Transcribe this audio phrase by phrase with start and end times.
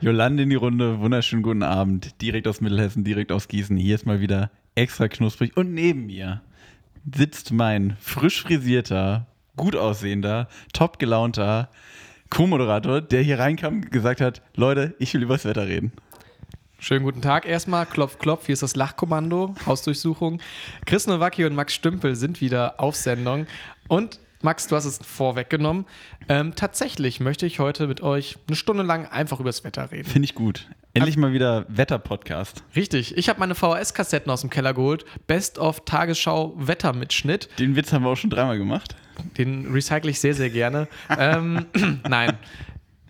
[0.00, 2.22] Jolande in die Runde, wunderschönen guten Abend.
[2.22, 3.76] Direkt aus Mittelhessen, direkt aus Gießen.
[3.76, 5.56] Hier ist mal wieder extra knusprig.
[5.56, 6.40] Und neben mir
[7.12, 11.68] sitzt mein frisch frisierter, gut aussehender, top gelaunter
[12.30, 15.90] Co-Moderator, der hier reinkam und gesagt hat: Leute, ich will über das Wetter reden.
[16.78, 17.84] Schönen guten Tag erstmal.
[17.84, 18.46] Klopf, klopf.
[18.46, 20.40] Hier ist das Lachkommando, Hausdurchsuchung.
[20.86, 23.48] Chris Nowacki und Max Stümpel sind wieder auf Sendung.
[23.88, 25.84] Und Max, du hast es vorweggenommen.
[26.28, 30.08] Ähm, tatsächlich möchte ich heute mit euch eine Stunde lang einfach über das Wetter reden.
[30.08, 30.68] Finde ich gut.
[30.94, 32.62] Endlich mal wieder Wetter-Podcast.
[32.76, 33.16] Richtig.
[33.16, 35.04] Ich habe meine VHS-Kassetten aus dem Keller geholt.
[35.26, 37.48] Best of Tagesschau Wettermitschnitt.
[37.58, 38.94] Den Witz haben wir auch schon dreimal gemacht.
[39.36, 40.86] Den recycle ich sehr, sehr gerne.
[41.18, 41.66] ähm,
[42.08, 42.38] nein.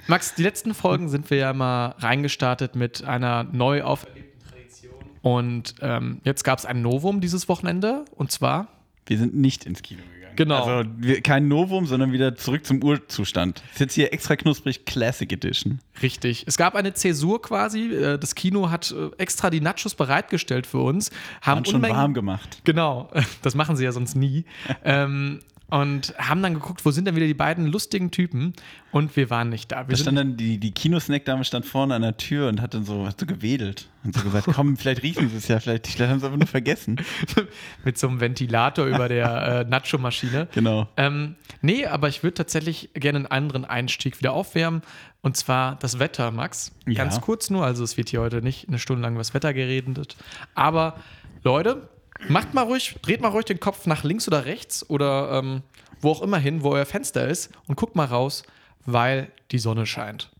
[0.06, 4.94] Max, die letzten Folgen sind wir ja mal reingestartet mit einer neu auferlegten Tradition.
[5.20, 8.06] Und ähm, jetzt gab es ein Novum dieses Wochenende.
[8.16, 8.68] Und zwar.
[9.04, 10.17] Wir sind nicht ins Kino gegangen.
[10.38, 10.64] Genau.
[10.64, 10.88] Also
[11.24, 13.60] kein Novum, sondern wieder zurück zum Urzustand.
[13.72, 15.80] Ist jetzt hier extra knusprig Classic Edition.
[16.00, 16.44] Richtig.
[16.46, 17.92] Es gab eine Zäsur quasi.
[17.92, 21.10] Äh, Das Kino hat äh, extra die Nachos bereitgestellt für uns.
[21.42, 22.60] Haben Haben schon Unmengen- warm gemacht.
[22.62, 23.10] Genau,
[23.42, 24.44] das machen sie ja sonst nie.
[24.84, 25.40] ähm,
[25.70, 28.54] und haben dann geguckt, wo sind denn wieder die beiden lustigen Typen?
[28.90, 29.86] Und wir waren nicht da.
[29.86, 32.84] Wir Da stand dann die, die Kinosnackdame stand vorne an der Tür und hat dann
[32.84, 36.10] so, hat so gewedelt und so gesagt, komm, vielleicht riechen sie es ja, vielleicht, vielleicht
[36.10, 36.96] haben sie es aber nur vergessen.
[37.84, 40.48] mit so einem Ventilator über der äh, Nacho-Maschine.
[40.54, 40.88] Genau.
[40.96, 44.80] Ähm, nee, aber ich würde tatsächlich gerne einen anderen Einstieg wieder aufwärmen.
[45.20, 46.72] Und zwar das Wetter, Max.
[46.86, 46.94] Ja.
[46.94, 49.52] Ganz kurz nur, also es wird hier heute nicht eine Stunde lang über das Wetter
[49.52, 50.16] geredet.
[50.54, 50.96] Aber
[51.42, 51.88] Leute,
[52.28, 55.62] macht mal ruhig, dreht mal ruhig den Kopf nach links oder rechts oder ähm,
[56.00, 58.42] wo auch immer hin, wo euer Fenster ist und guckt mal raus,
[58.86, 60.30] weil die Sonne scheint.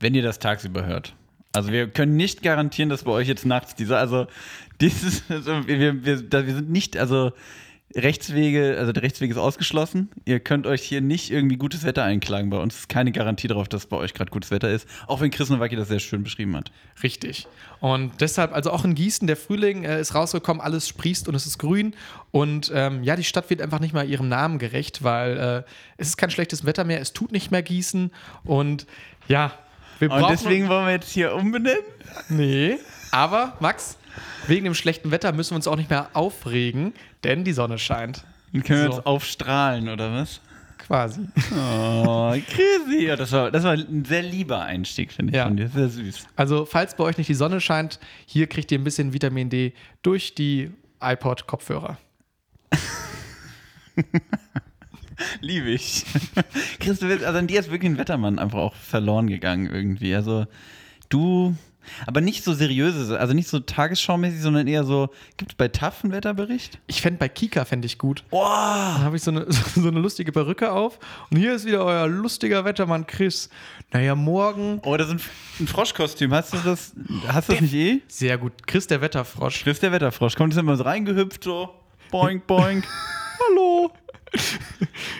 [0.00, 1.14] Wenn ihr das tagsüber hört.
[1.52, 4.26] Also wir können nicht garantieren, dass bei euch jetzt nachts dieser, also
[4.80, 7.32] dieses, also wir, wir, wir sind nicht, also
[7.94, 10.10] Rechtswege, also der Rechtsweg ist ausgeschlossen.
[10.26, 12.50] Ihr könnt euch hier nicht irgendwie gutes Wetter einklagen.
[12.50, 14.86] Bei uns ist keine Garantie darauf, dass bei euch gerade gutes Wetter ist.
[15.06, 16.70] Auch wenn Chris Nowacki das sehr schön beschrieben hat.
[17.02, 17.46] Richtig.
[17.80, 21.46] Und deshalb, also auch in Gießen, der Frühling äh, ist rausgekommen, alles sprießt und es
[21.46, 21.94] ist grün.
[22.30, 26.08] Und ähm, ja, die Stadt wird einfach nicht mal ihrem Namen gerecht, weil äh, es
[26.08, 28.10] ist kein schlechtes Wetter mehr, es tut nicht mehr Gießen.
[28.44, 28.86] Und
[29.28, 29.52] ja,
[29.98, 30.36] wir Und brauchen.
[30.36, 31.80] deswegen wollen wir jetzt hier umbenennen.
[32.28, 32.78] Nee.
[33.10, 33.96] Aber, Max,
[34.46, 36.92] wegen dem schlechten Wetter müssen wir uns auch nicht mehr aufregen,
[37.24, 38.24] denn die Sonne scheint.
[38.52, 38.96] Dann können wir So.
[38.98, 40.40] uns aufstrahlen, oder was?
[40.78, 41.20] Quasi.
[41.54, 43.04] Oh, Chrissy.
[43.06, 45.44] Ja, das, war, das war ein sehr lieber Einstieg, finde ich Ja.
[45.44, 45.68] von dir.
[45.68, 46.26] Sehr süß.
[46.36, 49.74] Also, falls bei euch nicht die Sonne scheint, hier kriegt ihr ein bisschen Vitamin D
[50.02, 50.70] durch die
[51.00, 51.98] iPod-Kopfhörer.
[55.40, 56.04] Liebe ich.
[56.78, 60.14] Chris, also an dir ist wirklich ein Wettermann einfach auch verloren gegangen irgendwie.
[60.14, 60.46] Also
[61.08, 61.56] du,
[62.06, 66.04] aber nicht so seriöse, also nicht so tagesschaumäßig, sondern eher so, gibt es bei TAF
[66.04, 66.78] einen Wetterbericht?
[66.86, 68.24] Ich fände bei Kika fände ich gut.
[68.30, 68.94] Boah!
[68.96, 70.98] Dann habe ich so eine, so eine lustige Perücke auf.
[71.30, 73.48] Und hier ist wieder euer lustiger Wettermann Chris.
[73.92, 74.80] Naja, morgen.
[74.84, 75.20] Oh, das ist ein,
[75.60, 76.32] ein Froschkostüm.
[76.32, 76.92] Hast du das,
[77.28, 78.02] hast du das nicht eh?
[78.08, 78.66] Sehr gut.
[78.66, 79.62] Chris der Wetterfrosch.
[79.62, 80.36] Chris der Wetterfrosch.
[80.36, 81.70] Kommt jetzt immer so reingehüpft, so
[82.10, 82.86] boink, boink.
[83.48, 83.90] Hallo.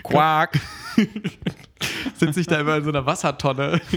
[0.02, 0.58] Quark.
[2.14, 3.80] Sitze ich da immer in so einer Wassertonne.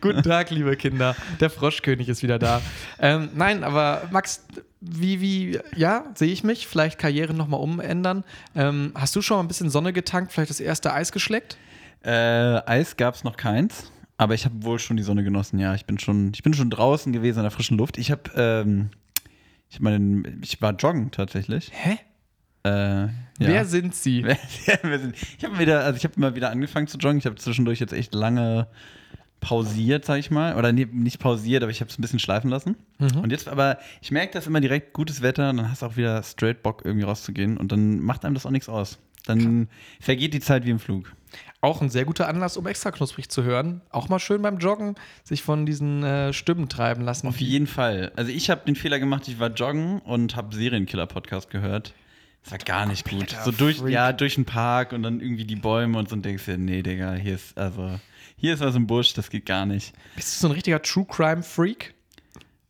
[0.00, 1.16] Guten Tag, liebe Kinder.
[1.40, 2.60] Der Froschkönig ist wieder da.
[2.98, 4.44] Ähm, nein, aber Max,
[4.80, 6.66] wie, wie, ja, sehe ich mich?
[6.66, 8.24] Vielleicht Karriere nochmal umändern.
[8.54, 10.32] Ähm, hast du schon mal ein bisschen Sonne getankt?
[10.32, 11.56] Vielleicht das erste Eis geschleckt?
[12.02, 15.58] Äh, Eis gab es noch keins, aber ich habe wohl schon die Sonne genossen.
[15.58, 17.96] Ja, ich bin schon, ich bin schon draußen gewesen in der frischen Luft.
[17.96, 18.90] Ich habe, ähm,
[19.70, 21.70] ich meine, ich war joggen tatsächlich.
[21.72, 21.98] Hä?
[22.64, 23.10] Äh, ja.
[23.38, 24.24] Wer sind sie?
[25.38, 27.18] Ich habe wieder, also ich habe mal wieder angefangen zu joggen.
[27.18, 28.66] Ich habe zwischendurch jetzt echt lange
[29.40, 30.56] pausiert, sag ich mal.
[30.56, 32.76] Oder nee, nicht pausiert, aber ich habe es ein bisschen schleifen lassen.
[33.22, 35.96] Und jetzt, aber ich merke, dass immer direkt gutes Wetter und dann hast du auch
[35.96, 37.58] wieder straight Bock, irgendwie rauszugehen.
[37.58, 38.98] Und dann macht einem das auch nichts aus.
[39.26, 39.68] Dann
[40.00, 41.12] vergeht die Zeit wie im Flug.
[41.60, 43.80] Auch ein sehr guter Anlass, um extra knusprig zu hören.
[43.90, 47.26] Auch mal schön beim Joggen sich von diesen äh, Stimmen treiben lassen.
[47.26, 48.12] Auf jeden Fall.
[48.16, 51.94] Also ich habe den Fehler gemacht, ich war joggen und habe Serienkiller-Podcast gehört.
[52.44, 53.34] Das war gar nicht gut.
[53.44, 53.92] So durch, Freak.
[53.92, 56.82] ja, durch den Park und dann irgendwie die Bäume und so und denkst dir, nee,
[56.82, 57.98] Digga, hier ist, also,
[58.36, 59.94] hier ist was im Busch, das geht gar nicht.
[60.14, 61.94] Bist du so ein richtiger True Crime Freak?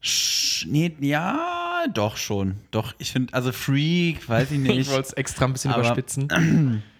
[0.01, 2.57] Sch nee, ja, doch schon.
[2.71, 4.91] Doch, ich finde, also Freak, weiß ich Ich nicht.
[4.91, 6.83] wollte es extra ein bisschen Aber- überspitzen.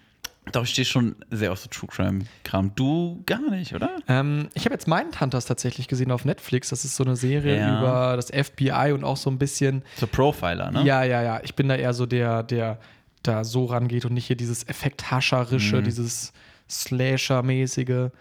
[0.51, 2.73] doch, ich stehe schon sehr auf so True Crime-Kram.
[2.75, 3.89] Du gar nicht, oder?
[4.07, 6.69] Ähm, ich habe jetzt Mindhunters tatsächlich gesehen auf Netflix.
[6.69, 7.79] Das ist so eine Serie Ja.
[7.79, 9.83] über das FBI und auch so ein bisschen.
[9.97, 10.83] So Profiler, ne?
[10.83, 11.39] Ja, ja, ja.
[11.43, 12.79] Ich bin da eher so der, der
[13.23, 15.83] da so rangeht und nicht hier dieses Effekthascherische, Mhm.
[15.83, 16.31] dieses
[16.69, 18.11] Slasher-mäßige.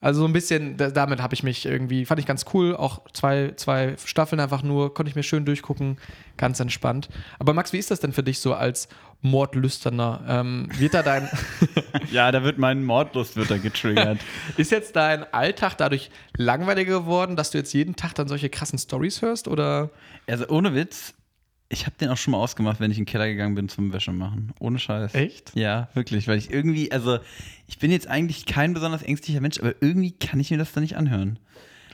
[0.00, 2.74] Also so ein bisschen, da, damit habe ich mich irgendwie, fand ich ganz cool.
[2.74, 5.96] Auch zwei, zwei Staffeln einfach nur, konnte ich mir schön durchgucken,
[6.36, 7.08] ganz entspannt.
[7.38, 8.88] Aber Max, wie ist das denn für dich so als
[9.22, 10.20] Mordlüsterner.
[10.28, 11.28] Ähm, wird da dein,
[12.10, 14.18] Ja, da wird mein Mordlust wird da getriggert.
[14.56, 18.78] ist jetzt dein Alltag dadurch langweiliger geworden, dass du jetzt jeden Tag dann solche krassen
[18.78, 19.48] Stories hörst?
[19.48, 19.90] Oder?
[20.26, 21.14] also ohne Witz,
[21.68, 23.92] ich habe den auch schon mal ausgemacht, wenn ich in den Keller gegangen bin zum
[23.92, 24.52] Wäsche machen.
[24.58, 25.14] Ohne Scheiß.
[25.14, 25.52] Echt?
[25.54, 27.18] Ja, wirklich, weil ich irgendwie, also
[27.66, 30.80] ich bin jetzt eigentlich kein besonders ängstlicher Mensch, aber irgendwie kann ich mir das da
[30.80, 31.38] nicht anhören.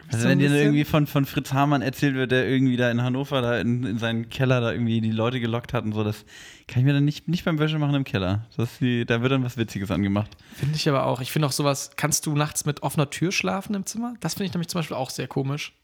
[0.08, 3.02] Also so wenn dir irgendwie von, von Fritz Hamann erzählt wird, der irgendwie da in
[3.02, 6.24] Hannover da in, in seinen Keller da irgendwie die Leute gelockt hat und so, das
[6.66, 8.46] kann ich mir dann nicht, nicht beim Wäsche machen im Keller.
[8.56, 10.36] Das die, da wird dann was Witziges angemacht.
[10.54, 11.20] Finde ich aber auch.
[11.20, 14.14] Ich finde auch sowas, kannst du nachts mit offener Tür schlafen im Zimmer?
[14.20, 15.74] Das finde ich nämlich zum Beispiel auch sehr komisch.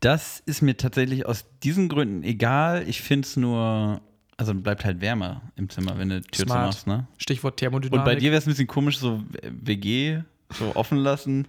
[0.00, 2.84] Das ist mir tatsächlich aus diesen Gründen egal.
[2.86, 4.00] Ich finde es nur,
[4.36, 6.74] also bleibt halt wärmer im Zimmer, wenn du die Tür Smart.
[6.74, 7.08] zumachst, ne?
[7.18, 7.98] Stichwort Thermodynamik.
[7.98, 10.20] Und bei dir wäre es ein bisschen komisch, so WG,
[10.50, 11.48] so offen lassen.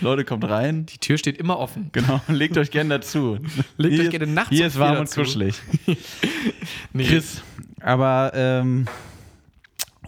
[0.00, 0.86] Leute, kommt rein.
[0.86, 1.90] Die Tür steht immer offen.
[1.92, 3.38] Genau, legt euch gerne dazu.
[3.76, 5.56] Legt Hier euch gerne nachts Hier ist warm und kuschelig.
[6.92, 7.04] Nee.
[7.04, 7.42] Chris,
[7.80, 8.86] aber ähm,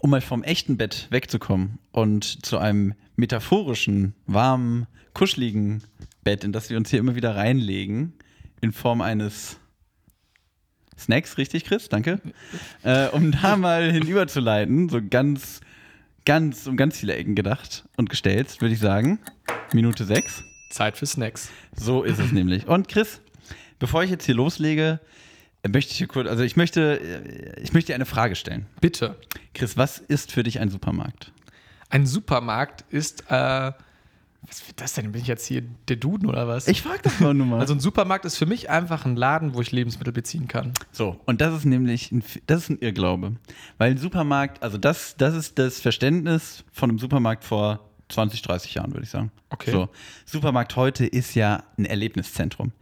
[0.01, 5.83] um mal vom echten Bett wegzukommen und zu einem metaphorischen, warmen, kuscheligen
[6.25, 8.15] Bett, in das wir uns hier immer wieder reinlegen,
[8.61, 9.59] in Form eines
[10.99, 11.89] Snacks, richtig, Chris?
[11.89, 12.21] Danke.
[12.83, 15.61] Äh, um da mal hinüberzuleiten, so ganz,
[16.25, 19.19] ganz, um ganz viele Ecken gedacht und gestellt, würde ich sagen,
[19.73, 20.45] Minute sechs.
[20.71, 21.51] Zeit für Snacks.
[21.75, 22.67] So ist es nämlich.
[22.67, 23.21] Und Chris,
[23.79, 25.01] bevor ich jetzt hier loslege,
[25.69, 28.67] möchte ich hier kurz, also ich möchte, äh, ich möchte dir eine Frage stellen.
[28.81, 29.17] Bitte.
[29.55, 31.33] Chris, was ist für dich ein Supermarkt?
[31.91, 33.73] Ein Supermarkt ist, äh,
[34.47, 35.13] was wird das denn?
[35.13, 36.67] Bin ich jetzt hier der Duden oder was?
[36.67, 37.61] Ich frage das mal nur mal.
[37.61, 40.73] also ein Supermarkt ist für mich einfach ein Laden, wo ich Lebensmittel beziehen kann.
[40.91, 43.37] so, und das ist nämlich, ein, das ist ein Irrglaube.
[43.79, 48.75] Weil ein Supermarkt, also das, das ist das Verständnis von einem Supermarkt vor 20, 30
[48.75, 49.31] Jahren, würde ich sagen.
[49.51, 49.71] Okay.
[49.71, 49.89] So,
[50.25, 52.73] Supermarkt heute ist ja ein Erlebniszentrum.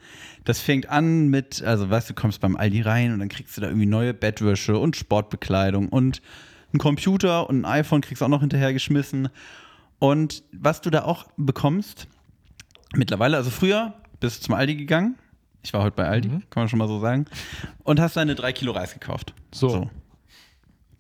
[0.45, 3.57] Das fängt an mit, also weißt du, du kommst beim Aldi rein und dann kriegst
[3.57, 6.23] du da irgendwie neue Bettwäsche und Sportbekleidung und
[6.73, 9.29] einen Computer und ein iPhone kriegst du auch noch hinterhergeschmissen.
[10.01, 12.09] Und was du da auch bekommst,
[12.95, 15.17] mittlerweile, also früher bist du zum Aldi gegangen.
[15.63, 17.27] Ich war heute bei Aldi, kann man schon mal so sagen.
[17.85, 19.35] Und hast deine drei Kilo Reis gekauft.
[19.53, 19.91] So.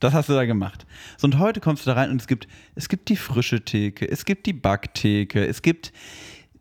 [0.01, 0.87] Das hast du da gemacht.
[1.17, 4.09] So, und heute kommst du da rein und es gibt, es gibt die frische Theke,
[4.09, 5.93] es gibt die Backtheke, es gibt,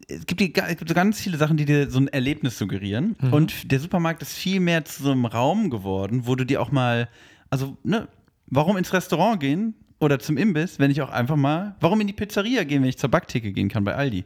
[0.08, 3.16] es gibt, die, es gibt so ganz viele Sachen, die dir so ein Erlebnis suggerieren.
[3.32, 6.72] Und der Supermarkt ist viel mehr zu so einem Raum geworden, wo du dir auch
[6.72, 7.10] mal,
[7.50, 8.08] also, ne,
[8.48, 12.14] warum ins Restaurant gehen oder zum Imbiss, wenn ich auch einfach mal, warum in die
[12.14, 14.24] Pizzeria gehen, wenn ich zur Backtheke gehen kann bei Aldi?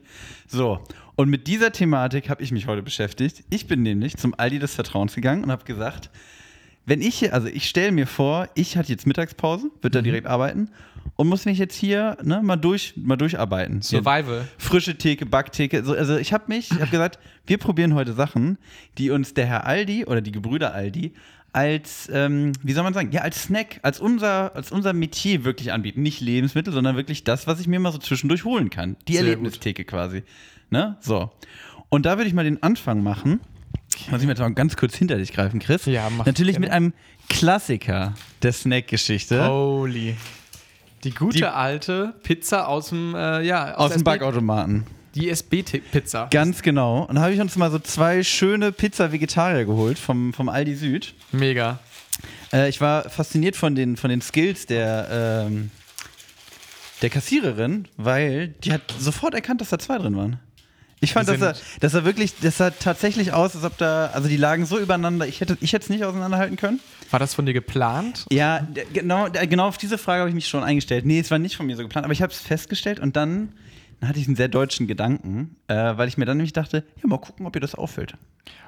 [0.47, 0.79] So,
[1.15, 3.43] und mit dieser Thematik habe ich mich heute beschäftigt.
[3.49, 6.09] Ich bin nämlich zum Aldi des Vertrauens gegangen und habe gesagt,
[6.85, 10.03] wenn ich hier, also ich stelle mir vor, ich hatte jetzt Mittagspause, wird da Mhm.
[10.03, 10.69] direkt arbeiten
[11.15, 13.75] und muss mich jetzt hier ne, mal, durch, mal durcharbeiten.
[13.81, 14.47] Hier Survival.
[14.57, 15.83] Frische Theke, Backtheke.
[15.85, 18.57] So, also ich habe mich, ich habe gesagt, wir probieren heute Sachen,
[18.97, 21.13] die uns der Herr Aldi oder die Gebrüder Aldi
[21.53, 25.71] als, ähm, wie soll man sagen, ja, als Snack, als unser, als unser Metier wirklich
[25.71, 26.01] anbieten.
[26.01, 28.97] Nicht Lebensmittel, sondern wirklich das, was ich mir mal so zwischendurch holen kann.
[29.07, 30.23] Die Sehr Erlebnistheke quasi.
[30.71, 30.97] Ne?
[30.99, 31.31] So.
[31.89, 33.39] Und da würde ich mal den Anfang machen.
[34.09, 35.85] Muss ich mir jetzt mal ganz kurz hinter dich greifen, Chris.
[35.85, 36.93] Ja, mach Natürlich mit einem
[37.29, 39.47] Klassiker der Snack-Geschichte.
[39.47, 40.15] Holy.
[41.03, 44.85] Die gute Die- alte Pizza aus dem, äh, ja, Aus dem SB Backautomaten.
[45.15, 46.27] Die SB-Pizza.
[46.31, 47.03] Ganz genau.
[47.03, 51.13] Und da habe ich uns mal so zwei schöne Pizza-Vegetarier geholt vom, vom Aldi Süd.
[51.31, 51.79] Mega.
[52.51, 55.71] Äh, ich war fasziniert von den, von den Skills der, ähm,
[57.01, 60.39] der Kassiererin, weil die hat sofort erkannt, dass da zwei drin waren.
[61.03, 64.29] Ich fand, dass er, dass er wirklich, das sah tatsächlich aus, als ob da, also
[64.29, 66.79] die lagen so übereinander, ich hätte ich hätte es nicht auseinanderhalten können.
[67.11, 68.25] War das von dir geplant?
[68.31, 71.05] Ja, genau, genau auf diese Frage habe ich mich schon eingestellt.
[71.05, 73.49] Nee, es war nicht von mir so geplant, aber ich habe es festgestellt und dann,
[74.03, 77.07] dann hatte ich einen sehr deutschen Gedanken, äh, weil ich mir dann nämlich dachte, ja,
[77.07, 78.15] mal gucken, ob ihr das auffällt.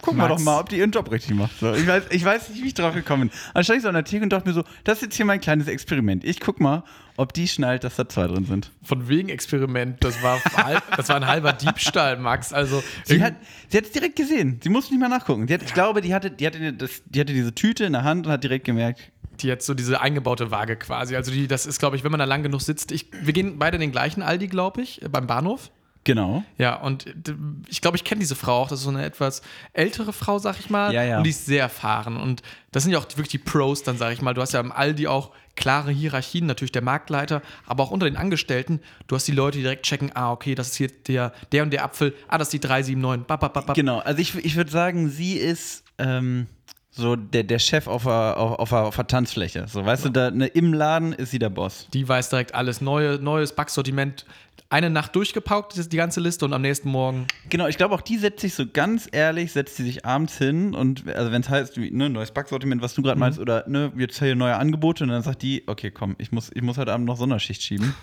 [0.02, 1.60] Gucken wir doch mal, ob die ihren Job richtig macht.
[1.60, 3.40] So, ich, weiß, ich weiß nicht, wie ich drauf gekommen bin.
[3.54, 5.26] Dann stand ich so an der Theke und dachte mir so, das ist jetzt hier
[5.26, 6.24] mein kleines Experiment.
[6.24, 6.86] Ich guck mal,
[7.18, 8.72] ob die schnallt, dass da zwei drin sind.
[8.82, 10.02] Von wegen Experiment.
[10.02, 10.40] Das war,
[10.96, 12.54] das war ein halber Diebstahl, Max.
[12.54, 13.34] Also, Sie hat
[13.68, 14.62] sie hat es direkt gesehen.
[14.64, 15.52] Sie musste nicht mal nachgucken.
[15.52, 18.26] Hat, Ich glaube, die hatte, die, hatte das, die hatte diese Tüte in der Hand
[18.26, 19.12] und hat direkt gemerkt,
[19.42, 21.16] die hat so diese eingebaute Waage quasi.
[21.16, 22.92] Also, die, das ist, glaube ich, wenn man da lang genug sitzt.
[22.92, 25.72] Ich, wir gehen beide in den gleichen Aldi, glaube ich, äh, beim Bahnhof.
[26.04, 26.44] genau.
[26.58, 27.36] Ja, und d-
[27.68, 28.68] ich glaube, ich kenne diese Frau auch.
[28.70, 29.42] Das ist so eine etwas
[29.74, 30.94] ältere Frau, sag ich mal.
[30.94, 31.18] Ja, ja.
[31.18, 32.18] Und die ist sehr erfahren.
[32.18, 34.34] Und das sind ja auch wirklich die Pros, dann sag ich mal.
[34.34, 38.18] Du hast ja im Aldi auch klare Hierarchien, natürlich der Marktleiter, aber auch unter den
[38.18, 38.82] Angestellten.
[39.08, 41.72] Du hast die Leute, die direkt checken, ah, okay, das ist hier der, der und
[41.72, 43.26] der Apfel, ah, das ist die 379.
[43.26, 43.76] Bap, bap, bap, bap.
[43.76, 46.48] Genau, also ich, ich würde sagen, sie ist ähm,
[46.96, 49.66] so der, der Chef auf der, auf, der, auf der Tanzfläche.
[49.68, 51.88] So, weißt du, da, ne, im Laden ist sie der Boss.
[51.94, 52.80] Die weiß direkt alles.
[52.80, 54.26] Neue, neues Backsortiment.
[54.70, 57.28] eine Nacht durchgepaukt, die ganze Liste, und am nächsten Morgen.
[57.50, 60.74] Genau, ich glaube auch die setzt sich so ganz ehrlich, setzt sie sich abends hin
[60.74, 64.18] und also wenn es heißt, ne, neues Backsortiment, was du gerade meinst, oder ne, jetzt
[64.20, 67.06] hier neue Angebote und dann sagt die, okay, komm, ich muss, ich muss heute Abend
[67.06, 67.94] noch Sonderschicht schieben.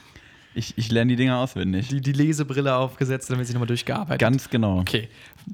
[0.55, 1.89] Ich, ich lerne die Dinger auswendig.
[1.89, 4.21] Die, die Lesebrille aufgesetzt, dann wird sie nochmal durchgearbeitet.
[4.21, 4.79] Ganz genau.
[4.81, 5.09] Okay.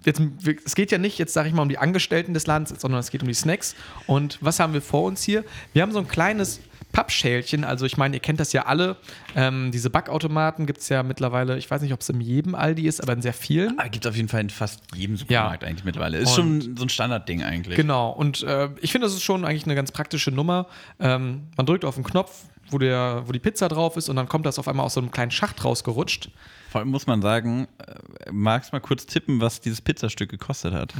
[0.04, 0.20] Jetzt,
[0.64, 3.10] es geht ja nicht, jetzt sage ich mal, um die Angestellten des Landes, sondern es
[3.10, 3.74] geht um die Snacks.
[4.06, 5.44] Und was haben wir vor uns hier?
[5.72, 6.60] Wir haben so ein kleines
[6.92, 7.64] Pappschälchen.
[7.64, 8.96] Also, ich meine, ihr kennt das ja alle.
[9.36, 12.86] Ähm, diese Backautomaten gibt es ja mittlerweile, ich weiß nicht, ob es in jedem Aldi
[12.88, 13.78] ist, aber in sehr vielen.
[13.78, 15.68] Ah, gibt es auf jeden Fall in fast jedem Supermarkt Ja.
[15.68, 16.18] eigentlich mittlerweile.
[16.18, 17.76] Ist Und- schon so ein Standardding eigentlich.
[17.76, 18.10] Genau.
[18.10, 20.66] Und äh, ich finde, das ist schon eigentlich eine ganz praktische Nummer.
[20.98, 24.28] Ähm, man drückt auf den Knopf, wo, der, wo die Pizza drauf ist, und dann
[24.28, 26.30] kommt das auf einmal aus so einem kleinen Schacht rausgerutscht.
[26.70, 30.94] Vor allem muss man sagen, äh, magst mal kurz tippen, was dieses Pizzastück gekostet hat?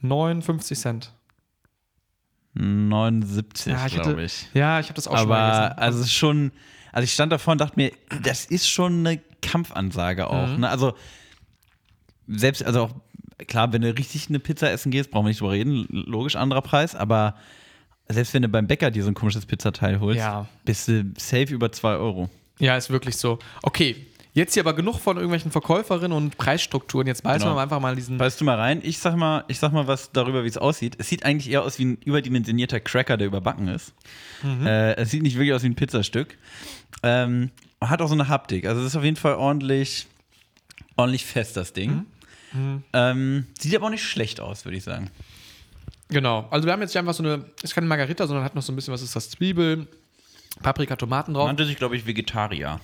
[0.00, 1.12] 59 Cent.
[2.54, 4.46] 79, Ja, glaube ich.
[4.54, 5.78] Ja, ich habe das auch schon mal Aber gegessen.
[5.82, 6.52] also es ist schon,
[6.92, 10.48] also ich stand davor und dachte mir, das ist schon eine Kampfansage auch.
[10.48, 10.60] Mhm.
[10.60, 10.68] Ne?
[10.68, 10.94] Also
[12.28, 12.90] selbst, also auch
[13.46, 16.62] klar, wenn du richtig eine Pizza essen gehst, brauchen wir nicht drüber reden, logisch anderer
[16.62, 17.34] Preis, aber
[18.08, 20.46] selbst wenn du beim Bäcker dir so ein komisches Pizzateil holst, Ja.
[20.64, 22.30] bist du safe über 2 Euro.
[22.58, 23.38] Ja, ist wirklich so.
[23.62, 23.96] Okay,
[24.32, 27.06] jetzt hier aber genug von irgendwelchen Verkäuferinnen und Preisstrukturen.
[27.06, 27.56] Jetzt beißen Genau.
[27.56, 28.18] wir einfach mal diesen.
[28.18, 28.80] Weißt du mal rein?
[28.82, 30.94] Ich sag mal, ich sag mal was darüber, wie es aussieht.
[30.98, 33.92] Es sieht eigentlich eher aus wie ein überdimensionierter Cracker, der überbacken ist.
[34.42, 34.66] Mhm.
[34.66, 36.38] Äh, es sieht nicht wirklich aus wie ein Pizzastück.
[37.02, 38.66] Ähm, hat auch so eine Haptik.
[38.66, 40.06] Also es ist auf jeden Fall ordentlich,
[40.96, 42.06] ordentlich fest, das Ding.
[42.52, 42.82] Mhm.
[42.94, 45.10] Ähm, sieht aber auch nicht schlecht aus, würde ich sagen.
[46.08, 46.46] Genau.
[46.50, 48.72] Also wir haben jetzt hier einfach so eine, ist keine Margarita, sondern hat noch so
[48.72, 49.30] ein bisschen, was ist das?
[49.30, 49.86] Zwiebel,
[50.62, 51.46] Paprika, Tomaten drauf.
[51.46, 52.80] Nannte sich, glaube ich, Vegetarier.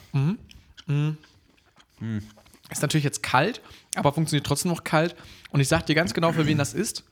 [2.71, 3.61] Ist natürlich jetzt kalt,
[3.95, 5.15] aber funktioniert trotzdem noch kalt.
[5.51, 7.05] Und ich sag dir ganz genau, für wen das ist.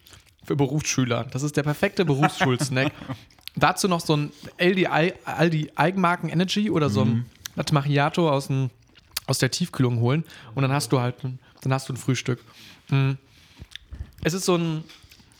[0.44, 1.24] Für Berufsschüler.
[1.30, 2.92] Das ist der perfekte Berufsschul-Snack.
[3.56, 4.86] Dazu noch so ein Aldi,
[5.24, 7.26] Aldi Eigenmarken Energy oder so ein
[7.56, 8.70] Latte Macchiato aus, dem,
[9.26, 10.24] aus der Tiefkühlung holen.
[10.54, 12.42] Und dann hast du halt, ein- dann hast du ein Frühstück.
[12.88, 13.12] Mm.
[14.22, 14.84] Es ist so ein,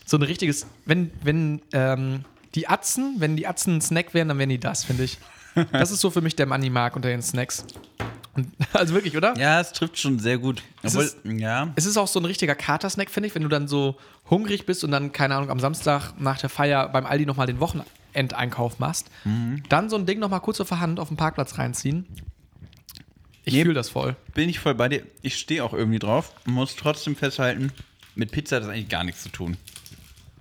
[0.05, 4.37] so ein richtiges, wenn, wenn ähm, die Atzen, wenn die Atzen ein Snack wären, dann
[4.39, 5.17] wären die das, finde ich.
[5.71, 7.65] Das ist so für mich der Money-Mark unter den Snacks.
[8.35, 9.35] Und, also wirklich, oder?
[9.37, 10.63] Ja, es trifft schon sehr gut.
[10.81, 11.69] Es Obwohl, ist- ja.
[11.75, 13.97] Es ist auch so ein richtiger Kater-Snack, finde ich, wenn du dann so
[14.29, 17.59] hungrig bist und dann, keine Ahnung, am Samstag nach der Feier beim Aldi nochmal den
[17.59, 19.09] Wochenendeinkauf machst.
[19.69, 22.05] Dann so ein Ding nochmal kurz auf der Hand auf den Parkplatz reinziehen.
[23.43, 23.63] Ich Nee.
[23.63, 24.15] fühle das voll.
[24.33, 25.03] Bin ich voll bei dir.
[25.23, 26.31] Ich stehe auch irgendwie drauf.
[26.45, 27.71] Muss trotzdem festhalten,
[28.15, 29.57] mit Pizza hat das eigentlich gar nichts zu tun.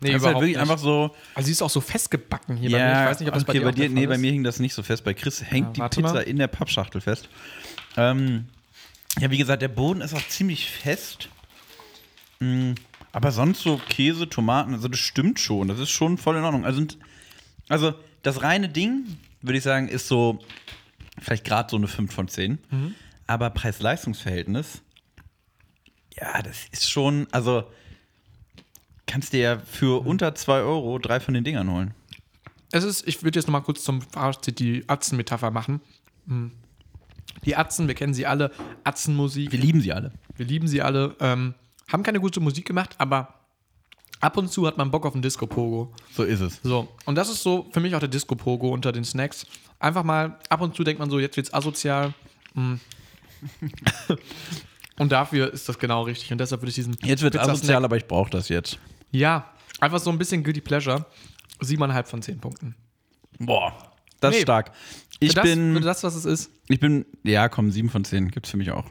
[0.00, 1.14] Nee, das ist halt wirklich einfach so.
[1.34, 2.92] Also sie ist auch so festgebacken hier bei mir.
[2.92, 4.58] Ich weiß nicht, ob das okay, bei dir, auch der Nee, bei mir hing das
[4.58, 5.04] nicht so fest.
[5.04, 6.22] Bei Chris hängt Ja, die Pizza mal.
[6.22, 7.28] in der Pappschachtel fest.
[7.96, 8.46] Ähm,
[9.18, 11.28] ja, wie gesagt, der Boden ist auch ziemlich fest.
[12.38, 12.72] Mm,
[13.12, 15.68] aber sonst so Käse, Tomaten, also das stimmt schon.
[15.68, 16.64] Das ist schon voll in Ordnung.
[16.64, 16.86] Also,
[17.68, 20.38] also das reine Ding, würde ich sagen, ist so
[21.20, 22.58] vielleicht gerade so eine 5 von 10.
[22.70, 22.94] Mhm.
[23.26, 24.82] Aber Preis-Leistungs-Verhältnis,
[26.16, 27.64] ja, das ist schon, also
[29.10, 29.60] kannst dir ja Mhm.
[29.64, 31.94] für unter 2 Euro drei von den Dingern holen.
[32.72, 35.80] Es ist, ich würde jetzt nochmal kurz zum Fazit die Atzen-Metapher machen.
[36.28, 36.52] Hm.
[37.44, 38.52] Die Atzen, wir kennen sie alle,
[38.84, 39.50] Atzenmusik.
[39.50, 40.12] Wir lieben sie alle.
[40.36, 41.16] Wir lieben sie alle.
[41.20, 41.54] Ähm,
[41.92, 43.34] haben keine gute Musik gemacht, aber
[44.20, 45.92] ab und zu hat man Bock auf ein Disco-Pogo.
[46.14, 46.60] So ist es.
[46.62, 49.46] So, und das ist so für mich auch der Disco-Pogo unter den Snacks.
[49.78, 52.14] Einfach mal, ab und zu denkt man so, jetzt wird's asozial.
[52.54, 52.74] Mm.
[54.98, 56.30] und dafür ist das genau richtig.
[56.30, 58.78] Und deshalb würde ich diesen Jetzt wird asozial, aber ich brauche das jetzt.
[59.10, 59.50] Ja,
[59.80, 61.06] einfach so ein bisschen Guilty Pleasure.
[61.60, 62.74] Siebeneinhalb von zehn Punkten.
[63.38, 63.72] Boah,
[64.20, 64.36] das Nee.
[64.38, 64.72] ist stark.
[65.18, 66.50] Ich das, bin, für das, was es ist.
[66.68, 68.86] ich bin, ja, komm, 7 von 10 gibt's für mich auch.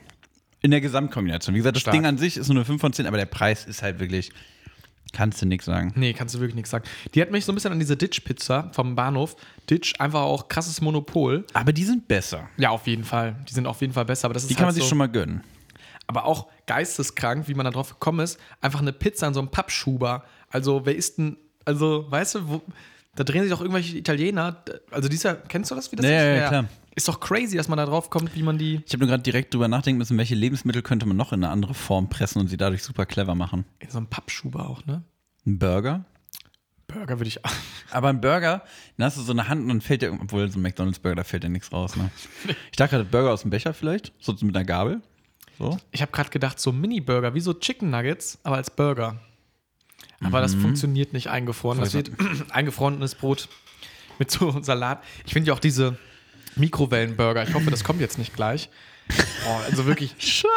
[0.61, 1.55] In der Gesamtkombination.
[1.55, 1.93] Wie gesagt, das Stark.
[1.95, 4.31] Ding an sich ist nur eine 5 von 10, aber der Preis ist halt wirklich,
[5.13, 5.91] kannst du nichts sagen.
[5.95, 6.83] Nee, kannst du wirklich nichts sagen.
[7.15, 9.35] Die hat mich so ein bisschen an diese Ditch-Pizza vom Bahnhof.
[9.69, 11.45] Ditch, einfach auch krasses Monopol.
[11.53, 12.47] Aber die sind besser.
[12.57, 13.35] Ja, auf jeden Fall.
[13.49, 14.25] Die sind auf jeden Fall besser.
[14.25, 15.41] Aber das ist Die kann halt man sich so, schon mal gönnen.
[16.05, 18.39] Aber auch geisteskrank, wie man da drauf gekommen ist.
[18.61, 20.23] Einfach eine Pizza in so einem Pappschuber.
[20.49, 21.37] Also, wer ist denn.
[21.65, 22.61] Also, weißt du, wo,
[23.15, 24.63] da drehen sich doch irgendwelche Italiener.
[24.91, 25.35] Also, dieser.
[25.35, 26.23] Kennst du das, wie das Ja, ist?
[26.23, 26.65] ja, ja, klar.
[26.95, 28.81] Ist doch crazy, dass man da drauf kommt, wie man die.
[28.85, 31.51] Ich habe nur gerade direkt drüber nachdenken müssen, welche Lebensmittel könnte man noch in eine
[31.51, 33.65] andere Form pressen und sie dadurch super clever machen.
[33.79, 35.03] In so einem Pappschuber auch, ne?
[35.45, 36.05] Ein Burger?
[36.87, 37.39] Burger würde ich.
[37.91, 38.63] Aber ein Burger,
[38.97, 41.23] dann hast du so eine Hand und dann fällt dir, obwohl so ein McDonalds-Burger, da
[41.23, 41.95] fällt dir nichts raus.
[41.95, 42.09] Ne?
[42.71, 45.01] Ich dachte gerade Burger aus dem Becher vielleicht, so mit einer Gabel.
[45.59, 45.77] So.
[45.91, 49.19] Ich habe gerade gedacht, so Mini-Burger, wie so Chicken Nuggets, aber als Burger.
[50.21, 51.79] Aber das funktioniert nicht eingefroren.
[51.79, 52.11] Das wird
[52.49, 53.49] eingefrorenes Brot
[54.17, 55.03] mit so Salat.
[55.25, 55.97] Ich finde ja auch diese
[56.55, 57.43] Mikrowellenburger.
[57.43, 58.69] Ich hoffe, das kommt jetzt nicht gleich.
[59.47, 60.15] Oh, also wirklich.
[60.19, 60.47] Scheiße!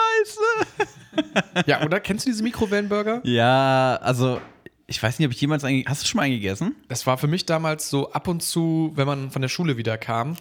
[1.67, 2.01] Ja, oder?
[2.01, 3.21] Kennst du diese Mikrowellenburger?
[3.25, 4.41] Ja, also
[4.87, 5.85] ich weiß nicht, ob ich jemals einen.
[5.87, 6.75] Hast du schon mal einen gegessen?
[6.89, 9.99] Das war für mich damals so ab und zu, wenn man von der Schule wieder
[9.99, 10.37] kam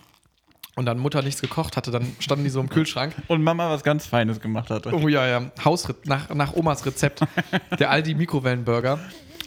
[0.81, 3.13] und dann Mutter nichts gekocht hatte, dann standen die so im Kühlschrank.
[3.27, 4.91] Und Mama was ganz Feines gemacht hatte.
[4.93, 5.51] Oh ja, ja.
[5.63, 7.21] Hausre nach, nach Omas Rezept.
[7.79, 8.99] Der Aldi Mikrowellenburger.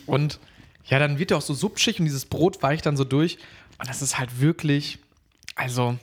[0.06, 0.38] Und
[0.86, 3.38] ja, dann wird der auch so subschig und dieses Brot weicht dann so durch.
[3.78, 4.98] Und das ist halt wirklich,
[5.56, 5.98] also.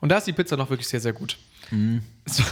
[0.00, 1.38] Und da ist die Pizza noch wirklich sehr, sehr gut.
[2.26, 2.42] So,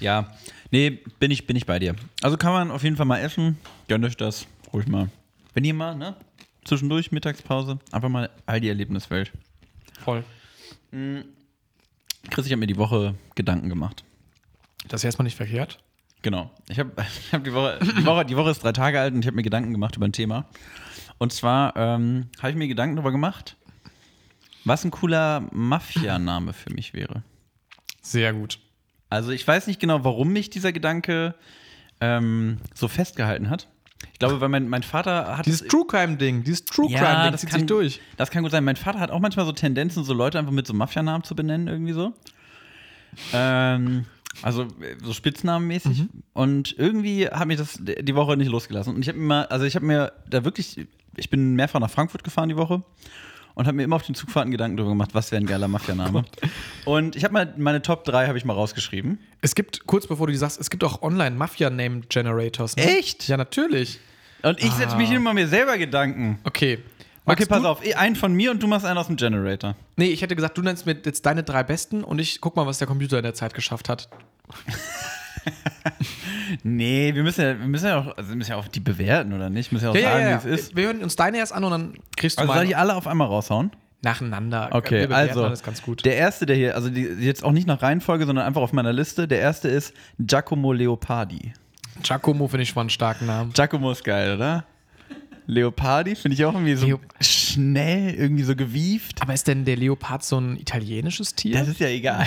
[0.00, 0.32] Ja,
[0.70, 0.90] nee,
[1.20, 1.94] bin ich, bin ich bei dir.
[2.22, 3.58] Also kann man auf jeden Fall mal essen.
[3.86, 4.46] Gönnt euch das.
[4.72, 5.08] Ruhig mal.
[5.54, 6.16] Wenn ihr mal, ne?
[6.64, 9.30] Zwischendurch, Mittagspause, einfach mal all die Erlebniswelt.
[10.04, 10.24] voll.
[10.90, 14.04] Chris, ich habe mir die Woche Gedanken gemacht.
[14.88, 15.78] Das ist erstmal nicht verkehrt.
[16.22, 16.50] Genau.
[16.68, 16.92] Ich habe
[17.32, 19.42] hab die, Woche, die, Woche, die Woche ist drei Tage alt und ich habe mir
[19.42, 20.46] Gedanken gemacht über ein Thema.
[21.18, 23.56] Und zwar ähm, habe ich mir Gedanken darüber gemacht,
[24.64, 27.22] was ein cooler Mafia-Name für mich wäre.
[28.02, 28.60] Sehr gut.
[29.10, 31.34] Also ich weiß nicht genau, warum mich dieser Gedanke
[32.00, 33.68] ähm, so festgehalten hat.
[34.12, 35.46] Ich glaube, weil mein, mein Vater hat.
[35.46, 38.00] Dieses True Crime-Ding, dieses True Crime-Ding das zieht kann, sich durch.
[38.16, 38.64] Das kann gut sein.
[38.64, 41.68] Mein Vater hat auch manchmal so Tendenzen, so Leute einfach mit so Mafia-Namen zu benennen,
[41.68, 42.12] irgendwie so.
[43.32, 44.06] Ähm,
[44.42, 44.66] also
[45.02, 46.00] so spitznamenmäßig.
[46.00, 46.08] Mhm.
[46.32, 48.94] Und irgendwie hat mich das die Woche nicht losgelassen.
[48.94, 50.86] Und ich habe mir also ich habe mir da wirklich,
[51.16, 52.82] ich bin mehrfach nach Frankfurt gefahren die Woche
[53.58, 56.24] und habe mir immer auf den Zugfahrten Gedanken darüber gemacht, was wäre ein geiler Mafia-Name.
[56.84, 59.18] und ich habe mal meine Top 3 habe ich mal rausgeschrieben.
[59.40, 62.76] Es gibt, kurz bevor du die sagst, es gibt auch Online-Mafia-Name-Generators.
[62.76, 62.84] Ne?
[62.84, 63.26] Echt?
[63.26, 63.98] Ja, natürlich.
[64.42, 66.38] Und ich setze mich immer mir selber Gedanken.
[66.44, 66.74] Okay.
[66.74, 66.82] Okay,
[67.24, 67.68] Magst pass du?
[67.68, 69.74] auf, einen von mir und du machst einen aus dem Generator.
[69.96, 72.64] Nee, ich hätte gesagt, du nennst mir jetzt deine drei besten und ich guck mal,
[72.64, 74.08] was der Computer in der Zeit geschafft hat.
[76.62, 79.32] Nee, wir müssen ja, wir müssen ja auch, also wir müssen ja auch die bewerten,
[79.32, 79.70] oder nicht?
[79.72, 80.76] Müssen ja auch sagen, wie es ist.
[80.76, 82.94] Wir hören uns deine erst an und dann kriegst du Also soll mal ich alle
[82.94, 83.70] auf einmal raushauen?
[84.00, 84.68] nacheinander.
[84.72, 86.04] Okay, Wir also alles ganz gut.
[86.04, 88.92] der erste, der hier, also die, jetzt auch nicht nach Reihenfolge, sondern einfach auf meiner
[88.92, 89.26] Liste.
[89.26, 91.52] Der erste ist Giacomo Leopardi.
[92.04, 93.52] Giacomo finde ich schon einen starken Namen.
[93.52, 94.64] Giacomo ist geil, oder?
[95.46, 99.20] Leopardi finde ich auch irgendwie so Leo- schnell, irgendwie so gewieft.
[99.20, 101.58] Aber ist denn der Leopard so ein italienisches Tier?
[101.58, 102.26] Das ist ja egal.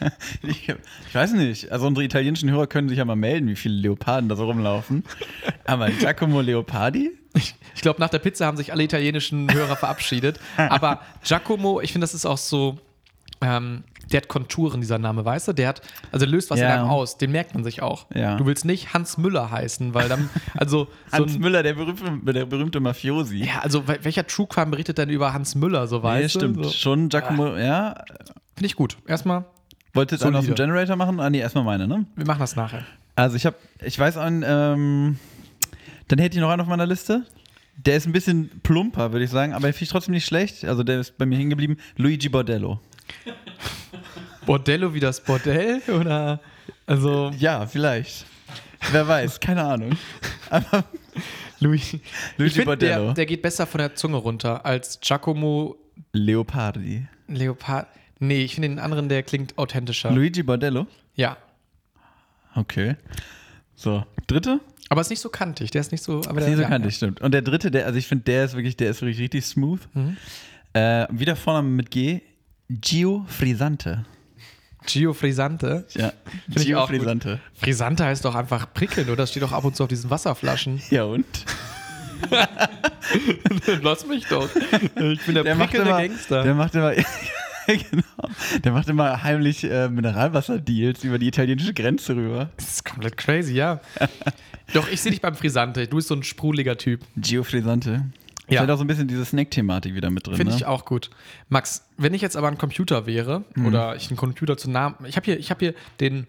[0.42, 1.70] Ich, ich weiß nicht.
[1.72, 5.04] Also unsere italienischen Hörer können sich ja mal melden, wie viele Leoparden da so rumlaufen.
[5.64, 7.10] Aber Giacomo Leopardi?
[7.34, 10.40] Ich, ich glaube, nach der Pizza haben sich alle italienischen Hörer verabschiedet.
[10.56, 12.78] Aber Giacomo, ich finde, das ist auch so.
[13.42, 15.52] Ähm, der hat Konturen, dieser Name, weißt du?
[15.52, 16.66] Der hat, also löst was Ja.
[16.74, 17.16] in einem aus.
[17.16, 18.06] Den merkt man sich auch.
[18.12, 18.36] Ja.
[18.36, 22.32] Du willst nicht Hans Müller heißen, weil dann, also so Hans ein, Müller, der berühmte,
[22.32, 23.44] der berühmte Mafiosi.
[23.44, 26.56] ja, also wel- welcher True Crime berichtet denn über Hans Müller, so Nee, weißt stimmt.
[26.56, 26.64] du?
[26.64, 26.70] So.
[26.70, 27.94] Schon Giacomo, ja.
[28.56, 28.96] Finde ich gut.
[29.06, 29.44] Erstmal,
[29.92, 30.72] Wolltest du einen aus dem Solide.
[30.72, 31.20] Generator machen?
[31.20, 32.06] Ah, nee, erstmal meine, ne?
[32.14, 32.84] wir machen das nachher.
[33.16, 35.18] Also ich habe, ich weiß einen, ähm,
[36.08, 37.26] dann hätte ich noch einen auf meiner Liste.
[37.76, 40.64] Der ist ein bisschen plumper, würde ich sagen, aber finde ich trotzdem nicht schlecht.
[40.64, 41.76] Also der ist bei mir hängen geblieben.
[41.96, 42.80] Luigi Bordello.
[44.46, 45.80] Bordello wie das Bordell?
[45.88, 46.40] Oder?
[46.86, 48.26] Also, Ja, vielleicht.
[48.92, 49.92] Wer weiß, keine Ahnung.
[50.50, 50.84] Aber.
[51.58, 52.00] Luigi
[52.38, 53.06] ich find, Bordello.
[53.06, 55.76] Der, der geht besser von der Zunge runter als Giacomo
[56.12, 57.06] Leopardi.
[57.28, 57.86] Leopard.
[58.20, 60.10] Nee, ich finde den anderen, der klingt authentischer.
[60.12, 60.86] Luigi Bordello?
[61.16, 61.36] ja.
[62.54, 62.96] Okay.
[63.76, 64.60] So, dritte?
[64.88, 65.70] Aber ist nicht so kantig.
[65.70, 66.20] Der ist nicht so.
[66.26, 67.20] Aber ist nicht so ja, kantig, stimmt.
[67.20, 69.78] Und der dritte, der, also ich finde, der ist wirklich, der ist wirklich richtig smooth.
[70.72, 72.20] Äh, wieder Vorname mit G.
[72.68, 74.04] Gio Frisante.
[74.84, 75.86] Gio Frisante.
[75.94, 76.12] Ja,
[76.48, 76.96] ich Gio auch gut.
[76.98, 77.40] Frisante.
[77.54, 79.16] Frisante heißt doch einfach prickeln, oder?
[79.18, 80.82] Das steht doch ab und zu auf diesen Wasserflaschen.
[80.90, 81.24] Ja, und?
[83.82, 84.48] Lass mich doch.
[84.96, 86.42] Ich bin der, Der prickelnde immer, Gangster.
[86.42, 86.92] Der macht immer,
[87.90, 88.60] genau.
[88.64, 92.50] Der macht immer heimlich äh, Mineralwasser-Deals über die italienische Grenze rüber.
[92.56, 93.80] das ist komplett crazy, ja.
[94.74, 95.86] doch, ich sehe dich beim Frisante.
[95.86, 97.02] Du bist so ein sprudeliger Typ.
[97.16, 98.06] Gio Frisante.
[98.48, 98.54] Ja.
[98.54, 100.36] Ist halt auch so ein bisschen diese Snack-Thematik wieder mit drin.
[100.36, 100.58] Finde ne?
[100.58, 101.10] ich auch gut.
[101.48, 104.96] Max, wenn ich jetzt aber ein Computer wäre oder ich einen Computer zu Namen.
[105.06, 106.26] Ich habe hier, ich hab hier den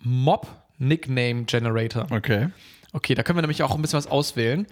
[0.00, 0.48] Mob
[0.78, 2.06] Nickname Generator.
[2.10, 2.48] Okay.
[2.94, 4.66] Okay, da können wir nämlich auch ein bisschen was auswählen.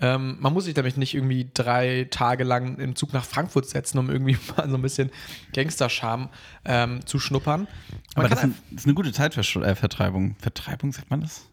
[0.00, 3.98] Ähm, man muss sich nämlich nicht irgendwie drei Tage lang im Zug nach Frankfurt setzen,
[3.98, 5.10] um irgendwie mal so ein bisschen
[5.54, 6.28] Gangsterscham
[6.64, 7.68] ähm, zu schnuppern.
[8.16, 10.36] Man Aber das, ein- das ist eine gute Zeitvertreibung.
[10.40, 11.46] Vertreibung, sagt man das?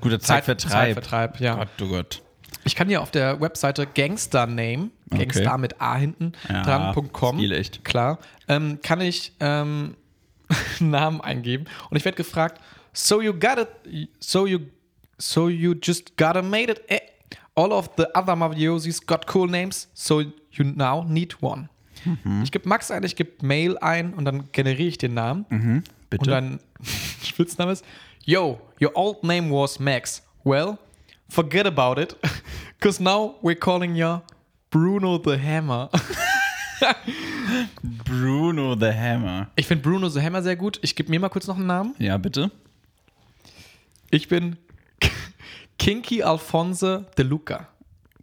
[0.00, 0.70] Guter Zeit- Zeitvertreib.
[0.94, 1.54] Zeitvertreib, ja.
[1.56, 2.22] Gott, oh Gott.
[2.64, 7.84] Ich kann hier auf der Webseite Gangstername, Gangster mit A hinten Ja, dran.com, echt.
[7.84, 8.18] klar,
[8.48, 9.96] ähm, kann ich ähm,
[10.80, 12.60] Namen eingeben und ich werde gefragt,
[12.92, 14.60] so you got it, so you,
[15.22, 16.84] so you just gotta made it.
[16.88, 16.98] Eh.
[17.54, 21.68] All of the other Mafiosis got cool names, so you now need one.
[22.04, 22.42] Mhm.
[22.42, 25.46] Ich gebe Max ein, ich gebe Mail ein und dann generiere ich den Namen.
[25.50, 25.84] Mhm.
[26.10, 26.22] Bitte.
[26.22, 26.60] Und dein
[27.24, 27.84] Spitzname ist,
[28.24, 30.22] Yo, your old name was Max.
[30.44, 30.78] Well,
[31.28, 32.16] forget about it,
[32.78, 34.22] because now we're calling you
[34.70, 35.88] Bruno the Hammer.
[38.04, 39.48] Bruno the Hammer.
[39.54, 40.80] Ich finde Bruno the Hammer sehr gut.
[40.82, 41.94] Ich gebe mir mal kurz noch einen Namen.
[41.98, 42.50] Ja, bitte.
[44.10, 44.56] Ich bin
[45.82, 47.68] Kinky Alphonse de Luca.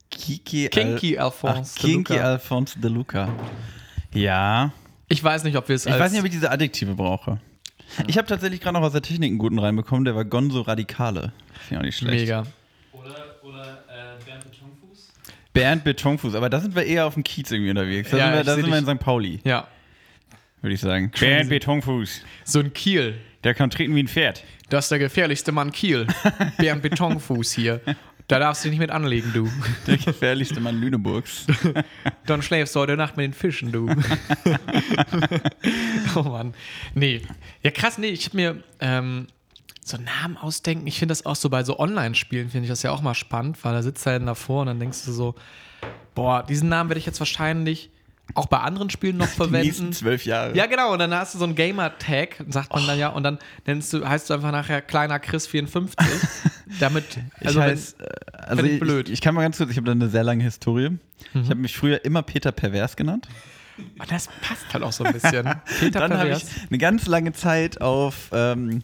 [0.10, 2.26] Kiki, Kinky Al Alphonse Ach, de Kinky Luca.
[2.26, 3.30] Alphonse de Luca.
[4.14, 4.72] Ja.
[5.10, 7.40] Ich weiß nicht, ob wir es Ich als weiß nicht, ob ich diese Adjektive brauche.
[8.08, 11.34] Ich habe tatsächlich gerade noch aus der Technik einen guten reinbekommen, der war Gonzo Radikale.
[11.54, 12.22] Finde ich auch nicht schlecht.
[12.22, 12.44] mega.
[12.94, 15.10] Oder, oder äh, Bernd Betonfuß.
[15.54, 18.10] Bernd Betonfuß, aber da sind wir eher auf dem Kiez irgendwie unterwegs.
[18.12, 18.86] Da Ja, sind wir, da sind wir in.
[18.86, 19.00] St.
[19.04, 19.68] Pauli, Ja,
[20.62, 21.12] würde ich sagen.
[21.20, 22.22] Bernd Betonfuß.
[22.46, 23.16] so ein Kiel.
[23.44, 24.44] Der kann treten wie ein Pferd.
[24.70, 26.08] Das ist der gefährlichste Mann Kiel.
[26.58, 27.82] Bernd Betonfuß hier.
[28.28, 29.50] Da darfst du dich nicht mit anlegen, du.
[29.88, 31.48] Der gefährlichste Mann Lüneburgs.
[32.28, 33.90] Dann schläfst du heute Nacht mit den Fischen, du.
[36.16, 36.54] oh Mann.
[36.94, 37.24] Nee.
[37.64, 39.26] Ja, krass, nee, ich hab mir ähm,
[39.84, 40.86] so Namen ausdenken.
[40.86, 43.58] Ich finde das auch so bei so Online-Spielen, finde ich das ja auch mal spannend,
[43.64, 45.34] weil da sitzt er dann davor und dann denkst du so,
[46.14, 47.90] boah, diesen Namen werde ich jetzt wahrscheinlich
[48.36, 49.94] auch bei anderen Spielen noch Die verwenden.
[49.94, 50.56] zwölf Jahre.
[50.56, 53.40] Ja, genau, und dann hast du so einen Gamer-Tag, sagt man dann ja, und dann
[53.66, 55.98] nennst du, heißt du einfach nachher kleiner Chris 54.
[56.80, 57.06] Damit,
[57.44, 59.08] also ich heiß, äh, also ich blöd.
[59.08, 60.98] Ich, ich kann mal ganz kurz, ich habe da eine sehr lange Historie.
[61.34, 63.28] Ich habe mich früher immer Peter Pervers genannt.
[64.00, 65.46] Oh, das passt halt auch so ein bisschen.
[65.80, 68.82] Peter Dann habe ich eine ganz lange Zeit auf, ähm,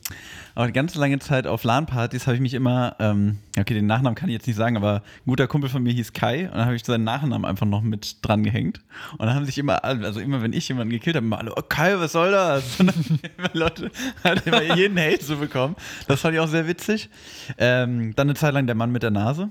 [0.55, 4.29] eine ganz lange Zeit auf LAN-Partys habe ich mich immer, ähm, okay, den Nachnamen kann
[4.29, 6.75] ich jetzt nicht sagen, aber ein guter Kumpel von mir hieß Kai und dann habe
[6.75, 8.81] ich seinen Nachnamen einfach noch mit dran gehängt.
[9.17, 11.53] Und dann haben sich immer, alle- also immer wenn ich jemanden gekillt habe, immer alle,
[11.55, 12.63] oh Kai, was soll das?
[12.79, 13.91] Und dann haben immer Leute
[14.23, 15.75] halt immer jeden Hate zu bekommen.
[16.07, 17.09] Das fand ich auch sehr witzig.
[17.57, 19.49] Ähm, dann eine Zeit lang der Mann mit der Nase.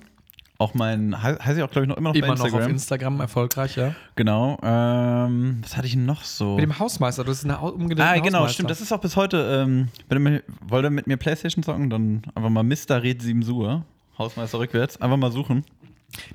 [0.59, 2.63] Auch mein, he- heiße ich auch, glaube ich, noch immer noch Immer bei noch Instagram.
[2.67, 3.95] auf Instagram erfolgreich, ja.
[4.15, 4.57] Genau.
[4.63, 6.55] Ähm, was hatte ich noch so?
[6.55, 8.71] Mit dem Hausmeister, du bist eine umgedrehte Ah, genau, stimmt.
[8.71, 9.63] Das ist auch bis heute.
[9.65, 13.03] Ähm, wenn ihr mit- wollt ihr mit mir Playstation zocken, dann einfach mal Mr.
[13.03, 13.85] Red 7 Sur.
[14.17, 15.01] Hausmeister rückwärts.
[15.01, 15.65] Einfach mal suchen.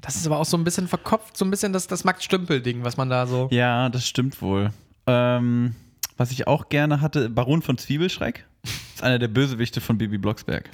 [0.02, 2.84] Das ist aber auch so ein bisschen verkopft, so ein bisschen das, das Max Stümpel-Ding,
[2.84, 3.48] was man da so.
[3.52, 4.72] Ja, das stimmt wohl.
[5.08, 5.76] Ähm,
[6.18, 8.46] was ich auch gerne hatte, Baron von Zwiebelschreck.
[8.94, 10.70] ist einer der Bösewichte von Bibi Blocksberg.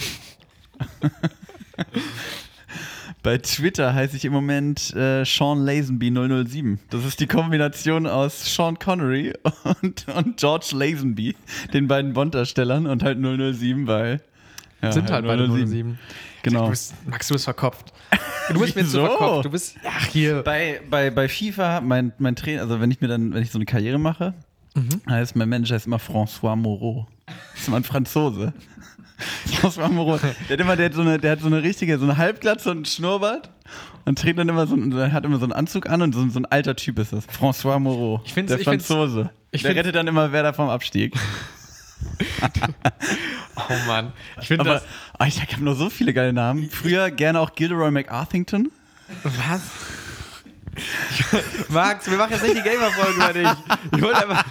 [3.26, 6.80] Bei Twitter heiße ich im Moment äh, Sean Lazenby 007.
[6.92, 9.34] Das ist die Kombination aus Sean Connery
[9.82, 11.36] und, und George Lazenby,
[11.74, 14.22] den beiden Bond-Darstellern und halt 007, weil.
[14.84, 15.98] ja, Sind halt beide 07.
[16.44, 16.66] Genau.
[16.66, 17.94] Du bist, Max, du bist verkopft.
[18.54, 19.46] Du bist mir zu verkopft.
[19.46, 19.76] Du bist.
[19.84, 20.44] Ach, hier.
[20.44, 23.58] Bei, bei, bei FIFA, mein, mein Trainer, also wenn ich mir dann, wenn ich so
[23.58, 24.36] eine Karriere mache,
[25.10, 27.08] heißt mein Manager ist immer François Moreau.
[27.26, 28.54] Das ist immer ein Franzose.
[29.62, 30.18] François Moreau.
[30.18, 32.70] Der hat immer, der hat so eine, der hat so eine richtige, so eine Halbglatze
[32.72, 33.50] und einen Schnurrbart
[34.06, 36.40] und trägt dann immer so, einen- hat immer so einen Anzug an und so, so
[36.40, 37.28] ein alter Typ ist das.
[37.30, 38.22] François Moreau.
[38.26, 39.30] Ich find's- der ich Franzose.
[39.52, 41.14] ich der rettet dann immer Werder vom Abstieg.
[43.58, 44.12] Oh Mann.
[44.42, 44.84] Ich finde das.
[45.20, 46.70] oh, ich habe nur so viele geile Namen.
[46.70, 48.70] Früher gerne auch Gilderoy McArthington.
[49.24, 49.62] Was?
[51.70, 53.50] Max, wir machen jetzt nicht die Gamer-Folge über dich.
[53.96, 54.46] Ich wollte einfach.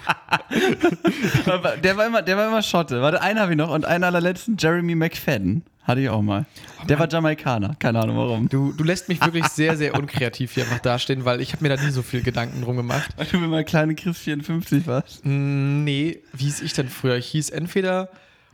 [1.83, 3.03] Der war immer, der war immer Schotte.
[3.03, 5.63] Warte, einen habe ich noch und einen allerletzten, Jeremy McFadden.
[5.85, 6.47] Hatte ich auch mal.
[6.89, 7.77] Der war Jamaikaner.
[7.79, 8.49] Keine Ahnung warum.
[8.49, 11.77] Du, du lässt mich wirklich sehr, sehr unkreativ hier einfach dastehen, weil ich habe mir
[11.77, 13.11] da nie so viel Gedanken drum gemacht.
[13.17, 15.25] Weil du immer kleine Chris 54 warst.
[15.27, 17.17] Mm, Nee, wie hieß ich denn früher?
[17.17, 18.09] Ich hieß entweder,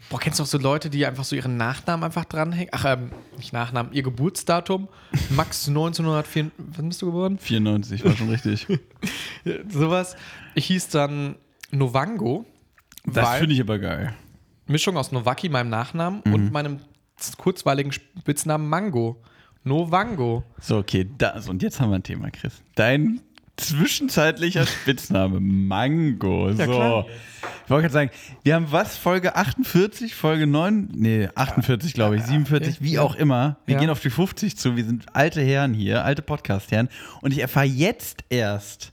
[0.09, 2.71] boah, kennst du auch so Leute, die einfach so ihren Nachnamen einfach dranhängen?
[2.73, 4.89] Ach, ähm, nicht Nachnamen, ihr Geburtsdatum.
[5.31, 7.39] Max 1904, wann bist du geboren?
[7.39, 8.67] 94, war schon richtig.
[9.69, 10.17] Sowas.
[10.55, 11.37] Ich hieß dann
[11.71, 12.47] Novango.
[13.05, 14.15] Das finde ich aber geil.
[14.67, 16.81] Mischung aus Novaki, meinem Nachnamen, und meinem
[17.39, 19.23] kurzweiligen Spitznamen Mango.
[19.65, 20.45] Novango.
[20.59, 22.63] So, okay, das, und jetzt haben wir ein Thema, Chris.
[22.77, 23.21] Dein
[23.61, 26.53] zwischenzeitlicher Spitzname, Mango.
[26.53, 26.65] So.
[26.65, 27.07] klar.
[27.65, 28.11] Ich wollte gerade sagen,
[28.43, 28.97] wir haben was?
[28.97, 30.89] Folge 48, Folge 9?
[30.93, 33.03] Nee, 48, glaube ich, 47, wie Ja.
[33.03, 33.57] auch immer.
[33.67, 33.81] Wir Ja.
[33.81, 34.77] gehen auf die 50 zu.
[34.77, 36.89] Wir sind alte Herren hier, alte Podcast-Herren.
[37.21, 38.93] Und ich erfahre jetzt erst,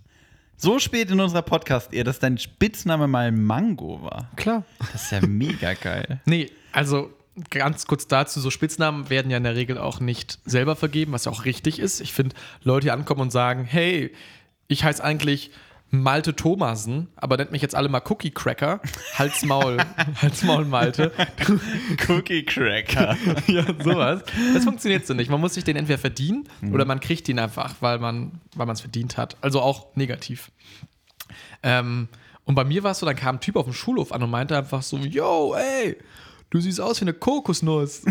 [0.57, 4.29] so spät in unserer Podcast-Ehe, dass dein Spitzname mal Mango war.
[4.35, 4.63] Klar.
[4.91, 6.19] Das ist ja mega geil.
[6.25, 7.11] Nee, also
[7.51, 11.25] ganz kurz dazu, so Spitznamen werden ja in der Regel auch nicht selber vergeben, was
[11.25, 11.99] ja auch richtig ist.
[12.01, 14.11] Ich finde, Leute, die ankommen und sagen, hey,
[14.67, 15.51] ich heiße eigentlich
[15.89, 18.81] Malte Thomasen, aber nennt mich jetzt alle mal Cookie Cracker.
[19.17, 19.77] Hals Maul,
[20.21, 21.13] Hals Maul Malte.
[22.09, 23.15] Cookie Cracker.
[23.47, 24.23] ja, sowas.
[24.53, 25.29] Das funktioniert so nicht.
[25.29, 28.81] Man muss sich den entweder verdienen oder man kriegt ihn einfach, weil man weil es
[28.81, 29.37] verdient hat.
[29.39, 30.51] Also auch negativ.
[31.63, 32.09] Ähm,
[32.43, 34.29] und bei mir war es so, dann kam ein Typ auf dem Schulhof an und
[34.29, 35.97] meinte einfach so, yo, ey,
[36.49, 38.03] du siehst aus wie eine Kokosnuss.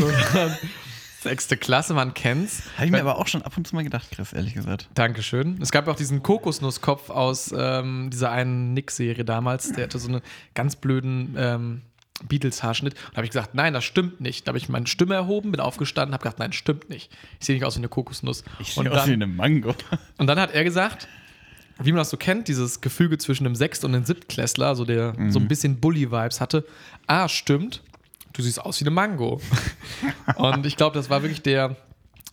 [1.27, 2.63] Sechste Klasse, man kennt's.
[2.77, 4.89] Habe ich mir aber auch schon ab und zu mal gedacht, Chris, ehrlich gesagt.
[4.95, 5.59] Dankeschön.
[5.61, 9.73] Es gab ja auch diesen Kokosnusskopf aus ähm, dieser einen Nick-Serie damals.
[9.73, 10.21] Der hatte so einen
[10.55, 11.83] ganz blöden ähm,
[12.29, 12.95] Beatles-Haarschnitt.
[12.95, 14.47] Und da habe ich gesagt, nein, das stimmt nicht.
[14.47, 17.11] Da habe ich meine Stimme erhoben, bin aufgestanden, habe gesagt, nein, stimmt nicht.
[17.41, 18.45] Ich sehe nicht aus wie eine Kokosnuss.
[18.61, 19.75] Ich und, sehe aus wie dann, eine Mango.
[20.19, 21.09] und dann hat er gesagt,
[21.83, 25.15] wie man das so kennt, dieses Gefüge zwischen dem Sechst- und dem Siebtklässler, also der
[25.29, 26.65] so ein bisschen Bully-Vibes hatte.
[27.07, 27.83] Ah, stimmt,
[28.37, 29.41] du siehst aus wie eine Mango.
[30.37, 31.77] und ich glaube, das war wirklich der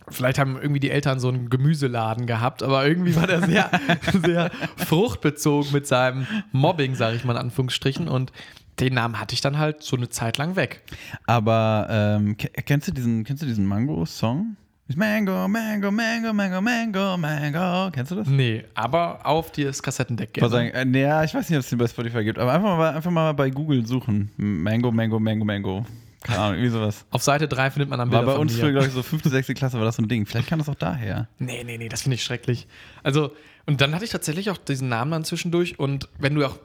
[0.09, 3.71] vielleicht haben irgendwie die Eltern so einen Gemüseladen gehabt, aber irgendwie war der sehr,
[4.25, 8.09] sehr fruchtbezogen mit seinem Mobbing, sage ich mal in Anführungsstrichen.
[8.09, 8.33] Und
[8.81, 10.83] den Namen hatte ich dann halt so eine Zeit lang weg.
[11.25, 14.57] Aber ähm, ke- kennst du diesen, kennst du diesen Mango-Song?
[14.95, 17.91] Mango, Mango, Mango, Mango, Mango, Mango.
[17.91, 18.27] Kennst du das?
[18.27, 20.49] Nee, aber auf das Kassettendeck gerne.
[20.49, 22.77] sagen, äh, nee, ja, ich weiß nicht, ob es den bei Spotify gibt, aber einfach
[22.77, 24.31] mal, einfach mal bei Google suchen.
[24.37, 25.85] Mango, Mango, Mango, Mango.
[26.21, 27.05] Keine Ahnung, irgendwie sowas.
[27.11, 29.03] Auf Seite 3 findet man dann War Bilder bei von uns früher, glaube ich, so
[29.03, 30.25] fünfte, sechste Klasse war das so ein Ding.
[30.25, 31.27] Vielleicht kam das auch daher.
[31.39, 32.67] Nee, nee, nee, das finde ich schrecklich.
[33.03, 33.31] Also,
[33.65, 35.79] und dann hatte ich tatsächlich auch diesen Namen dann zwischendurch.
[35.79, 36.57] Und wenn du auch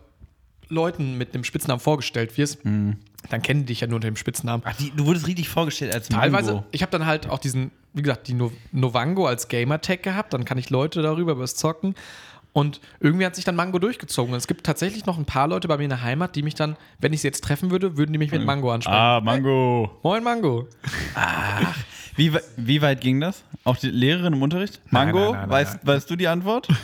[0.68, 4.62] Leuten mit einem Spitznamen vorgestellt wirst, dann kennen die dich ja nur unter dem Spitznamen.
[4.64, 6.66] Ach, die, du wurdest richtig vorgestellt als Teilweise, Mango.
[6.70, 10.32] ich habe dann halt auch diesen, wie gesagt, die no Novango als Gamertag gehabt.
[10.32, 11.94] Dann kann ich Leute darüber über das Zocken.
[12.54, 14.32] Und irgendwie hat sich dann Mango durchgezogen.
[14.32, 16.54] Und es gibt tatsächlich noch ein paar Leute bei mir in der Heimat, die mich
[16.54, 18.96] dann, wenn ich sie jetzt treffen würde, würden die mich mit Mango ansprechen.
[18.98, 19.98] Ah, Mango.
[20.02, 20.66] Moin Mango.
[22.16, 23.44] Wie, we- wie weit ging das?
[23.64, 24.80] Auch die Lehrerin im Unterricht?
[24.90, 25.94] Mango, nein, nein, nein, weißt, nein.
[25.96, 26.66] weißt du die Antwort?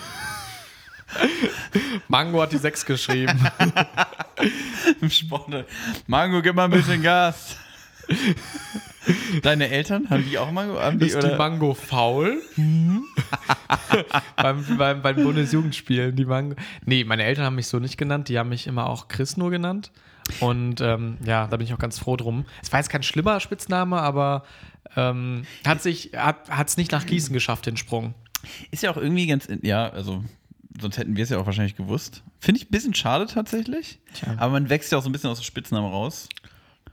[2.09, 3.39] Mango hat die 6 geschrieben.
[5.01, 5.65] Im Sport.
[6.07, 7.57] Mango, gib mal ein bisschen Gas.
[9.43, 10.81] Deine Eltern, haben die auch Mango?
[10.81, 11.37] Haben die, Ist die oder?
[11.37, 12.41] Mango faul?
[14.37, 16.57] beim, beim, beim Bundesjugendspielen, die Mango.
[16.87, 19.51] Nee, meine Eltern haben mich so nicht genannt, die haben mich immer auch Chris nur
[19.51, 19.93] genannt.
[20.41, 22.47] Und ähm, ja, da bin ich auch ganz froh drum.
[22.63, 24.45] Es war jetzt kein schlimmer Spitzname, aber
[24.97, 28.15] ähm, hat sich, hat es nicht nach Gießen geschafft, den Sprung.
[28.71, 30.25] Ist ja auch irgendwie ganz, ja, also
[30.81, 32.23] sonst hätten wir es ja auch wahrscheinlich gewusst.
[32.41, 33.99] Finde ich ein bisschen schade tatsächlich.
[34.15, 34.35] Tja.
[34.39, 36.29] Aber man wächst ja auch so ein bisschen aus dem Spitznamen raus.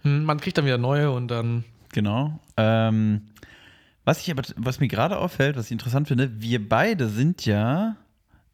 [0.04, 1.64] Hm, man kriegt dann wieder neue und dann.
[1.94, 2.40] Genau.
[2.58, 3.22] Ähm,
[4.04, 7.98] was ich aber, was mir gerade auffällt, was ich interessant finde, wir beide sind ja,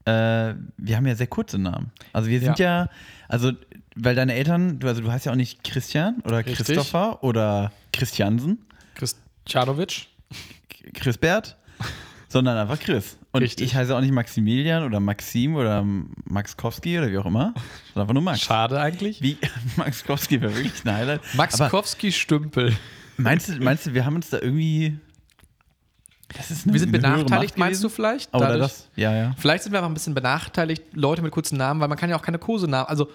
[0.06, 1.92] äh, wir haben ja sehr kurze Namen.
[2.14, 2.90] Also wir sind ja,
[3.30, 3.54] also,
[3.96, 6.58] weil deine Eltern, du, also du heißt ja auch nicht Christian oder Richtig.
[6.58, 10.08] Christopher oder Christiansen, Christianovic?
[10.94, 11.58] Chrisbert,
[12.30, 13.18] sondern einfach Chris.
[13.32, 13.68] Und Richtig.
[13.68, 15.84] ich heiße auch nicht Maximilian oder Maxim oder
[16.26, 17.54] Max Kowski oder wie auch immer,
[17.94, 18.42] sondern einfach nur Max.
[18.42, 19.22] Schade eigentlich.
[19.22, 19.38] Wie,
[19.78, 21.22] Max Kowski wäre wirklich ein Highlight.
[21.36, 22.76] Max Aber Kowski Stümpel.
[23.18, 24.98] meinst du, meinst du, wir haben uns da irgendwie.
[26.36, 28.34] Das ist eine, Wir sind benachteiligt, meinst du vielleicht?
[28.36, 28.90] Oder Dadurch- das?
[28.98, 29.34] Ja, ja.
[29.38, 32.18] Vielleicht sind wir einfach ein bisschen benachteiligt, Leute mit kurzen Namen, weil man kann ja
[32.18, 32.88] auch keine Kosenamen.
[32.90, 33.06] Also,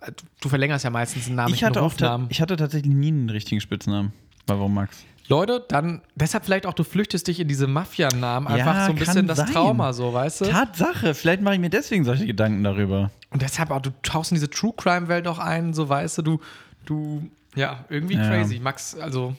[0.00, 2.28] äh, du, du verlängerst ja meistens einen Namen, Ich hatte, auch Rufnamen.
[2.30, 4.12] ich hatte tatsächlich nie einen richtigen Spitznamen.
[4.46, 5.04] Warum Max?
[5.28, 8.48] Leute, dann, deshalb vielleicht auch, du flüchtest dich in diese Mafia-Namen.
[8.48, 9.52] Ja, Einfach so ein bisschen das sein.
[9.52, 10.44] Trauma, so, weißt du?
[10.46, 13.10] Tatsache, vielleicht mache ich mir deswegen solche Gedanken darüber.
[13.30, 16.40] Und deshalb auch, du tauchst in diese True Crime-Welt auch ein, so, weißt du, du,
[16.84, 18.28] du, ja, irgendwie Ja.
[18.28, 18.58] crazy.
[18.58, 19.34] Max, also,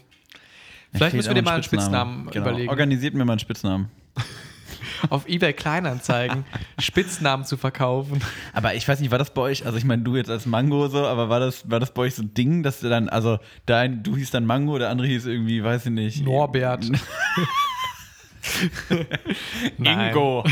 [0.94, 2.48] vielleicht müssen wir dir mal einen Spitznamen Genau.
[2.48, 2.70] überlegen.
[2.70, 3.90] Organisiert mir mal einen Spitznamen.
[5.10, 6.46] Auf Ebay Kleinanzeigen
[6.80, 8.22] Spitznamen zu verkaufen.
[8.54, 10.88] Aber ich weiß nicht, war das bei euch, also ich meine, du jetzt als Mango
[10.88, 13.40] so, aber war das, war das bei euch so ein Ding, dass du dann, also
[13.66, 16.24] dein, du hieß dann Mango, der andere hieß irgendwie, weiß ich nicht.
[16.24, 16.86] Norbert.
[19.78, 20.44] Ingo.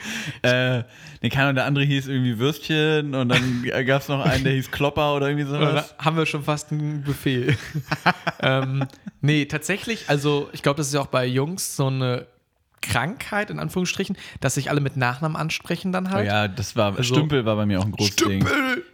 [0.42, 0.82] äh,
[1.20, 4.52] nee, keine Ahnung, der andere hieß irgendwie Würstchen und dann gab es noch einen, der
[4.54, 5.94] hieß Klopper oder irgendwie Oder sowas.
[5.98, 7.56] haben wir schon fast ein Buffet.
[8.40, 8.86] ähm,
[9.20, 12.26] nee, tatsächlich, also ich glaube, das ist ja auch bei Jungs so eine
[12.82, 16.26] Krankheit, in Anführungsstrichen, dass sich alle mit Nachnamen ansprechen dann Oh halt.
[16.26, 18.46] ja, das war, Also- Stümpel war bei mir auch ein großes Ding.
[18.46, 18.84] Stümpel!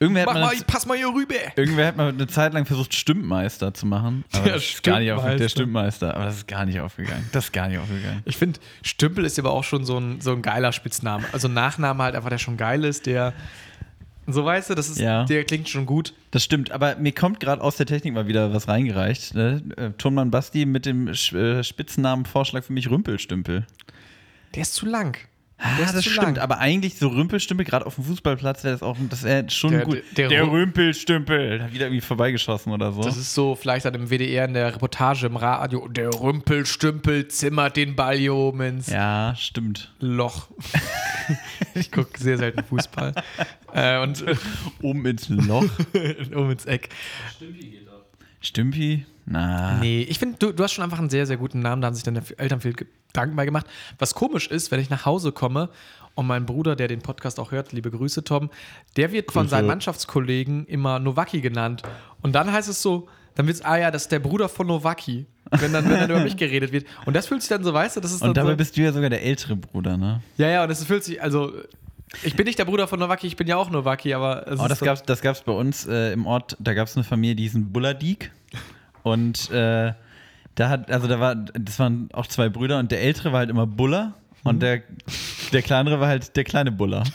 [0.00, 1.34] Irgendwer hat, Mach mal mal, eine, pass mal hier rüber!
[1.54, 4.24] irgendwer hat mal eine Zeit lang versucht, Stümpmeister zu machen.
[4.34, 5.48] Der auf, der Stümpmeister.
[5.48, 6.14] Stümpmeister.
[6.16, 7.28] Aber das ist gar nicht aufgegangen.
[7.30, 8.20] Das ist gar nicht aufgegangen.
[8.24, 11.24] Ich finde, Stümpel ist aber auch schon so ein, so ein geiler Spitzname.
[11.32, 13.32] Also Nachname halt einfach, der schon geil ist, der.
[14.26, 15.24] So weißt du, das ist, Ja.
[15.24, 16.12] der klingt schon gut.
[16.32, 19.34] Das stimmt, aber mir kommt gerade aus der Technik mal wieder was reingereicht.
[19.34, 19.62] Ne?
[19.76, 23.66] Äh, Tonmann Basti mit dem äh, Spitznamenvorschlag für mich Rümpelstümpel.
[24.54, 25.16] Der ist zu lang.
[25.58, 26.38] Ah, Der das stimmt, lang.
[26.38, 29.84] aber eigentlich so Rümpelstümpel, gerade auf dem Fußballplatz, wäre das auch, das wäre schon Der-
[29.86, 30.02] gut.
[30.14, 33.00] der- der Ru- Rümpelstümpel, da wieder irgendwie vorbeigeschossen oder so.
[33.02, 35.88] Das ist so vielleicht dann im WDR in der Reportage im Radio.
[35.88, 39.92] Der Rümpelstümpel zimmert den Ball hier oben ins ja, stimmt.
[39.98, 40.48] Loch.
[41.74, 43.14] ich gucke sehr selten Fußball.
[43.72, 44.24] äh, und
[44.82, 45.64] Oben ins Loch.
[46.34, 46.90] um ins Eck.
[47.34, 47.85] Stümpi geht.
[48.40, 49.06] Stümpi?
[49.24, 49.78] Na.
[49.78, 51.82] Nee, ich finde, du, du hast schon einfach einen sehr, sehr guten Namen.
[51.82, 53.66] Da haben sich deine Eltern viel Gedanken bei gemacht.
[53.98, 55.68] Was komisch ist, wenn ich nach Hause komme
[56.14, 58.50] und mein Bruder, der den Podcast auch hört, liebe Grüße, Tom,
[58.96, 59.50] der wird von Grüße.
[59.50, 61.82] seinen Mannschaftskollegen immer Nowaki genannt.
[62.22, 64.66] Und dann heißt es so, dann wird es, ah ja, das ist der Bruder von
[64.66, 65.26] Nowaki.
[65.50, 66.86] Wenn dann, wenn dann über mich geredet wird.
[67.04, 68.82] Und das fühlt sich dann so, weißt du, das ist Und dabei so, bist du
[68.82, 70.20] ja sogar der ältere Bruder, ne?
[70.38, 71.52] Ja, ja, und es fühlt sich, also,
[72.22, 74.64] ich bin nicht der Bruder von Nowaki, ich bin ja auch Nowaki, aber es Oh,
[74.64, 77.04] ist das so, gab's, das gab's bei uns äh, im Ort, da gab es eine
[77.04, 78.30] Familie, die hießen Bulladik.
[79.02, 79.92] Und äh,
[80.54, 83.50] da hat, also da war, das waren auch zwei Brüder und der ältere war halt
[83.50, 84.82] immer Buller und der,
[85.52, 87.04] der kleinere war halt der kleine Buller.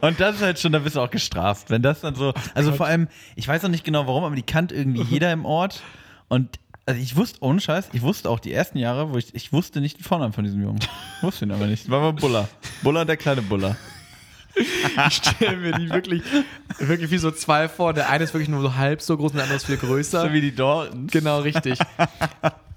[0.00, 1.68] Und das ist halt schon, da bist du auch gestraft.
[1.68, 4.42] Wenn das dann so, also vor allem, ich weiß noch nicht genau warum, aber die
[4.42, 5.82] kannte irgendwie jeder im Ort.
[6.28, 6.58] Und
[6.90, 9.80] also ich wusste, ohne Scheiß, ich wusste auch die ersten Jahre, wo ich, ich wusste
[9.80, 10.80] nicht den Vornamen von diesem Jungen.
[11.18, 11.88] Ich wusste ihn aber nicht.
[11.88, 12.48] War mal Buller.
[12.82, 13.76] Buller, der kleine Buller.
[14.56, 16.22] Ich stelle mir die wirklich,
[16.80, 17.94] wirklich wie so zwei vor.
[17.94, 20.22] Der eine ist wirklich nur so halb so groß und der andere ist viel größer.
[20.22, 21.12] So wie die Daltons.
[21.12, 21.78] Genau, richtig.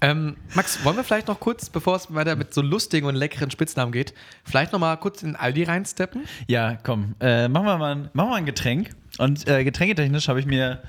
[0.00, 3.50] ähm, Max, wollen wir vielleicht noch kurz, bevor es weiter mit so lustigen und leckeren
[3.50, 6.22] Spitznamen geht, vielleicht noch mal kurz in Aldi reinsteppen?
[6.46, 8.90] Ja, komm, äh, machen, wir mal ein, machen wir mal ein Getränk.
[9.18, 10.80] Und äh, getränketechnisch habe ich mir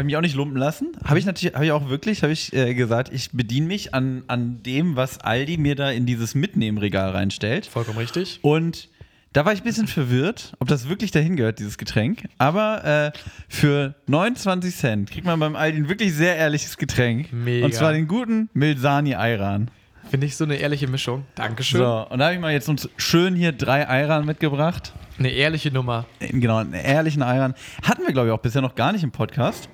[0.00, 0.92] habe mich auch nicht lumpen lassen.
[1.04, 4.24] Habe ich natürlich, habe ich auch wirklich, habe ich äh, gesagt, ich bediene mich an,
[4.26, 7.66] an dem, was Aldi mir da in dieses Mitnehmregal reinstellt.
[7.66, 8.40] Vollkommen richtig.
[8.42, 8.88] Und
[9.32, 12.24] da war ich ein bisschen verwirrt, ob das wirklich dahin gehört, dieses Getränk.
[12.38, 17.32] Aber äh, für 29 Cent kriegt man beim Aldi ein wirklich sehr ehrliches Getränk.
[17.32, 17.66] Mega.
[17.66, 19.70] Und zwar den guten Milsani Ayran.
[20.10, 21.24] Finde ich so eine ehrliche Mischung.
[21.36, 21.78] Dankeschön.
[21.78, 24.92] So, und da habe ich mal jetzt uns schön hier drei Ayran mitgebracht.
[25.18, 26.06] Eine ehrliche Nummer.
[26.18, 27.54] Genau, einen ehrlichen Ayran.
[27.82, 29.68] Hatten wir, glaube ich, auch bisher noch gar nicht im Podcast.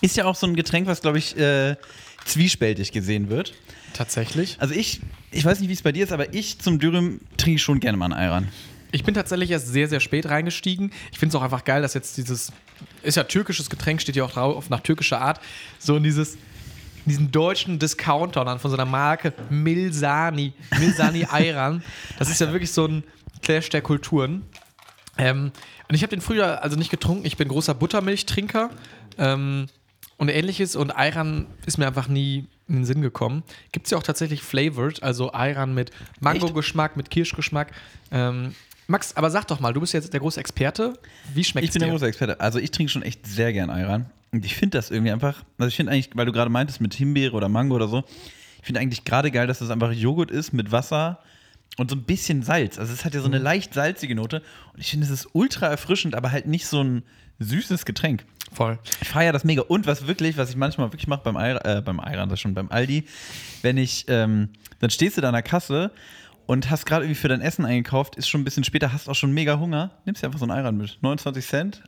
[0.00, 1.76] Ist ja auch so ein Getränk, was, glaube ich, äh,
[2.24, 3.54] zwiespältig gesehen wird.
[3.94, 4.56] Tatsächlich.
[4.60, 7.58] Also ich, ich weiß nicht, wie es bei dir ist, aber ich zum Dürüm trinke
[7.58, 8.48] schon gerne mal einen Ayran.
[8.90, 10.92] Ich bin tatsächlich erst sehr, sehr spät reingestiegen.
[11.12, 12.52] Ich finde es auch einfach geil, dass jetzt dieses,
[13.02, 15.40] ist ja türkisches Getränk, steht ja auch drauf, nach türkischer Art,
[15.78, 16.38] so in dieses,
[17.04, 21.82] diesen deutschen Discounter dann von so einer Marke Milsani, Milsani Ayran.
[22.18, 23.04] Das ist ja wirklich so ein
[23.42, 24.42] Clash der Kulturen.
[25.18, 25.52] Ähm,
[25.88, 27.26] und ich habe den früher also nicht getrunken.
[27.26, 28.70] Ich bin großer Buttermilchtrinker
[29.18, 29.66] ähm,
[30.18, 30.76] und ähnliches.
[30.76, 33.42] Und Ayran ist mir einfach nie in den Sinn gekommen.
[33.72, 37.72] Gibt es ja auch tatsächlich flavored, also Ayran mit Mango-Geschmack, mit Kirschgeschmack.
[38.10, 38.54] Ähm,
[38.86, 40.94] Max, aber sag doch mal, du bist jetzt der große Experte.
[41.34, 41.92] Wie schmeckt Ich es bin der dir?
[41.92, 42.40] große Experte.
[42.40, 44.06] Also ich trinke schon echt sehr gern Ayran.
[44.32, 46.92] Und ich finde das irgendwie einfach, also ich finde eigentlich, weil du gerade meintest mit
[46.94, 48.04] Himbeere oder Mango oder so,
[48.60, 51.20] ich finde eigentlich gerade geil, dass das einfach Joghurt ist mit Wasser
[51.78, 52.78] und so ein bisschen Salz.
[52.78, 54.42] Also es hat ja so eine leicht salzige Note.
[54.74, 57.02] Und ich finde, es ist ultra erfrischend, aber halt nicht so ein
[57.38, 58.24] süßes Getränk.
[58.52, 58.78] Voll.
[59.00, 59.62] Ich feiere das mega.
[59.62, 62.70] Und was wirklich, was ich manchmal wirklich mache beim äh, beim Ayran, das schon beim
[62.70, 63.04] Aldi,
[63.62, 65.92] wenn ich, ähm, dann stehst du da an der Kasse
[66.46, 69.14] und hast gerade irgendwie für dein Essen eingekauft, ist schon ein bisschen später, hast auch
[69.14, 70.98] schon mega Hunger, nimmst dir einfach so einen Ayran mit.
[71.02, 71.82] 29 Cent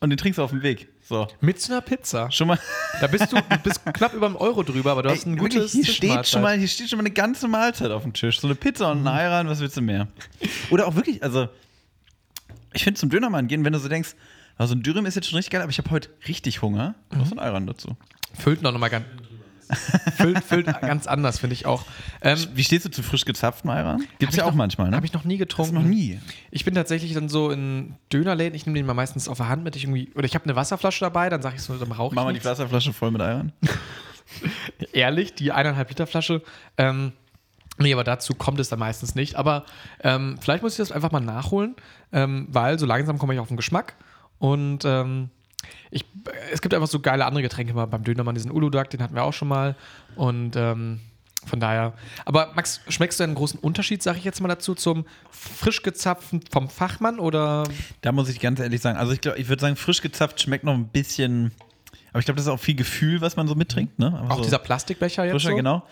[0.00, 0.88] und den trinkst du auf dem Weg.
[1.02, 1.28] So.
[1.40, 2.30] Mit so einer Pizza.
[2.30, 2.58] Schon mal.
[3.00, 5.72] Da bist du bist knapp über einen Euro drüber, aber du hast ein Ey, gutes
[5.72, 8.40] hier steht, schon mal, hier steht schon mal eine ganze Mahlzeit auf dem Tisch.
[8.40, 10.08] So eine Pizza und ein Ayran, was willst du mehr?
[10.70, 11.48] Oder auch wirklich, also,
[12.72, 14.14] ich finde zum Dönermann gehen, wenn du so denkst,
[14.56, 17.26] also ein Dürüm ist jetzt schon richtig geil, aber ich habe heute richtig Hunger, noch
[17.26, 17.96] so ein Ayran dazu.
[18.34, 19.06] Füllt noch mal ganz.
[20.16, 21.84] füllt, füllt ganz anders, finde ich auch.
[22.20, 24.06] Ähm, Wie stehst du zu frisch gezapftem Ayran?
[24.18, 24.96] Gibt es ja auch manchmal, ne?
[24.96, 25.74] Habe ich noch nie getrunken.
[25.74, 26.20] noch nie.
[26.50, 29.64] Ich bin tatsächlich dann so in Dönerläden, ich nehme den mal meistens auf der Hand
[29.64, 29.74] mit.
[29.76, 32.16] Ich irgendwie, oder ich habe eine Wasserflasche dabei, dann sage ich so, dann rauche ich
[32.16, 32.44] Mach mal die.
[32.44, 33.52] Wasserflasche voll mit Ayran.
[34.92, 36.42] Ehrlich, die eineinhalb Liter Flasche.
[36.76, 37.12] Ähm,
[37.78, 39.36] nee, aber dazu kommt es dann meistens nicht.
[39.36, 39.64] Aber
[40.02, 41.74] ähm, vielleicht muss ich das einfach mal nachholen,
[42.12, 43.94] ähm, weil so langsam komme ich auf den Geschmack.
[44.38, 45.30] Und ähm,
[45.90, 46.04] ich,
[46.52, 49.24] es gibt einfach so geile andere Getränke mal beim Dönermann, diesen Uludag, den hatten wir
[49.24, 49.76] auch schon mal.
[50.16, 51.00] Und ähm,
[51.46, 51.94] von daher.
[52.24, 56.40] Aber Max, schmeckst du einen großen Unterschied, sage ich jetzt mal dazu, zum frisch gezapften
[56.50, 57.64] vom Fachmann oder
[58.00, 60.64] Da muss ich ganz ehrlich sagen, also ich glaube, ich würde sagen, frisch gezapft schmeckt
[60.64, 61.52] noch ein bisschen,
[62.10, 64.06] aber ich glaube, das ist auch viel Gefühl, was man so mittrinkt, ne?
[64.18, 65.32] Aber auch so dieser Plastikbecher jetzt?
[65.32, 65.56] frischer, so?
[65.56, 65.82] genau.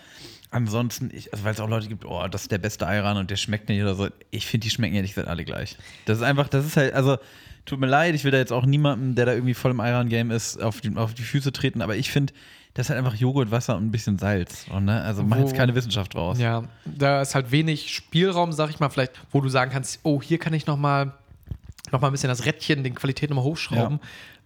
[0.51, 3.31] Ansonsten, ich, also weil es auch Leute gibt, oh, das ist der beste Ayran und
[3.31, 4.07] der schmeckt nicht oder so.
[4.29, 5.77] Ich finde, die schmecken ehrlich gesagt alle gleich.
[6.05, 7.17] Das ist einfach, das ist halt, also
[7.65, 10.31] tut mir leid, ich will da jetzt auch niemandem, der da irgendwie voll im Ayran-Game
[10.31, 12.33] ist, auf die, auf die Füße treten, aber ich finde,
[12.73, 14.65] das ist halt einfach Joghurt, Wasser und ein bisschen Salz.
[14.71, 15.01] Und, ne?
[15.01, 16.39] Also mach jetzt keine Wissenschaft draus.
[16.39, 20.21] Ja, da ist halt wenig Spielraum, sag ich mal, vielleicht, wo du sagen kannst, oh,
[20.21, 21.13] hier kann ich noch mal,
[21.91, 23.99] noch mal ein bisschen das Rädchen, den Qualität noch mal hochschrauben,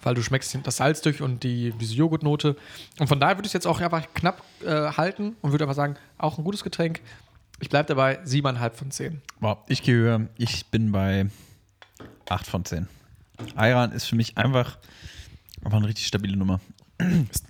[0.03, 2.57] weil du schmeckst das Salz durch und die, diese Joghurtnote.
[2.99, 5.75] Und von daher würde ich es jetzt auch einfach knapp äh, halten und würde einfach
[5.75, 6.99] sagen, auch ein gutes Getränk.
[7.61, 9.21] Ich bleibe dabei, siebeneinhalb von zehn.
[9.39, 10.27] Boah, ich gehe.
[10.37, 11.27] Ich bin bei
[12.29, 12.87] 8 von 10.
[13.55, 14.77] Ayran ist für mich einfach,
[15.63, 16.59] einfach eine richtig stabile Nummer.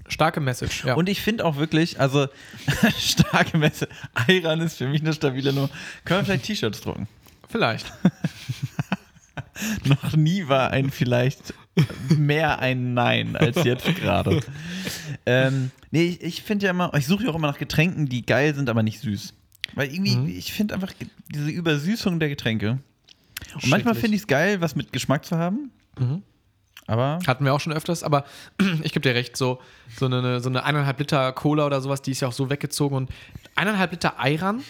[0.09, 0.95] Starke Message, ja.
[0.95, 2.27] Und ich finde auch wirklich, also
[2.99, 5.69] starke Messe, Ayran ist für mich eine stabile Nummer.
[6.03, 7.07] Können wir vielleicht T-Shirts drucken?
[7.49, 7.91] vielleicht.
[9.85, 11.53] Noch nie war ein vielleicht
[12.09, 14.41] mehr ein Nein als jetzt gerade.
[15.25, 18.25] ähm, nee, ich, ich finde ja immer, ich suche ja auch immer nach Getränken, die
[18.25, 19.33] geil sind, aber nicht süß.
[19.75, 20.27] Weil irgendwie, Mhm.
[20.27, 20.91] ich finde einfach
[21.33, 22.79] diese Übersüßung der Getränke.
[23.55, 25.71] Und manchmal finde ich es geil, was mit Geschmack zu haben.
[25.99, 26.23] Mhm.
[26.89, 28.23] Aber Hatten wir auch schon öfters, aber
[28.83, 29.59] ich gebe dir recht, so,
[29.97, 32.95] so, eine, so eine eineinhalb Liter Cola oder sowas, die ist ja auch so weggezogen
[32.95, 33.09] und
[33.55, 34.63] eineinhalb Liter Ayran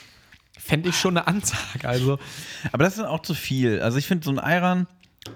[0.58, 1.88] fände ich schon eine Ansage.
[1.88, 2.18] Also,
[2.72, 3.82] Aber das ist dann auch zu viel.
[3.82, 4.88] Also ich finde so ein Ayran,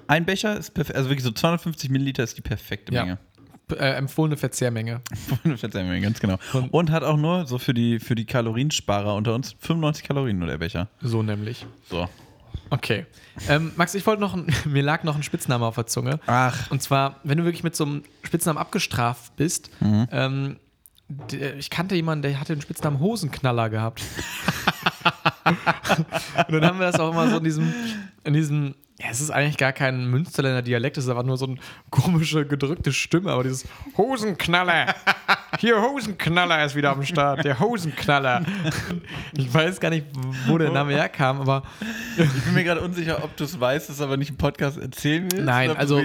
[0.07, 3.03] ein Becher ist perfekt, also wirklich so 250 Milliliter ist die perfekte Ja.
[3.05, 3.17] Menge.
[3.73, 5.01] äh, empfohlene Verzehrmenge.
[5.43, 6.37] Eine Verzeihmenge, ganz genau.
[6.71, 10.47] Und hat auch nur so für die, für die Kaloriensparer unter uns 95 Kalorien nur
[10.47, 10.87] der Becher.
[11.01, 11.65] So nämlich.
[11.89, 12.09] So.
[12.71, 13.05] Okay.
[13.47, 16.19] Ähm, Max, ich wollte noch, ein, mir lag noch ein Spitzname auf der Zunge.
[16.25, 16.71] Ach.
[16.71, 20.07] Und zwar, wenn du wirklich mit so einem Spitznamen abgestraft bist, Mhm.
[20.11, 20.57] ähm,
[21.57, 24.01] ich kannte jemanden, der hatte den Spitznamen Hosenknaller gehabt.
[25.45, 27.73] und dann haben wir das auch immer so in diesem,
[28.23, 31.47] in diesem, ja, es ist eigentlich gar kein Münsterländer Dialekt, es ist einfach nur so
[31.47, 31.57] eine
[31.89, 33.67] komische, gedrückte Stimme, aber dieses
[33.97, 34.95] Hosenknaller.
[35.61, 38.41] Hier, Hosenknaller ist wieder am Start, der Hosenknaller.
[39.37, 40.07] Ich weiß gar nicht,
[40.47, 41.61] wo der Name herkam, aber
[42.17, 45.27] Ich bin mir gerade unsicher, ob du es weißt, es aber nicht im Podcast erzählen
[45.31, 45.45] willst.
[45.45, 46.01] Nein, oder ob also-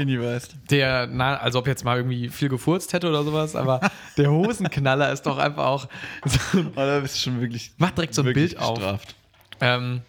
[0.71, 3.81] der, na, als ob jetzt mal irgendwie viel gefurzt hätte oder sowas, aber
[4.19, 5.89] der Hosenknaller ist doch einfach auch
[6.27, 7.73] so Oh, da bist du schon wirklich.
[7.79, 8.75] Mach direkt so ein Bild auf.
[8.75, 9.15] gestraft.
[9.63, 10.03] Ähm,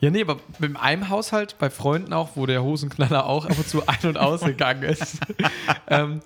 [0.00, 3.68] ja, nee, aber mit einem Haushalt, bei Freunden auch, wo der Hosenknaller auch ab und
[3.68, 5.18] zu ein- und ausgegangen ist.
[5.86, 6.20] ähm,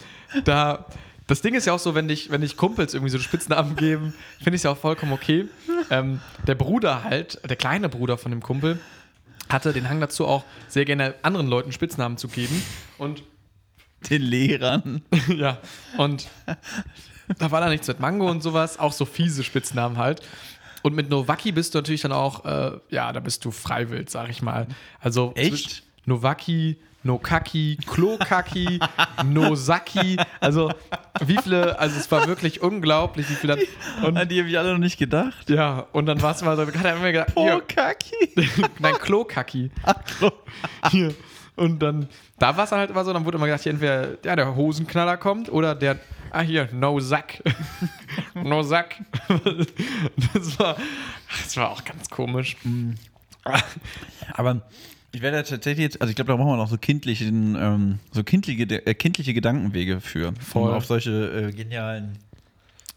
[0.46, 0.86] da,
[1.32, 4.12] das Ding ist ja auch so, wenn dich, wenn dich Kumpels irgendwie so Spitznamen geben,
[4.36, 5.48] finde ich es ja auch vollkommen okay.
[5.88, 8.78] Ähm, der Bruder halt, der kleine Bruder von dem Kumpel,
[9.48, 12.62] hatte den Hang dazu auch sehr gerne anderen Leuten Spitznamen zu geben.
[12.98, 13.22] Und
[14.10, 15.00] Den Lehrern.
[15.28, 15.56] ja,
[15.96, 16.28] und
[17.38, 20.20] da war da nichts mit Mango und sowas, auch so fiese Spitznamen halt.
[20.82, 24.28] Und mit Novaki bist du natürlich dann auch, äh, ja, da bist du freiwillig, sag
[24.28, 24.66] ich mal.
[25.00, 25.82] Also Echt?
[26.04, 28.78] Novaki, Nokaki, Klokaki,
[29.24, 30.70] Nosaki, also
[31.24, 33.58] wie viele, also es war wirklich unglaublich, wie viele.
[34.04, 35.50] Und, An die habe ich alle noch nicht gedacht.
[35.50, 38.34] ja, und dann war es mal so, hat er immer gedacht, hier, Kaki.
[38.78, 39.70] Nein, Klokaki.
[40.90, 41.14] Hier.
[41.56, 44.36] Und dann, da war es halt immer so, dann wurde immer gedacht, hier entweder ja,
[44.36, 45.98] der Hosenknaller kommt oder der,
[46.30, 47.42] ah hier, no Sack.
[48.34, 48.96] no Sack.
[50.34, 50.76] das, war,
[51.42, 52.56] das war auch ganz komisch.
[54.32, 54.62] Aber
[55.12, 58.24] ich werde tatsächlich jetzt, also ich glaube, da brauchen wir noch so kindlichen, ähm, so
[58.24, 60.70] kindliche, äh, kindliche Gedankenwege für, Voll.
[60.70, 62.18] um auf solche äh, genialen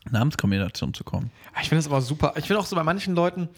[0.09, 1.31] Namenskombinationen zu kommen.
[1.61, 2.33] Ich finde das aber super.
[2.37, 3.49] Ich finde auch so bei manchen Leuten,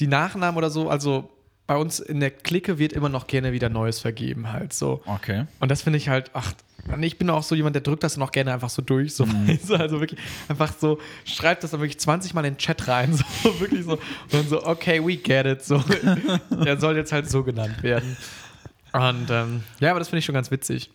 [0.00, 1.30] die Nachnamen oder so, also
[1.66, 5.02] bei uns in der Clique wird immer noch gerne wieder Neues vergeben halt so.
[5.06, 5.46] Okay.
[5.58, 6.52] Und das finde ich halt, ach,
[7.00, 9.14] ich bin auch so jemand, der drückt das dann auch gerne einfach so durch.
[9.14, 12.86] So, du, also wirklich einfach so, schreibt das dann wirklich 20 Mal in den Chat
[12.88, 13.18] rein.
[13.42, 13.92] So wirklich so.
[13.92, 14.00] Und
[14.32, 15.64] dann so, okay, we get it.
[15.64, 15.82] So,
[16.50, 18.16] der soll jetzt halt so genannt werden.
[18.92, 20.90] Und ähm, ja, aber das finde ich schon ganz witzig.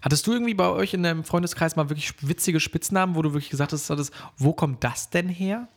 [0.00, 3.50] Hattest du irgendwie bei euch in deinem Freundeskreis mal wirklich witzige Spitznamen, wo du wirklich
[3.50, 3.90] gesagt hast,
[4.36, 5.68] wo kommt das denn her?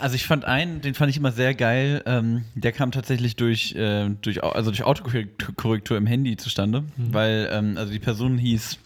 [0.00, 2.02] Also ich fand einen, den fand ich immer sehr geil.
[2.06, 7.76] Ähm, der kam tatsächlich durch, äh, durch, also durch Autokorrektur im Handy zustande, weil ähm,
[7.76, 8.78] also die Person hieß,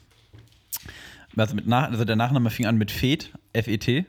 [1.36, 4.06] also, mit nach, also der Nachname fing an mit Fed, F-E-T.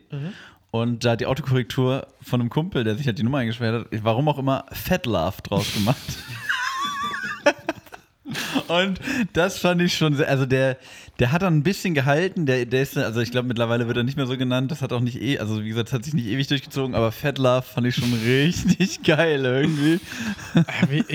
[0.71, 4.03] Und da hat die Autokorrektur von einem Kumpel, der sich halt die Nummer eingesperrt hat,
[4.03, 5.97] warum auch immer, Fat Love draus gemacht.
[8.67, 8.99] Und
[9.33, 10.77] das fand ich schon sehr, also der,
[11.19, 14.03] der hat dann ein bisschen gehalten, der, der ist, also ich glaube mittlerweile wird er
[14.03, 16.13] nicht mehr so genannt, das hat auch nicht eh, also wie gesagt, das hat sich
[16.13, 19.99] nicht ewig durchgezogen, aber Fat Love fand ich schon richtig geil irgendwie.
[20.55, 21.05] Also ich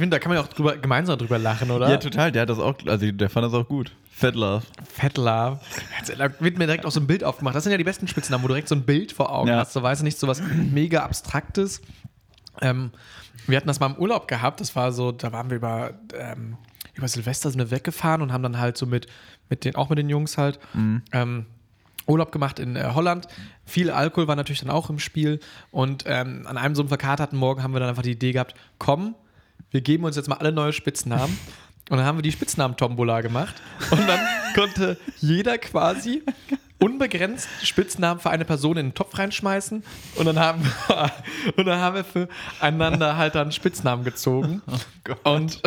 [0.00, 1.88] finde, da kann man ja auch drüber, gemeinsam drüber lachen, oder?
[1.90, 3.92] Ja, total, der hat das auch, also der fand das auch gut.
[4.12, 4.62] Fat Love.
[4.86, 5.60] Fat Love.
[5.98, 7.54] Jetzt, Da wird mir direkt auch so ein Bild aufgemacht.
[7.54, 9.60] Das sind ja die besten Spitznamen, wo du direkt so ein Bild vor Augen Ja.
[9.60, 9.72] hast.
[9.72, 11.80] So weißt du nicht, so was mega Abstraktes.
[12.60, 12.90] Ähm,
[13.46, 14.60] wir hatten das mal im Urlaub gehabt.
[14.60, 16.58] Das war so, da waren wir über, ähm,
[16.94, 19.06] über Silvester sind wir weggefahren und haben dann halt so mit,
[19.48, 20.58] mit den, auch mit den Jungs halt,
[21.12, 21.46] ähm,
[22.10, 23.28] Urlaub gemacht in äh, Holland.
[23.64, 25.40] Viel Alkohol war natürlich dann auch im Spiel.
[25.70, 28.54] Und ähm, an einem so einem verkaterten Morgen haben wir dann einfach die Idee gehabt,
[28.78, 29.14] komm,
[29.70, 31.38] wir geben uns jetzt mal alle neue Spitznamen.
[31.88, 33.56] Und dann haben wir die Spitznamen-Tombola gemacht.
[33.90, 34.20] Und dann
[34.54, 36.22] konnte jeder quasi
[36.78, 39.82] unbegrenzt Spitznamen für eine Person in den Topf reinschmeißen.
[40.14, 41.10] Und dann haben wir,
[41.56, 44.62] und dann haben wir füreinander halt dann Spitznamen gezogen.
[45.24, 45.60] Und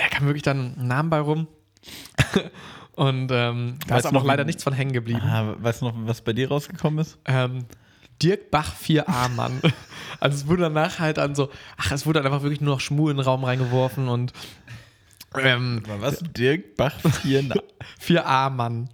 [0.00, 1.46] da kam wirklich dann ein Name bei rum.
[2.92, 5.20] Und ähm, da Weißt ist aber auch noch, leider nichts von hängen geblieben.
[5.22, 7.18] Ah, weißt du noch, was bei dir rausgekommen ist?
[7.24, 7.64] Ähm,
[8.22, 9.60] Dirk Bach 4a Mann.
[10.20, 12.80] Also es wurde danach halt dann so, ach, es wurde dann einfach wirklich nur noch
[12.80, 14.32] Schmuh in den Raum reingeworfen und
[15.36, 16.20] ähm, Was?
[16.20, 17.52] Dirk Bach 4
[18.00, 18.88] 4a Mann.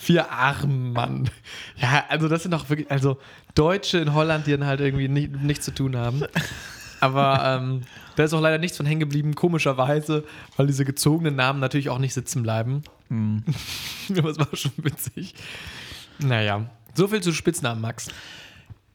[0.00, 0.26] 4
[0.66, 1.30] Mann.
[1.76, 3.18] Ja, also das sind doch wirklich, also
[3.54, 6.22] Deutsche in Holland, die dann halt irgendwie ni nichts zu tun haben.
[7.00, 7.82] Aber ähm,
[8.16, 10.24] da ist auch leider nichts von hängen geblieben, komischerweise,
[10.56, 12.82] weil diese gezogenen Namen natürlich auch nicht sitzen bleiben.
[14.16, 15.34] Aber es war schon witzig.
[16.18, 18.08] Naja, so viel zu Spitznamen, Max.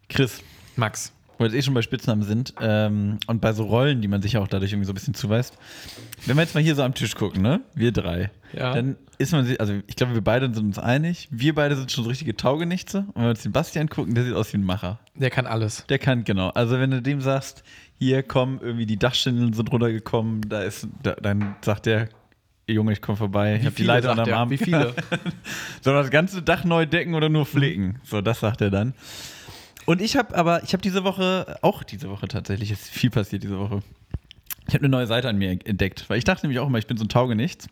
[0.09, 0.41] Chris,
[0.75, 1.11] Max.
[1.37, 4.21] wo wir jetzt eh schon bei Spitznamen sind ähm, und bei so Rollen, die man
[4.21, 5.57] sich ja auch dadurch irgendwie so ein bisschen zuweist.
[6.25, 7.61] Wenn wir jetzt mal hier so am Tisch gucken, ne?
[7.75, 8.31] Wir drei.
[8.53, 8.73] Ja.
[8.73, 11.27] Dann ist man sich, also ich glaube, wir beide sind uns einig.
[11.31, 12.99] Wir beide sind schon so richtige Taugenichtse.
[12.99, 14.99] Und wenn wir uns den Bastian gucken, der sieht aus wie ein Macher.
[15.15, 15.85] Der kann alles.
[15.89, 16.49] Der kann, genau.
[16.49, 17.63] Also wenn du dem sagst,
[17.99, 22.09] hier komm, irgendwie die Dachschindeln sind runtergekommen, da ist, da, dann sagt der,
[22.69, 24.37] Junge, ich komme vorbei, ich habe die Leiter unterm er?
[24.37, 24.49] Arm.
[24.49, 24.93] Wie viele?
[25.81, 27.99] Soll das ganze Dach neu decken oder nur pflegen?
[28.03, 28.93] So, das sagt er dann.
[29.85, 33.43] Und ich habe aber, ich habe diese Woche, auch diese Woche tatsächlich, ist viel passiert
[33.43, 33.81] diese Woche.
[34.67, 36.87] Ich habe eine neue Seite an mir entdeckt, weil ich dachte nämlich auch immer, ich
[36.87, 37.67] bin so ein Taugenichts.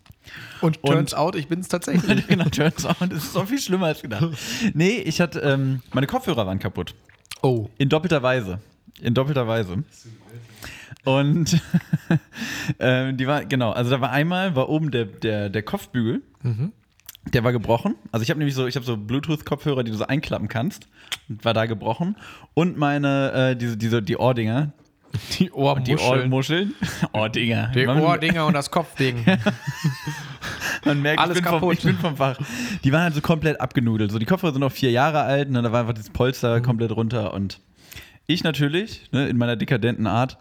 [0.61, 2.25] Und Und- turns out, ich bin es tatsächlich.
[2.29, 4.29] genau, turns out, das ist so viel schlimmer als gedacht.
[4.73, 6.95] Nee, ich hatte, ähm, meine Kopfhörer waren kaputt.
[7.41, 7.67] Oh.
[7.77, 8.59] In doppelter Weise.
[9.01, 9.83] In doppelter Weise.
[11.03, 11.61] Und
[12.79, 16.21] ähm, die war, genau, also da war einmal, war oben der, der, der Kopfbügel,
[17.33, 17.95] der war gebrochen.
[18.11, 20.87] Also ich habe nämlich so, ich habe so Bluetooth-Kopfhörer, die du so einklappen kannst.
[21.29, 22.15] Und war da gebrochen.
[22.53, 24.73] Und meine, äh, diese, diese, die Ohrdinger.
[25.39, 25.97] Die Ohrmuscheln.
[25.97, 26.75] Die Ohrmuscheln.
[27.13, 27.71] Ohrdinger.
[27.73, 29.23] Die Ohrdinger und das Kopfding.
[30.85, 31.77] Man merkt, Alles ich, bin vom, kaputt.
[31.77, 32.37] ich bin vom Fach.
[32.83, 34.11] Die waren halt so komplett abgenudelt.
[34.11, 36.13] So, die Kopfhörer sind noch vier Jahre alt und da war einfach das Mhm.
[36.13, 37.33] Polster komplett runter.
[37.33, 37.59] Und
[38.27, 40.37] ich natürlich, ne, in meiner dekadenten Art,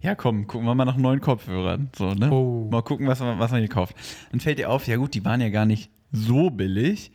[0.00, 1.90] ja komm, gucken wir mal nach neuen Kopfhörern.
[1.96, 2.30] So, ne?
[2.30, 2.68] Oh.
[2.70, 3.96] Mal gucken, was man, was man hier kauft.
[4.30, 7.10] Dann fällt dir auf, ja gut, die waren ja gar nicht so billig.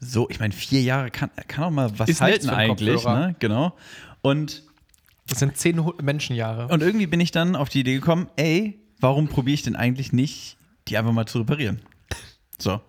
[0.00, 3.04] So, ich meine, vier Jahre kann, kann auch mal was Ist halten eigentlich.
[3.04, 3.34] Ne?
[3.40, 3.74] Genau.
[4.22, 4.62] Und
[5.26, 6.68] Das sind zehn Menschenjahre.
[6.68, 10.12] und irgendwie bin ich dann auf die Idee gekommen, ey, warum probiere ich denn eigentlich
[10.12, 10.56] nicht,
[10.86, 11.80] die einfach mal zu reparieren?
[12.58, 12.80] So.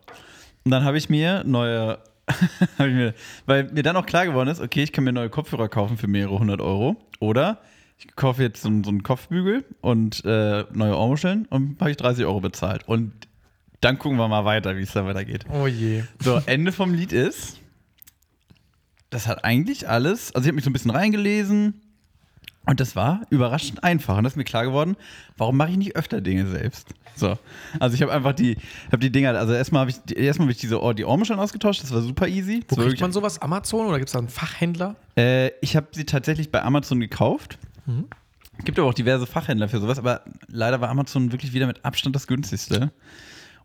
[0.65, 1.99] Und dann habe ich mir neue,
[2.79, 3.13] mir,
[3.45, 6.07] weil mir dann auch klar geworden ist, okay, ich kann mir neue Kopfhörer kaufen für
[6.07, 6.95] mehrere hundert Euro.
[7.19, 7.59] Oder
[7.97, 11.97] ich kaufe jetzt so, einen- so einen Kopfbügel und äh, neue Ohrmuscheln und habe ich
[11.97, 12.87] 30 Euro bezahlt.
[12.87, 13.11] Und
[13.81, 15.45] dann gucken wir mal weiter, wie es da weitergeht.
[15.51, 16.03] Oh je.
[16.19, 17.59] So, Ende vom Lied ist,
[19.09, 21.81] das hat eigentlich alles, also ich habe mich so ein bisschen reingelesen
[22.65, 24.17] und das war überraschend einfach.
[24.17, 24.95] Und das ist mir klar geworden,
[25.37, 26.89] warum mache ich nicht öfter Dinge selbst?
[27.15, 27.37] So,
[27.79, 28.57] also ich habe einfach die,
[28.87, 31.83] habe die Dinger, also erstmal habe ich, erstmal habe ich diese Ohr, die Ohrmuscheln ausgetauscht,
[31.83, 32.63] das war super easy.
[32.69, 33.41] Wo kriegt man sowas?
[33.41, 34.95] Amazon oder gibt es da einen Fachhändler?
[35.17, 37.57] Äh, ich habe sie tatsächlich bei Amazon gekauft.
[38.63, 42.15] Gibt aber auch diverse Fachhändler für sowas, aber leider war Amazon wirklich wieder mit Abstand
[42.15, 42.91] das günstigste.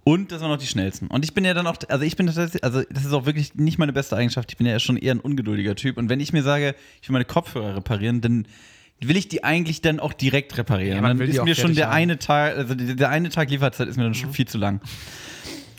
[0.05, 1.07] Und das waren auch die schnellsten.
[1.09, 3.55] Und ich bin ja dann auch, also ich bin tatsächlich, also das ist auch wirklich
[3.55, 4.53] nicht meine beste Eigenschaft.
[4.53, 5.97] Ich bin ja schon eher ein ungeduldiger Typ.
[5.97, 8.47] Und wenn ich mir sage, ich will meine Kopfhörer reparieren, dann
[9.01, 11.03] will ich die eigentlich dann auch direkt reparieren.
[11.03, 11.95] Ja, dann ist mir schon der haben.
[11.95, 14.81] eine Tag, also der eine Tag Lieferzeit ist mir dann schon viel zu lang.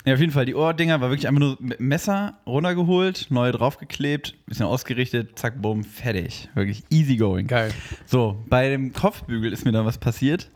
[0.06, 4.36] Ja, auf jeden Fall, die Ohrdinger war wirklich einfach nur mit Messer runtergeholt, neue draufgeklebt,
[4.46, 6.48] bisschen ausgerichtet, zack, bumm, fertig.
[6.54, 7.48] Wirklich easy going.
[7.48, 7.74] Geil.
[8.06, 10.52] So, bei dem Kopfbügel ist mir dann was passiert.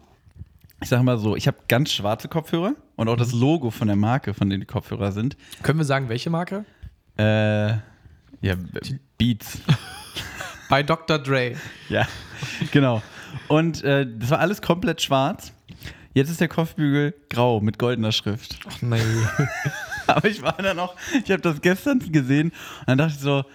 [0.81, 3.97] Ich sag mal so, ich habe ganz schwarze Kopfhörer und auch das Logo von der
[3.97, 5.35] Marke, von denen die Kopfhörer sind.
[5.63, 6.63] Können wir sagen, welche Marke?
[7.17, 7.71] Äh,
[8.41, 8.55] ja,
[9.17, 9.59] Beats.
[10.69, 11.17] Bei Dr.
[11.17, 11.55] Dre.
[11.89, 12.07] Ja,
[12.71, 13.01] genau.
[13.47, 15.51] Und äh, das war alles komplett schwarz.
[16.13, 18.59] Jetzt ist der Kopfbügel grau mit goldener Schrift.
[18.67, 19.01] Ach nee.
[20.07, 23.45] Aber ich war dann auch, ich habe das gestern gesehen und dann dachte ich so,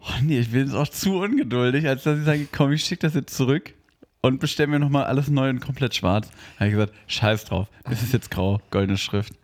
[0.00, 3.06] oh nee, ich bin jetzt auch zu ungeduldig, als dass ich sage, komm, ich schicke
[3.06, 3.74] das jetzt zurück
[4.22, 6.28] und bestelle mir nochmal alles neu und komplett schwarz.
[6.28, 9.34] Da habe ich gesagt, scheiß drauf, das ist jetzt grau, goldene Schrift.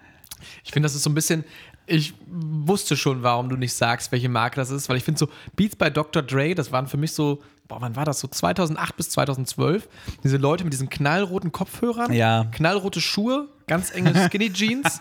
[0.65, 1.45] Ich finde, das ist so ein bisschen.
[1.93, 5.29] Ich wusste schon, warum du nicht sagst, welche Marke das ist, weil ich finde so
[5.57, 6.23] Beats bei Dr.
[6.23, 8.21] Dre, das waren für mich so, boah, wann war das?
[8.21, 9.89] So 2008 bis 2012.
[10.23, 12.45] Diese Leute mit diesen knallroten Kopfhörern, Ja.
[12.53, 15.01] knallrote Schuhe, ganz enge Skinny Jeans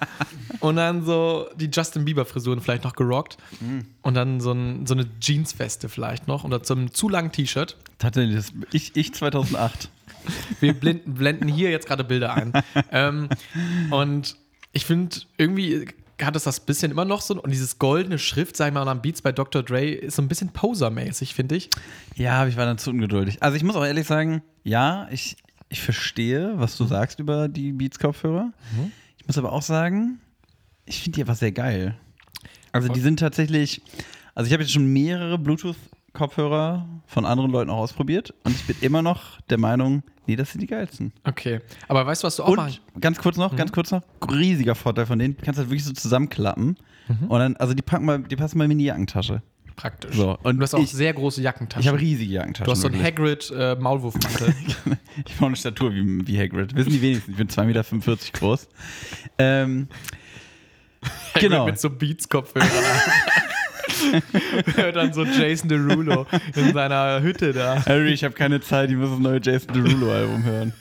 [0.62, 3.38] und dann so die Justin Bieber Frisuren vielleicht noch gerockt
[4.02, 7.78] und dann so, ein, so eine Jeansweste vielleicht noch oder so einem zu langen T-Shirt.
[8.00, 9.90] Tatsächlich, das, ich, ich 2008.
[10.60, 12.52] Wir blenden, blenden hier jetzt gerade Bilder ein.
[12.92, 13.30] ähm,
[13.92, 14.36] und
[14.72, 15.88] ich finde, irgendwie
[16.22, 17.42] hat es das bisschen immer noch so.
[17.42, 19.64] Und dieses goldene Schrift, sag ich mal, am Beats bei Dr.
[19.64, 21.70] Dre ist so ein bisschen Poser-mäßig, finde ich.
[22.16, 23.42] Ja, aber ich war dann zu ungeduldig.
[23.42, 25.38] Also ich muss auch ehrlich sagen, ja, ich,
[25.70, 28.52] ich verstehe, was du sagst über die Beats-Kopfhörer.
[29.18, 30.20] Ich muss aber auch sagen,
[30.86, 31.96] ich finde die einfach sehr geil.
[32.72, 33.82] Also die sind tatsächlich,
[34.36, 38.76] also ich habe jetzt schon mehrere Bluetooth-Kopfhörer von anderen Leuten auch ausprobiert und ich bin
[38.82, 41.12] immer noch der Meinung, nee, das sind die geilsten.
[41.24, 41.60] Okay.
[41.88, 44.76] Aber weißt du, was du auch machen Und ganz kurz noch, ganz kurz noch, riesiger
[44.76, 46.78] Vorteil von denen, du kannst halt wirklich so zusammenklappen
[47.28, 49.42] und dann, also die packen mal, die passen mal in die Jackentasche.
[49.76, 50.16] Praktisch.
[50.16, 51.82] So, und du hast auch ich- sehr große Jackentaschen.
[51.82, 52.66] Ich habe riesige Jackentaschen.
[52.66, 53.02] du hast so einen.
[53.02, 54.54] Hagrid-Maulwurfmantel.
[55.26, 56.76] Ich habe auch eine Statur wie, wie Hagrid.
[56.76, 57.32] Wissen die wenigsten.
[57.32, 58.68] Ich bin 2,45 Meter groß.
[59.38, 59.88] Ähm,
[61.34, 61.66] genau.
[61.66, 62.70] Mit so Beats-Kopfhörern.
[64.76, 66.26] Hört dann so Jason Derulo
[66.56, 67.84] in seiner Hütte da.
[67.86, 70.74] Harry, ich habe keine Zeit, ich muss das neue Jason Derulo-Album hören.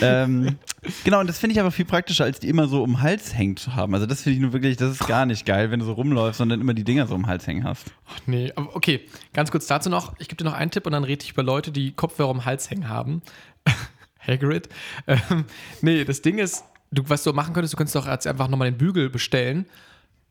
[0.00, 0.56] ähm,
[1.04, 3.34] genau, und das finde ich aber viel praktischer, als die immer so um den Hals
[3.34, 3.94] hängen zu haben.
[3.94, 6.40] Also das finde ich nur wirklich, das ist gar nicht geil, wenn du so rumläufst
[6.40, 7.86] und dann immer die Dinger so um den Hals hängen hast.
[8.08, 9.00] Ach nee, aber okay,
[9.32, 10.14] ganz kurz dazu noch.
[10.18, 12.38] Ich gebe dir noch einen Tipp und dann rede ich über Leute, die Kopfhörer um
[12.38, 13.22] den Hals hängen haben.
[14.26, 14.68] Hagrid.
[15.06, 15.44] Ähm,
[15.80, 18.78] nee, das Ding ist, du, was du machen könntest, du könntest doch einfach nochmal den
[18.78, 19.66] Bügel bestellen,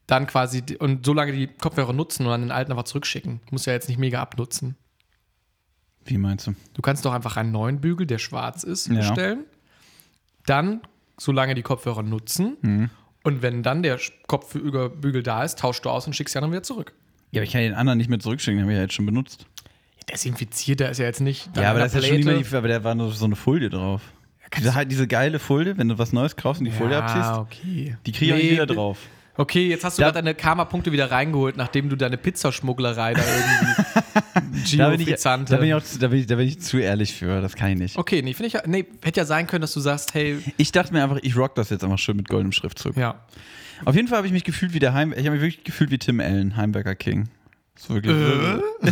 [0.07, 3.39] dann quasi und so lange die Kopfhörer nutzen und dann den alten einfach zurückschicken.
[3.45, 4.75] Du musst ja jetzt nicht mega abnutzen.
[6.05, 6.55] Wie meinst du?
[6.73, 8.95] Du kannst doch einfach einen neuen Bügel, der schwarz ist, Ja.
[8.95, 9.45] bestellen.
[10.45, 10.81] Dann,
[11.17, 12.89] solange die Kopfhörer nutzen.
[13.23, 16.63] Und wenn dann der Kopfbügel da ist, tauschst du aus und schickst die anderen wieder
[16.63, 16.93] zurück.
[17.31, 19.05] Ja, aber ich kann den anderen nicht mehr zurückschicken, den habe ich ja jetzt schon
[19.05, 19.45] benutzt.
[20.11, 21.49] Desinfiziert, der ist ja jetzt nicht.
[21.55, 23.25] Ja, aber, da das ist ja schon nicht mehr die, aber der war nur so
[23.25, 24.01] eine Folie drauf.
[24.41, 27.31] Ja, Diese, halt diese geile Folie, wenn du was Neues kaufst und die Folie abziehst,
[27.37, 27.95] okay.
[28.05, 28.97] die kriege ich auch nicht wieder drauf.
[29.37, 33.83] Okay, jetzt hast du gerade deine Karma-Punkte wieder reingeholt, nachdem du deine Pizzaschmugglerei da irgendwie
[34.77, 36.77] Da bin, ich, da, bin ich auch, zu- da, bin ich, da bin ich zu
[36.77, 37.97] ehrlich für, das kann ich nicht.
[37.97, 40.93] Okay, nee, finde ich, nee, hätte ja sein können, dass du sagst, hey, Ich dachte
[40.93, 42.95] mir einfach, ich rock das jetzt einfach schön mit goldenem Schriftzug.
[42.97, 43.15] ja.
[43.83, 45.89] Auf jeden Fall habe ich mich gefühlt wie der Heim, ich habe mich wirklich gefühlt
[45.89, 47.29] wie Tim Allen, Heimwerker King.
[47.81, 48.15] So wirklich.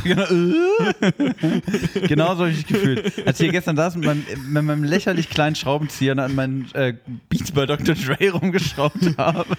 [0.03, 2.07] genau, äh.
[2.07, 3.27] genau so habe ich mich gefühlt.
[3.27, 6.73] Als ich hier gestern saß mit meinem, mit meinem lächerlich kleinen Schraubenzieher und an meinen
[6.73, 6.95] äh,
[7.29, 7.93] Beats bei Dr.
[7.93, 9.55] Dre rumgeschraubt habe.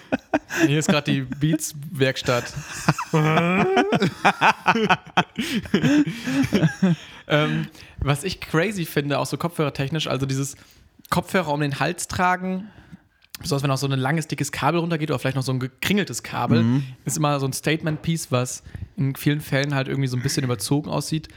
[0.67, 2.53] Hier ist gerade die Beats-Werkstatt.
[7.29, 7.67] ähm,
[7.99, 10.57] was ich crazy finde, auch so kopfhörertechnisch, also dieses
[11.09, 12.67] Kopfhörer um den Hals tragen,
[13.41, 16.23] besonders wenn auch so ein langes, dickes Kabel runtergeht oder vielleicht noch so ein gekringeltes
[16.23, 18.63] Kabel, ist immer so ein Statement-Piece, was
[18.97, 21.27] in vielen Fällen halt irgendwie so ein bisschen überzogen aussieht.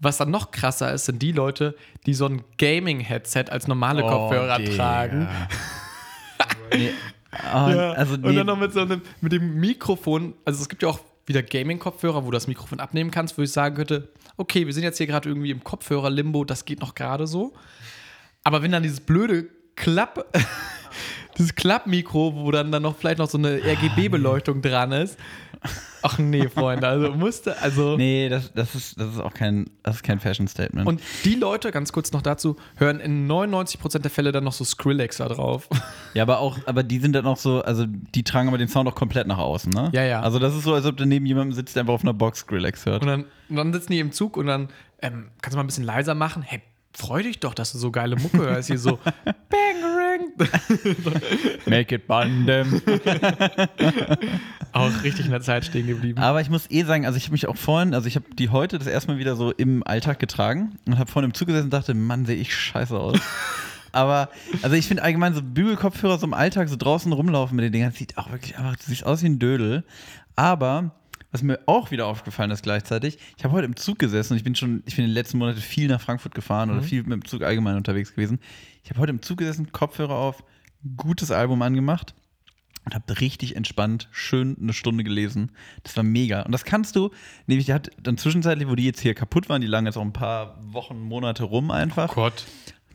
[0.00, 1.76] Was dann noch krasser ist, sind die Leute,
[2.06, 4.76] die so ein Gaming-Headset als normale Kopfhörer Digga.
[4.76, 5.28] tragen.
[6.74, 6.90] Nee.
[7.52, 8.34] Oh, also, Und nee.
[8.34, 12.22] dann noch mit so einem, mit dem Mikrofon, also es gibt ja auch wieder Gaming-Kopfhörer,
[12.24, 15.06] wo du das Mikrofon abnehmen kannst, wo ich sagen könnte, okay, wir sind jetzt hier
[15.06, 17.52] gerade irgendwie im Kopfhörer-Limbo, das geht noch gerade so.
[18.44, 19.46] Aber wenn dann dieses blöde
[19.76, 20.26] Klapp,
[21.38, 25.18] dieses Klappmikro, wo dann, dann noch vielleicht noch so eine RGB-Beleuchtung dran ist.
[26.02, 27.96] Ach nee, Freunde, also musste, also.
[27.96, 30.88] nee, das, das, ist, das ist auch kein, das ist kein Fashion-Statement.
[30.88, 34.64] Und die Leute, ganz kurz noch dazu, hören in 99% der Fälle dann noch so
[34.64, 35.68] Skrillex da drauf.
[36.14, 38.88] Ja, aber auch, aber die sind dann auch so, also die tragen aber den Sound
[38.88, 39.90] auch komplett nach außen, ne?
[39.94, 40.20] Ja, ja.
[40.20, 42.40] Also das ist so, als ob du neben jemandem sitzt, der einfach auf einer Box
[42.40, 43.02] Skrillex hört.
[43.02, 44.68] Und dann, und dann sitzen die im Zug und dann,
[45.00, 46.42] ähm, kannst du mal ein bisschen leiser machen?
[46.42, 46.60] Hey,
[46.92, 48.68] freu dich doch, dass du so geile Mucke hörst.
[48.68, 48.98] Hier so,
[50.12, 51.20] Bangerang.
[51.66, 52.82] Make it Bandem.
[54.72, 56.18] Auch richtig in der Zeit stehen geblieben.
[56.18, 58.48] aber ich muss eh sagen, also ich habe mich auch vorhin, also ich habe die
[58.48, 61.66] heute das erste Mal wieder so im Alltag getragen und habe vorhin im Zug gesessen
[61.66, 63.18] und dachte, Mann, sehe ich scheiße aus.
[63.92, 64.30] Aber,
[64.62, 67.90] also ich finde allgemein so Bügelkopfhörer so im Alltag so draußen rumlaufen mit den Dingern,
[67.90, 69.84] das sieht auch wirklich einfach, du siehst aus wie ein Dödel.
[70.34, 70.92] Aber,
[71.30, 74.44] was mir auch wieder aufgefallen ist gleichzeitig, ich habe heute im Zug gesessen und ich
[74.44, 77.12] bin schon, ich bin in den letzten Monaten viel nach Frankfurt gefahren oder viel mit
[77.12, 78.38] dem Zug allgemein unterwegs gewesen.
[78.82, 80.42] Ich habe heute im Zug gesessen, Kopfhörer auf,
[80.96, 82.14] gutes Album angemacht
[82.84, 85.52] und habe richtig entspannt schön eine Stunde gelesen.
[85.84, 86.42] Das war mega.
[86.42, 87.10] Und das kannst du,
[87.46, 90.02] nämlich die hat dann zwischenzeitlich, wo die jetzt hier kaputt waren, die lagen jetzt auch
[90.02, 92.12] ein paar Wochen, Monate rum einfach.
[92.14, 92.44] Gott.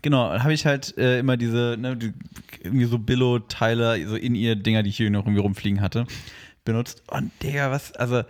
[0.02, 2.14] Genau, habe ich halt äh, immer diese, ne, die,
[2.62, 6.06] irgendwie so Billo-Teile, so in ihr Dinger, die ich hier noch irgendwie rumfliegen hatte,
[6.66, 7.04] benutzt.
[7.08, 8.24] Und Digga, was, also,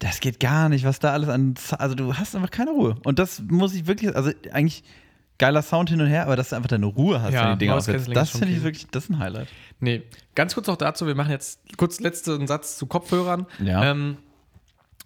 [0.00, 2.96] das geht gar nicht, was da alles an, also du hast einfach keine Ruhe.
[3.04, 4.82] Und das muss ich wirklich, also eigentlich
[5.38, 7.64] geiler Sound hin und her, aber dass du einfach deine Ruhe hast, Ja, wenn die
[7.66, 8.08] Dinger aufsetzt.
[8.14, 9.48] Das finde ich wirklich, das ist ein Highlight.
[9.80, 10.02] Nee,
[10.34, 13.46] ganz kurz noch dazu, wir machen jetzt kurz letzten Satz zu Kopfhörern.
[13.62, 13.90] Ja.
[13.90, 14.16] Ähm,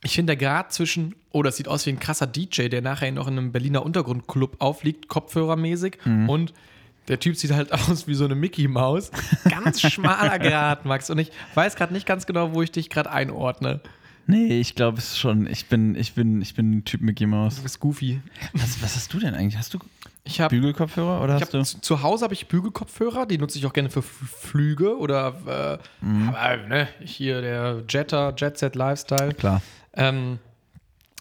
[0.03, 3.11] ich finde, der Grad zwischen, oh, das sieht aus wie ein krasser DJ, der nachher
[3.13, 6.29] noch in einem Berliner Untergrundclub aufliegt, kopfhörermäßig, Mhm.
[6.29, 6.55] und
[7.09, 9.11] der Typ sieht halt aus wie so eine Mickey-Maus.
[9.49, 11.11] Ganz schmaler Grad, Max.
[11.11, 13.81] Und ich weiß gerade nicht ganz genau, wo ich dich gerade einordne.
[14.27, 15.49] Nee, ich glaube es schon.
[15.49, 17.57] Ich bin, ich bin, ich bin ein Typ Mickey Mouse.
[17.57, 18.21] Du bist goofy.
[18.53, 19.59] Was, was hast du denn eigentlich?
[19.59, 19.79] Hast du
[20.25, 21.63] Ich habe Bügelkopfhörer oder hast du?
[21.65, 26.29] zu, Hause habe ich Bügelkopfhörer, die nutze ich auch gerne für Flüge oder äh, Mhm.
[26.29, 29.33] aber, ne, hier der Jetter, Jet Set Lifestyle.
[29.35, 29.63] Klar.
[29.95, 30.39] Ähm,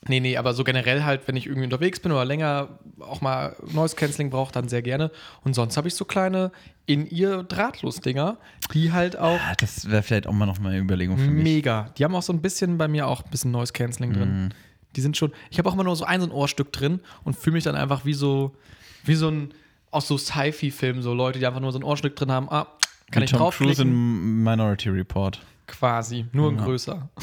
[0.07, 3.55] nee, nee, aber so generell halt, wenn ich irgendwie unterwegs bin oder länger auch mal
[3.71, 5.11] Noise Cancelling brauche, dann sehr gerne.
[5.43, 6.51] Und sonst habe ich so kleine
[6.85, 8.37] in ihr Drahtlos-Dinger,
[8.73, 11.43] die halt auch Ah, das wäre vielleicht auch mal noch mal eine Überlegung für mich.
[11.43, 11.89] mega.
[11.97, 14.43] Die haben auch so ein bisschen bei mir auch ein bisschen Noise Cancelling drin.
[14.45, 14.49] Mhm.
[14.95, 15.31] Die sind schon.
[15.51, 17.75] Ich habe auch immer nur so ein, so ein Ohrstück drin und fühle mich dann
[17.75, 18.55] einfach wie so,
[19.03, 19.53] wie so ein,
[19.91, 22.49] aus so Sci-Fi-Filmen, so Leute, die einfach nur so ein Ohrstück drin haben.
[22.49, 22.67] Ah,
[23.11, 23.87] kann Wie ich Tom Cruise draufklicken?
[23.91, 25.39] in Minority Report.
[25.67, 26.63] Quasi, nur in Ja.
[26.65, 27.09] größer.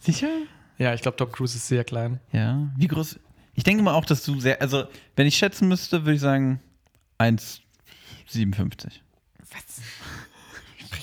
[0.00, 0.28] Sicher?
[0.78, 2.20] Ja, ich glaube, Tom Cruise ist sehr klein.
[2.32, 2.68] Ja.
[2.76, 3.18] Wie groß?
[3.54, 4.84] Ich denke mal auch, dass du sehr, also
[5.16, 6.60] wenn ich schätzen müsste, würde ich sagen
[7.18, 8.86] 1,57.
[9.50, 9.80] Was?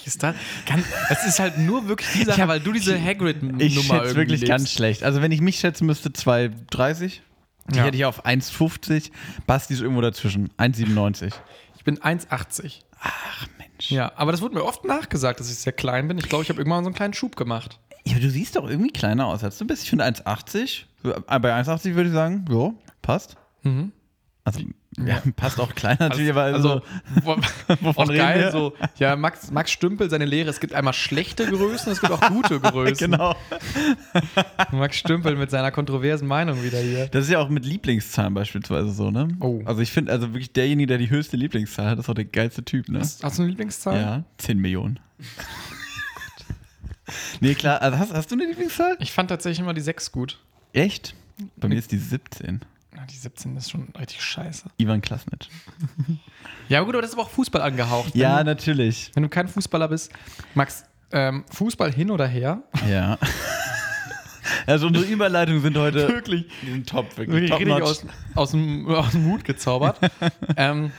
[0.05, 0.35] Ist das?
[0.67, 3.93] Kann, es ist halt nur wirklich die Sache, hab- weil du diese Hagrid-Nummer Ich schätze
[3.95, 4.49] irgendwie wirklich lebst.
[4.49, 5.03] ganz schlecht.
[5.03, 7.19] Also wenn ich mich schätzen müsste, 2,30.
[7.71, 7.83] Die Ja.
[7.85, 9.11] hätte ich auf 1,50.
[9.47, 10.49] Basti ist irgendwo dazwischen.
[10.57, 11.33] 1,97.
[11.77, 12.81] Ich bin 1,80.
[12.99, 13.91] Ach Mensch.
[13.91, 16.17] Ja, aber das wurde mir oft nachgesagt, dass ich sehr klein bin.
[16.17, 17.79] Ich glaube, ich habe irgendwann so einen kleinen Schub gemacht.
[18.05, 19.83] Ja, du siehst doch irgendwie kleiner aus, als du bist.
[19.83, 20.85] Ich finde 1,80.
[21.03, 23.35] Äh, Bei 1,80 würde ich sagen, ja, passt.
[23.63, 23.91] Mhm.
[24.47, 24.59] Also,
[25.03, 26.81] ja, passt auch kleiner natürlich, aber Also,
[27.23, 27.35] wo-
[27.81, 28.51] wovon reden geil, wir?
[28.51, 32.21] so, ja, Max, Max Stümpel, seine Lehre, es gibt einmal schlechte Größen, es gibt auch
[32.29, 33.09] gute Größen.
[33.11, 33.35] genau.
[34.71, 37.07] Max Stümpel mit seiner kontroversen Meinung wieder hier.
[37.07, 39.29] Das ist ja auch mit Lieblingszahlen beispielsweise so, ne?
[39.39, 39.63] Oh.
[39.65, 42.63] Also ich finde, also wirklich derjenige, der die höchste Lieblingszahl hat, ist auch der geilste
[42.63, 42.99] Typ, ne?
[42.99, 43.99] Hast, hast du eine Lieblingszahl?
[43.99, 44.99] Ja, 10 Millionen.
[47.39, 48.95] nee, klar, also hast, hast du eine Lieblingszahl?
[48.99, 50.39] Ich fand tatsächlich immer die 6 gut.
[50.73, 51.15] Echt?
[51.57, 52.61] Bei mir ist die 17.
[53.05, 54.65] die 17 ist schon richtig scheiße.
[54.77, 55.47] Ivan Klasnitsch.
[56.67, 58.15] Ja, gut, aber das ist aber auch Fußball angehaucht.
[58.15, 59.11] Wenn Ja, du, natürlich.
[59.13, 60.11] wenn du kein Fußballer bist.
[60.55, 62.63] Max, ähm, Fußball hin oder her?
[62.89, 63.17] Ja.
[64.67, 66.45] Also unsere Überleitungen sind heute Wirklich.
[66.63, 67.49] sind top, wirklich.
[67.49, 69.99] Wirklich Top richtig aus, aus, dem, aus dem Hut gezaubert.
[70.57, 70.91] ähm,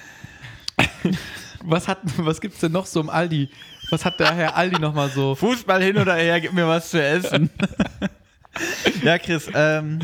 [1.62, 3.48] was hat, was gibt's denn noch so im Aldi?
[3.90, 5.34] Was hat der Herr Aldi noch mal so?
[5.36, 7.50] Fußball hin oder her, gib mir was zu essen.
[9.02, 10.00] ja, Chris, ähm,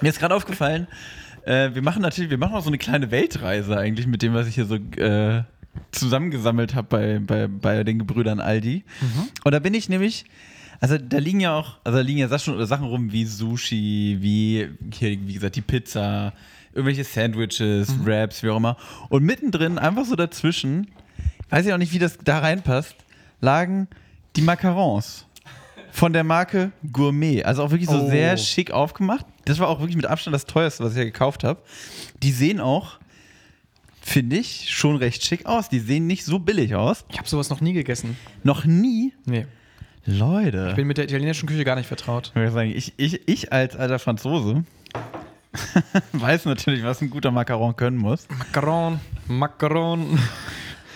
[0.00, 0.86] mir ist gerade aufgefallen,
[1.44, 4.46] äh, wir machen natürlich, wir machen auch so eine kleine Weltreise eigentlich mit dem, was
[4.48, 5.42] ich hier so äh,
[5.92, 8.84] zusammengesammelt habe bei, bei, bei den Gebrüdern Aldi.
[9.44, 10.24] Und da bin ich nämlich,
[10.80, 14.68] also da liegen ja auch, also da liegen ja Sachen, Sachen rum wie Sushi, wie,
[14.92, 16.32] hier, wie gesagt, die Pizza,
[16.74, 18.76] irgendwelche Sandwiches, Wraps, wie auch immer.
[19.08, 20.88] Und mittendrin, einfach so dazwischen,
[21.50, 22.96] weiß ich auch nicht, wie das da reinpasst,
[23.40, 23.88] lagen
[24.36, 25.26] die Macarons
[25.90, 27.44] von der Marke Gourmet.
[27.44, 28.08] Also auch wirklich so Oh.
[28.10, 29.24] sehr schick aufgemacht.
[29.48, 31.62] Das war auch wirklich mit Abstand das teuerste, was ich ja gekauft habe.
[32.22, 32.98] Die sehen auch,
[34.02, 35.70] finde ich, schon recht schick aus.
[35.70, 37.06] Die sehen nicht so billig aus.
[37.10, 38.18] Ich habe sowas noch nie gegessen.
[38.44, 39.14] Noch nie.
[39.24, 39.46] Nee.
[40.04, 40.68] Leute.
[40.68, 42.30] Ich bin mit der italienischen Küche gar nicht vertraut.
[42.34, 44.64] Ich, sagen, ich, ich, ich als alter Franzose
[46.12, 48.28] weiß natürlich, was ein guter Macaron können muss.
[48.28, 50.18] Macaron, Macaron.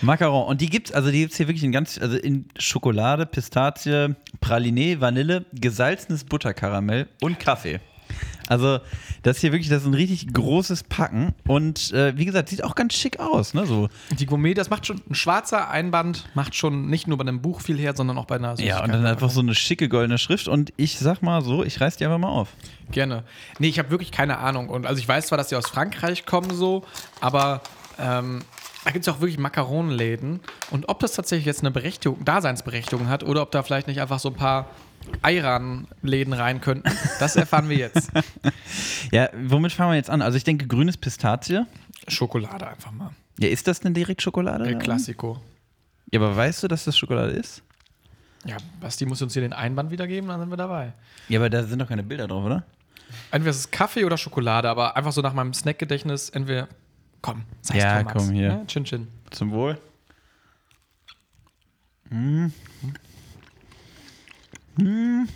[0.02, 0.46] Macaron.
[0.46, 5.00] Und die gibt's, also die gibt's hier wirklich in ganz, also in Schokolade, Pistazie, Praline,
[5.00, 7.80] Vanille, gesalzenes Butterkaramell und Kaffee.
[8.52, 8.80] Also,
[9.22, 11.34] das hier wirklich, das ist ein richtig großes Packen.
[11.46, 13.66] Und äh, wie gesagt, sieht auch ganz schick aus, ne?
[13.66, 13.88] So.
[14.10, 17.62] Die Gourmet, das macht schon, ein schwarzer Einband macht schon nicht nur bei einem Buch
[17.62, 20.48] viel her, sondern auch bei einer Ja, und dann einfach so eine schicke goldene Schrift.
[20.48, 22.50] Und ich sag mal so, ich reiß die einfach mal auf.
[22.90, 23.24] Gerne.
[23.58, 24.68] Nee, ich habe wirklich keine Ahnung.
[24.68, 26.84] Und also ich weiß zwar, dass die aus Frankreich kommen so,
[27.20, 27.62] aber
[27.98, 28.40] ähm,
[28.84, 30.40] da gibt es auch wirklich Makaronenläden.
[30.70, 34.18] Und ob das tatsächlich jetzt eine Berechtigung, Daseinsberechtigung hat oder ob da vielleicht nicht einfach
[34.18, 34.68] so ein paar
[35.22, 36.90] Ayran-Läden rein könnten,
[37.20, 38.10] das erfahren wir jetzt.
[39.10, 40.22] Ja, womit fangen wir jetzt an?
[40.22, 41.66] Also, ich denke, grünes Pistazie.
[42.08, 43.10] Schokolade einfach mal.
[43.38, 44.64] Ja, ist das denn direkt Schokolade?
[44.66, 45.38] El Classico.
[46.10, 47.62] Ja, aber weißt du, dass das Schokolade ist?
[48.46, 50.94] Ja, Basti muss uns hier den Einband wiedergeben, dann sind wir dabei.
[51.28, 52.64] Ja, aber da sind doch keine Bilder drauf, oder?
[53.30, 56.68] Entweder ist es Kaffee oder Schokolade, aber einfach so nach meinem Snackgedächtnis, entweder.
[57.20, 58.12] Komm, sei Ja, Max.
[58.14, 58.48] komm, hier.
[58.48, 59.08] Ja, chin Chin.
[59.30, 59.78] Zum Wohl.
[62.08, 62.52] Hm.
[64.78, 65.28] Hm.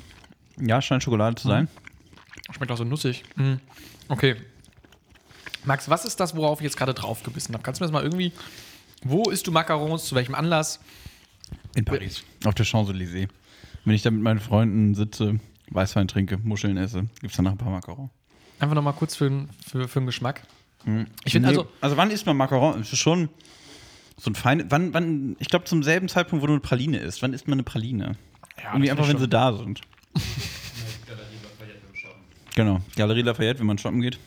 [0.61, 1.68] Ja, scheint Schokolade zu sein.
[2.55, 3.24] Schmeckt auch so nussig.
[3.37, 3.55] Mm.
[4.09, 4.37] Okay.
[5.64, 7.62] Max, was ist das, worauf ich jetzt gerade draufgebissen habe?
[7.62, 8.32] Kannst du mir das mal irgendwie.
[9.03, 10.07] Wo isst du Macarons?
[10.07, 10.80] Zu welchem Anlass?
[11.74, 12.22] In Paris.
[12.45, 13.28] Auf der Champs-Élysées.
[13.84, 17.59] Wenn ich da mit meinen Freunden sitze, Weißwein trinke, Muscheln esse, gibt es danach ein
[17.59, 18.11] paar Macarons.
[18.59, 20.43] Einfach nochmal kurz für, für, für den Geschmack.
[21.24, 21.68] Ich finde also.
[21.80, 22.80] Also, wann isst man Macaron?
[22.80, 23.28] Es ist schon
[24.16, 24.66] so ein feines.
[24.68, 27.22] Wann, wann, ich glaube, zum selben Zeitpunkt, wo du eine Praline isst.
[27.22, 28.16] Wann isst man eine Praline?
[28.63, 29.81] Ja, Irgendwie einfach, wenn sie da sind.
[32.55, 32.81] Genau.
[32.97, 34.19] Galerie Lafayette, wenn man shoppen geht.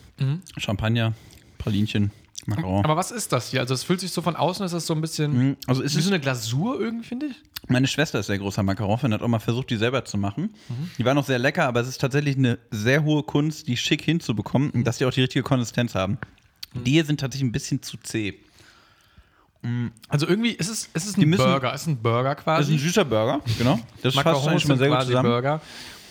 [0.56, 1.14] Champagner,
[1.58, 2.12] Pralinchen,
[2.46, 2.84] Macaron.
[2.84, 3.60] Aber was ist das hier?
[3.60, 5.48] Also, es fühlt sich so von außen, ist das so ein bisschen.
[5.48, 5.56] Mhm.
[5.66, 7.36] Also ist Wie es so eine Glasur irgendwie, finde ich.
[7.68, 10.54] Meine Schwester ist sehr großer Macaron-Fan, hat auch mal versucht, die selber zu machen.
[10.96, 14.02] Die war noch sehr lecker, aber es ist tatsächlich eine sehr hohe Kunst, die schick
[14.02, 16.18] hinzubekommen und dass die auch die richtige Konsistenz haben.
[16.74, 18.38] Die hier sind tatsächlich ein bisschen zu zäh.
[20.08, 21.74] Also, irgendwie ist es, ist es ein müssen- Burger.
[21.74, 22.74] Es ist ein Burger Das quasi.
[22.74, 23.78] ist ein süßer Burger, genau.
[24.02, 25.28] Das fasst eigentlich mal sehr gut zusammen.
[25.28, 25.60] Burger.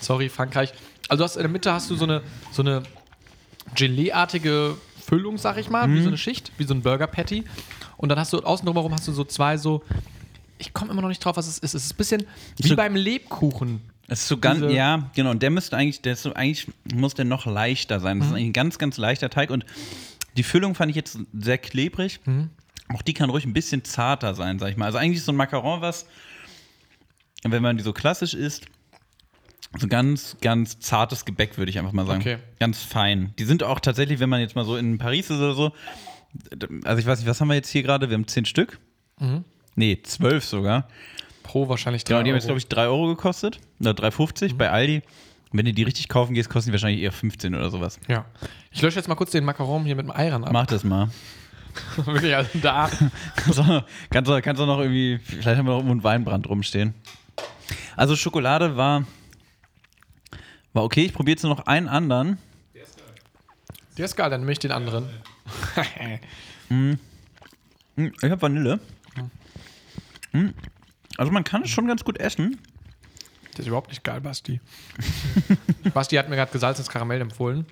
[0.02, 0.72] Sorry, Frankreich.
[1.08, 2.22] Also hast in der Mitte hast du so eine,
[2.52, 2.84] so eine
[3.76, 5.96] Gelee-artige Füllung, sag ich mal, Mhm.
[5.96, 7.44] wie so eine Schicht, wie so ein Burger-Patty.
[7.98, 9.84] Und dann hast du außen drumherum hast du so zwei so,
[10.58, 11.74] ich komme immer noch nicht drauf, was es ist.
[11.76, 12.26] Es ist ein bisschen
[12.58, 13.82] wie So- beim Lebkuchen.
[14.08, 15.32] Es ist so ganz, Diese- ja, genau.
[15.32, 18.20] Und der müsste eigentlich, der ist so, eigentlich muss der noch leichter sein.
[18.20, 18.34] Das Mhm.
[18.34, 19.50] ist eigentlich ein ganz, ganz leichter Teig.
[19.52, 19.66] Und
[20.38, 22.20] die Füllung fand ich jetzt sehr klebrig.
[22.26, 22.50] Mhm.
[22.94, 24.86] Auch die kann ruhig ein bisschen zarter sein, sag ich mal.
[24.86, 26.06] Also eigentlich ist so ein Macaron was,
[27.44, 28.66] wenn man die so klassisch isst,
[29.78, 32.22] so ganz, ganz zartes Gebäck, würde ich einfach mal sagen.
[32.22, 32.38] Okay.
[32.60, 33.34] Ganz fein.
[33.38, 35.72] Die sind auch tatsächlich, wenn man jetzt mal so in Paris ist oder so,
[36.84, 38.10] also ich weiß nicht, was haben wir jetzt hier gerade?
[38.10, 38.80] Wir haben zehn Stück.
[39.20, 39.44] Mhm.
[39.76, 40.88] Nee, zwölf sogar.
[41.44, 43.60] Pro wahrscheinlich drei Genau, die haben jetzt, glaube ich, 3 Euro gekostet.
[43.80, 45.02] Oder 3,50 bei Aldi.
[45.52, 48.00] Wenn du die richtig kaufen gehst, kosten die wahrscheinlich eher 15 oder sowas.
[48.08, 48.26] Ja.
[48.72, 50.52] Ich lösche jetzt mal kurz den Macaron hier mit dem Eiran ab.
[50.54, 51.10] Mach das mal.
[52.06, 52.90] Wirklich, also da.
[53.36, 56.48] kannst, du, kannst, du, kannst du noch irgendwie, vielleicht haben wir noch irgendwo einen Weinbrand
[56.50, 56.94] rumstehen.
[57.96, 59.06] Also Schokolade war,
[60.74, 61.06] war okay.
[61.06, 62.38] Ich probiere jetzt noch einen anderen.
[63.98, 65.10] Der ist geil, dann nehme ich den anderen.
[66.70, 67.00] Hm,
[67.98, 68.80] Ich habe Vanille.
[70.32, 70.54] Hm,
[71.18, 72.60] Also man kann es schon ganz gut essen.
[73.54, 74.62] Der ist überhaupt nicht geil, Basti.
[75.94, 77.66] Basti hat mir gerade gesalzenes Karamell empfohlen.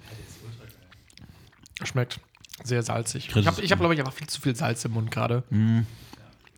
[1.83, 2.19] Schmeckt
[2.63, 3.29] sehr salzig.
[3.35, 5.43] Ich habe, hab, glaube ich, einfach viel zu viel Salz im Mund gerade.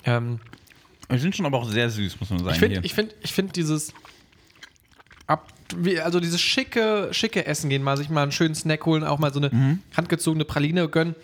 [0.05, 0.39] Ähm,
[1.11, 2.51] Die sind schon aber auch sehr süß, muss man sagen.
[2.53, 3.93] ich finde ich find, ich find dieses
[5.27, 5.51] ab
[6.03, 9.31] also dieses schicke, schicke Essen gehen, mal sich mal einen schönen Snack holen, auch mal
[9.31, 9.79] so eine Mhm.
[9.95, 11.15] handgezogene Praline gönnen,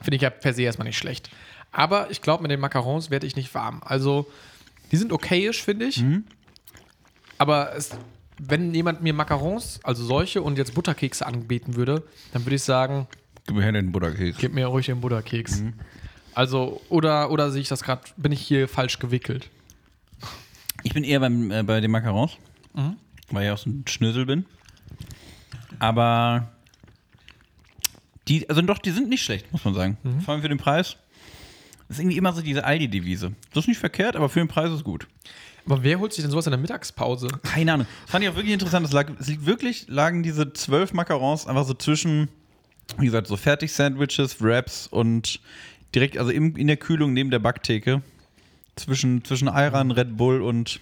[0.00, 1.30] finde ich ja per se erstmal nicht schlecht.
[1.72, 3.80] Aber ich glaube, mit den Macarons werde ich nicht warm.
[3.84, 4.30] Also,
[4.92, 6.02] die sind okayisch, finde ich.
[6.02, 6.24] Mhm.
[7.38, 7.90] Aber es,
[8.38, 13.08] wenn jemand mir Macarons, also solche und jetzt Butterkekse anbieten würde, dann würde ich sagen,
[13.46, 14.38] Gib mir her den Butterkeks.
[14.38, 15.60] gib mir ruhig den Butterkeks.
[15.60, 15.74] Mhm.
[16.34, 19.50] Also, oder, oder sehe ich das gerade, bin ich hier falsch gewickelt?
[20.82, 22.38] Ich bin eher beim, äh, bei den Macarons,
[23.30, 24.46] weil ich auch so ein Schnösel bin.
[25.78, 26.52] Aber
[28.28, 29.98] die, also doch, die sind nicht schlecht, muss man sagen.
[30.24, 30.96] Vor allem für den Preis.
[31.88, 33.32] Das ist irgendwie immer so diese Aldi-Devise.
[33.52, 35.06] Das ist nicht verkehrt, aber für den Preis ist es gut.
[35.66, 37.28] Aber wer holt sich denn sowas in der Mittagspause?
[37.42, 37.86] Keine Ahnung.
[38.02, 38.86] Das fand ich auch wirklich interessant.
[38.86, 42.28] Es, lag, es liegt wirklich, lagen diese zwölf Macarons einfach so zwischen,
[42.98, 45.40] wie gesagt, so Fertig-Sandwiches, Wraps und
[45.94, 48.02] direkt, also im, in der Kühlung neben der Backtheke.
[48.74, 50.80] Zwischen, zwischen Ayran, Red Bull und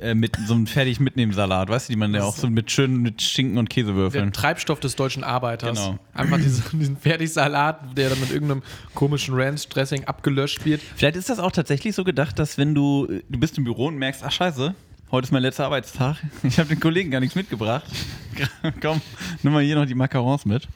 [0.00, 2.70] äh, mit so einem fertig mitnehmen Salat, weißt du, die man ja auch so mit
[2.70, 4.32] schön mit Schinken und Käse Der.
[4.32, 5.78] Treibstoff des deutschen Arbeiters.
[5.78, 5.98] Genau.
[6.12, 8.62] Einfach diesen, diesen Fertigsalat, der dann mit irgendeinem
[8.94, 10.82] komischen Ranch-Dressing abgelöscht wird.
[10.96, 13.96] Vielleicht ist das auch tatsächlich so gedacht, dass wenn du, du bist im Büro und
[13.96, 14.74] merkst, ach scheiße,
[15.10, 17.86] heute ist mein letzter Arbeitstag, ich habe den Kollegen gar nichts mitgebracht.
[18.80, 19.00] Komm,
[19.42, 20.68] nimm mal hier noch die Macarons mit.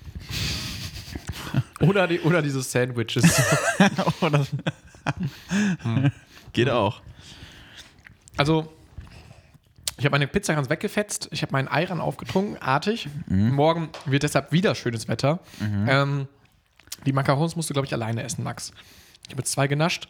[1.80, 3.24] Oder, die, oder diese Sandwiches.
[4.20, 4.48] Oh, das
[6.52, 7.00] Geht auch.
[8.36, 8.72] Also,
[9.96, 11.28] ich habe meine Pizza ganz weggefetzt.
[11.30, 13.08] Ich habe meinen Eiran aufgetrunken, artig.
[13.26, 15.40] Morgen wird deshalb wieder schönes Wetter.
[15.60, 16.28] Ähm,
[17.06, 18.72] die Macarons musst du, glaube ich, alleine essen, Max.
[19.26, 20.08] Ich habe jetzt zwei genascht.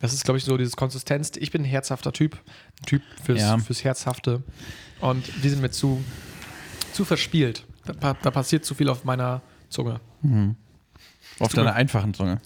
[0.00, 1.32] Das ist, glaube ich, so dieses Konsistenz.
[1.36, 2.34] Ich bin ein herzhafter Typ.
[2.82, 3.58] Ein Typ fürs, Ja.
[3.58, 4.42] fürs Herzhafte.
[5.00, 6.04] Und die sind mir zu,
[6.92, 7.64] zu verspielt.
[8.00, 10.00] Da, da passiert zu viel auf meiner Zunge.
[11.38, 12.40] Auf deiner einfachen Zunge.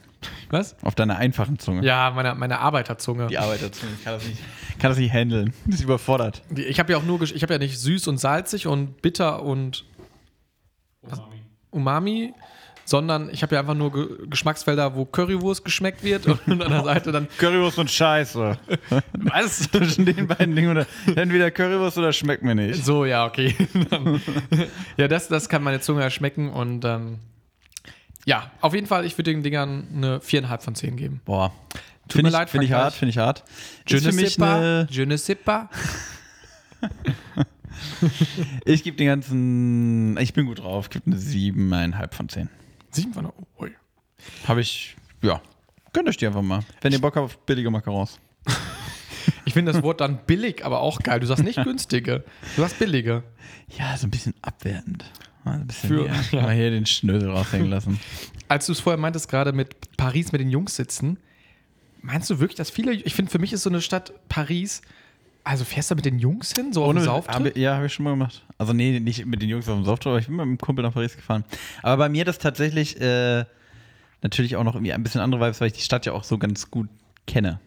[0.51, 0.77] Was?
[0.83, 1.85] Auf deiner einfachen Zunge.
[1.85, 3.27] Ja, meine, meine Arbeiterzunge.
[3.27, 3.93] Die Arbeiterzunge.
[3.99, 4.39] Ich kann das nicht,
[4.79, 5.53] kann das nicht handeln.
[5.67, 6.43] Das ist überfordert.
[6.55, 9.85] Ich habe ja auch nur, ich habe ja nicht süß und salzig und bitter und
[11.03, 11.43] Umami.
[11.71, 12.35] Umami,
[12.85, 16.85] sondern ich habe ja einfach nur Ge Geschmacksfelder, wo Currywurst geschmeckt wird und an der
[16.85, 18.59] Seite dann Currywurst und Scheiße.
[19.13, 19.71] was?
[19.71, 20.71] Zwischen den beiden Dingen.
[20.71, 22.85] Oder entweder Currywurst oder schmeckt mir nicht.
[22.85, 23.55] So, ja, okay.
[24.97, 27.19] Ja, das, das kann meine Zunge erschmecken und ähm,
[28.25, 31.21] ja, auf jeden Fall, ich würde den Dingern eine 4,5 von 10 geben.
[31.25, 31.53] Boah.
[32.09, 33.45] Tut Finde mir ich, leid, find ich hart, finde ich hart.
[33.87, 35.69] Je ne sais pas, je ne sais pas.
[38.65, 42.49] ich gebe den ganzen, ich bin gut drauf, gebe eine 7,5 von 10.
[42.93, 43.71] Sieben von Ui.
[44.47, 45.41] Habe ich, ja,
[45.93, 46.61] gönnt euch die einfach mal.
[46.81, 48.19] Wenn ihr Bock habt auf billige Macarons.
[49.45, 51.21] Ich finde das Wort dann billig, aber auch geil.
[51.21, 52.25] Du sagst nicht günstige,
[52.57, 53.23] du sagst billige.
[53.77, 55.05] Ja, so ein bisschen abwertend.
[55.45, 56.43] Mal ein bisschen Für- hier, ja.
[56.47, 58.01] mal hier den Schnösel raushängen lassen.
[58.49, 61.19] Als du es vorher meintest, gerade mit Paris mit den Jungs sitzen,
[62.01, 64.83] meinst du wirklich, dass viele, ich finde, für mich ist so eine Stadt Paris,
[65.45, 67.57] also fährst du mit den Jungs hin, so auf den hab, Sauftrip?
[67.57, 68.45] ja, habe ich schon mal gemacht.
[68.59, 70.83] Also nee, nicht mit den Jungs auf dem Sauftrip, aber ich bin mit einem Kumpel
[70.85, 71.45] nach Paris gefahren.
[71.83, 73.45] Aber bei mir das tatsächlich äh,
[74.23, 76.39] natürlich auch noch irgendwie ein bisschen andere Vibes, weil ich die Stadt ja auch so
[76.39, 76.89] ganz gut
[77.27, 77.61] kenne.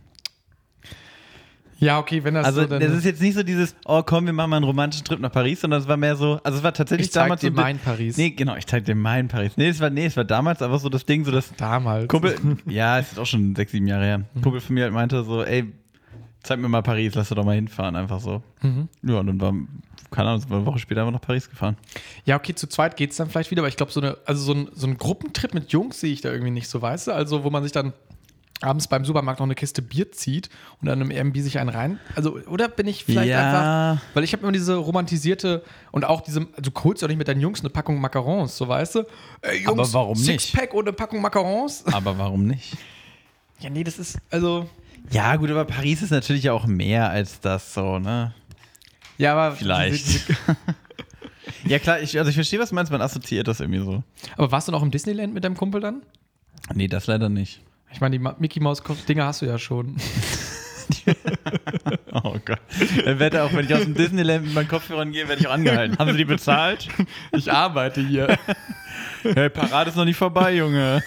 [1.77, 4.25] Ja, okay, wenn das Also so dann, das ist jetzt nicht so dieses, oh komm,
[4.25, 6.63] wir machen mal einen romantischen Trip nach Paris, sondern es war mehr so, also es
[6.63, 8.15] war tatsächlich Ich zeig damals dir so mein Paris.
[8.15, 9.57] Nee, genau, ich zeig dir mein Paris.
[9.57, 12.07] Nee, es war nee, es war damals aber so das Ding, so das damals.
[12.07, 14.21] Kumpel, ja, es ist auch schon sechs, sieben Jahre her.
[14.41, 15.73] Kumpel von mir halt meinte so, ey,
[16.45, 18.41] zeig mir mal Paris, lass doch mal hinfahren, einfach so.
[18.61, 18.87] Mhm.
[19.03, 19.53] Ja, und dann war,
[20.11, 21.75] keine Ahnung, eine Woche später einfach nach Paris gefahren.
[22.25, 24.41] Ja, okay, zu zweit geht es dann vielleicht wieder, aber ich glaube, so, eine, also
[24.43, 27.11] so, ein, so ein Gruppentrip mit Jungs sehe ich da irgendwie nicht so, weißt du?
[27.13, 27.93] Also, wo man sich dann
[28.61, 30.49] abends beim Supermarkt noch eine Kiste Bier zieht
[30.81, 31.99] und dann im Airbnb sich einen rein.
[32.15, 33.39] Also, oder bin ich vielleicht Ja.
[33.97, 37.27] einfach, weil ich habe immer diese romantisierte und auch diese, du holst ja nicht mit
[37.27, 39.03] deinen Jungs eine Packung Macarons, so weißt du?
[39.41, 40.41] Ey, Jungs, Aber warum nicht?
[40.41, 41.83] Sixpack eine Packung Macarons?
[41.87, 42.77] Aber warum nicht?
[43.59, 44.69] Ja, nee, das ist, also,
[45.11, 48.33] Ja, gut, aber Paris ist natürlich ja auch mehr als das so, ne?
[49.17, 50.25] ja, aber Vielleicht.
[51.65, 54.03] ja, klar, ich, also ich verstehe, was du meinst, man assoziiert das irgendwie so.
[54.35, 56.01] Aber warst du noch im Disneyland mit deinem Kumpel dann?
[56.73, 57.61] Nee, das leider nicht.
[57.91, 59.95] Ich meine, die Ma- Mickey Mouse Dinger hast du ja schon.
[62.13, 62.59] Oh Gott.
[63.03, 65.53] Dann werde auch, wenn ich aus dem Disneyland mit meinen Kopfhörern gehe, werde ich auch
[65.53, 65.97] angehalten.
[65.97, 66.87] Haben Sie die bezahlt?
[67.31, 68.37] Ich arbeite hier.
[69.23, 71.03] Hey, Parade ist noch nicht vorbei, Junge.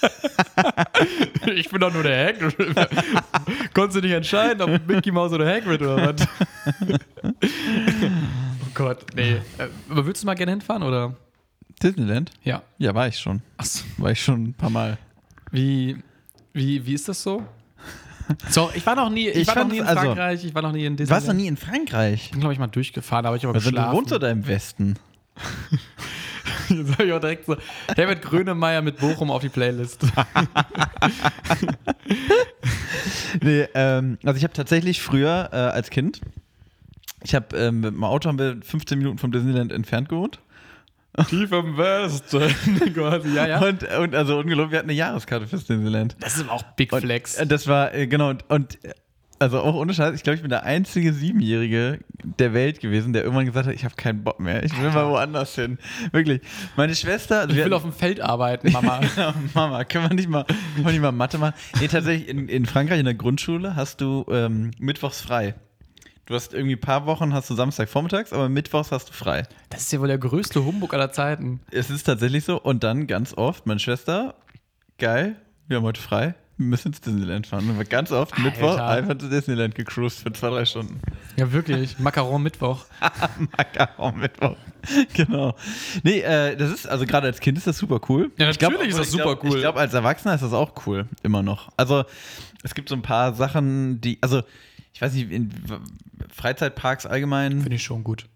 [1.54, 2.56] Ich bin doch nur der Hagrid.
[3.74, 6.26] Konntest du nicht entscheiden, ob Mickey Mouse oder Hagrid oder was?
[7.42, 9.36] oh Gott, nee.
[9.88, 11.14] Aber willst du mal gerne hinfahren, oder?
[11.82, 12.30] Disneyland?
[12.42, 12.62] Ja.
[12.78, 13.40] Ja, war ich schon.
[13.56, 13.84] Achso.
[13.98, 14.98] War ich schon ein paar Mal.
[15.52, 15.96] Wie,
[16.52, 17.42] wie, wie ist das so?
[18.50, 20.60] So, ich war noch nie, ich, Ich war noch nie in also- Frankreich, ich war
[20.62, 21.10] noch nie in Du Disneyland.
[21.22, 22.24] warst noch nie in Frankreich.
[22.26, 23.96] Ich bin, glaube ich, mal durchgefahren, aber ich habe Also, du geschlafen.
[23.96, 24.96] wohnst oder im Westen?
[26.68, 27.56] Jetzt habe ich auch direkt so
[27.96, 30.04] David Grönemeyer mit Bochum auf die Playlist.
[33.42, 36.20] Nee, ähm, also ich habe tatsächlich früher äh, als Kind
[37.22, 40.40] Ich habe ähm, mit dem Auto haben wir 15 Minuten vom Disneyland entfernt gewohnt.
[41.28, 42.92] Tief im Westen.
[42.94, 43.58] quasi, ja, ja.
[43.60, 46.16] Und, und also ungelogen, wir hatten eine Jahreskarte fürs Disneyland.
[46.20, 47.34] Das ist aber auch Big Und, Flex.
[47.36, 48.92] äh, Das war, äh, genau, und, und äh,
[49.38, 53.22] also auch ohne Scheiß, ich glaube, ich bin der einzige Siebenjährige der Welt gewesen, der
[53.22, 55.78] irgendwann gesagt hat, ich habe keinen Bock mehr, ich will mal woanders hin.
[56.12, 56.40] Wirklich.
[56.76, 59.00] Meine Schwester, also ich will auf dem Feld arbeiten, Mama.
[59.54, 61.54] Mama, können wir nicht mal, können wir nicht mal Mathe machen?
[61.80, 65.54] Nee, tatsächlich, in, in Frankreich in der Grundschule hast du ähm, mittwochs frei.
[66.26, 69.44] Du hast irgendwie ein paar Wochen, hast du Samstag vormittags, aber mittwochs hast du frei.
[69.70, 71.60] Das ist ja wohl der größte Humbug aller Zeiten.
[71.70, 72.60] Es ist tatsächlich so.
[72.60, 74.34] Und dann ganz oft, meine Schwester,
[74.98, 75.36] geil,
[75.68, 77.70] wir haben heute frei, müssen ins Disneyland fahren.
[77.70, 78.42] Und wir ganz oft Alter.
[78.42, 81.00] Mittwoch einfach zu Disneyland gecruised für zwei, drei Stunden.
[81.36, 81.98] Ja, wirklich.
[81.98, 82.84] Macaron Mittwoch.
[83.56, 84.56] Macaron Mittwoch.
[85.14, 85.54] Genau.
[86.02, 88.30] Nee, äh, das ist, also gerade als Kind ist das super cool.
[88.36, 89.56] Ja, Ich glaub, natürlich ist das glaub, super cool.
[89.56, 91.70] Ich glaube, als Erwachsener ist das auch cool, immer noch.
[91.76, 92.04] Also,
[92.62, 94.42] es gibt so ein paar Sachen, die, also,
[94.92, 95.50] ich weiß nicht, in
[96.34, 97.60] Freizeitparks allgemein.
[97.60, 98.26] Finde ich schon gut.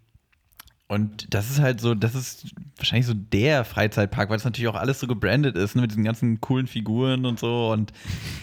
[0.89, 4.74] Und das ist halt so, das ist wahrscheinlich so der Freizeitpark, weil es natürlich auch
[4.74, 7.70] alles so gebrandet ist, ne, mit diesen ganzen coolen Figuren und so.
[7.72, 7.93] Und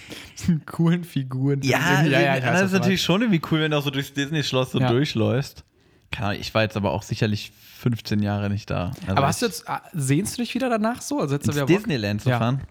[0.66, 1.62] Coolen Figuren.
[1.62, 4.72] ja, ja, ja, das ist natürlich schon irgendwie cool, wenn du auch so durchs Disney-Schloss
[4.72, 4.88] so Ja.
[4.92, 5.64] durchläufst.
[6.12, 8.92] Keine Ahnung, ich war jetzt aber auch sicherlich 15 Jahre nicht da.
[9.02, 11.20] Also Aber hast du jetzt, ah, sehnst du dich wieder danach so?
[11.20, 11.68] Also du ins Bock?
[11.68, 12.40] Disneyland zu Ja.
[12.40, 12.62] fahren?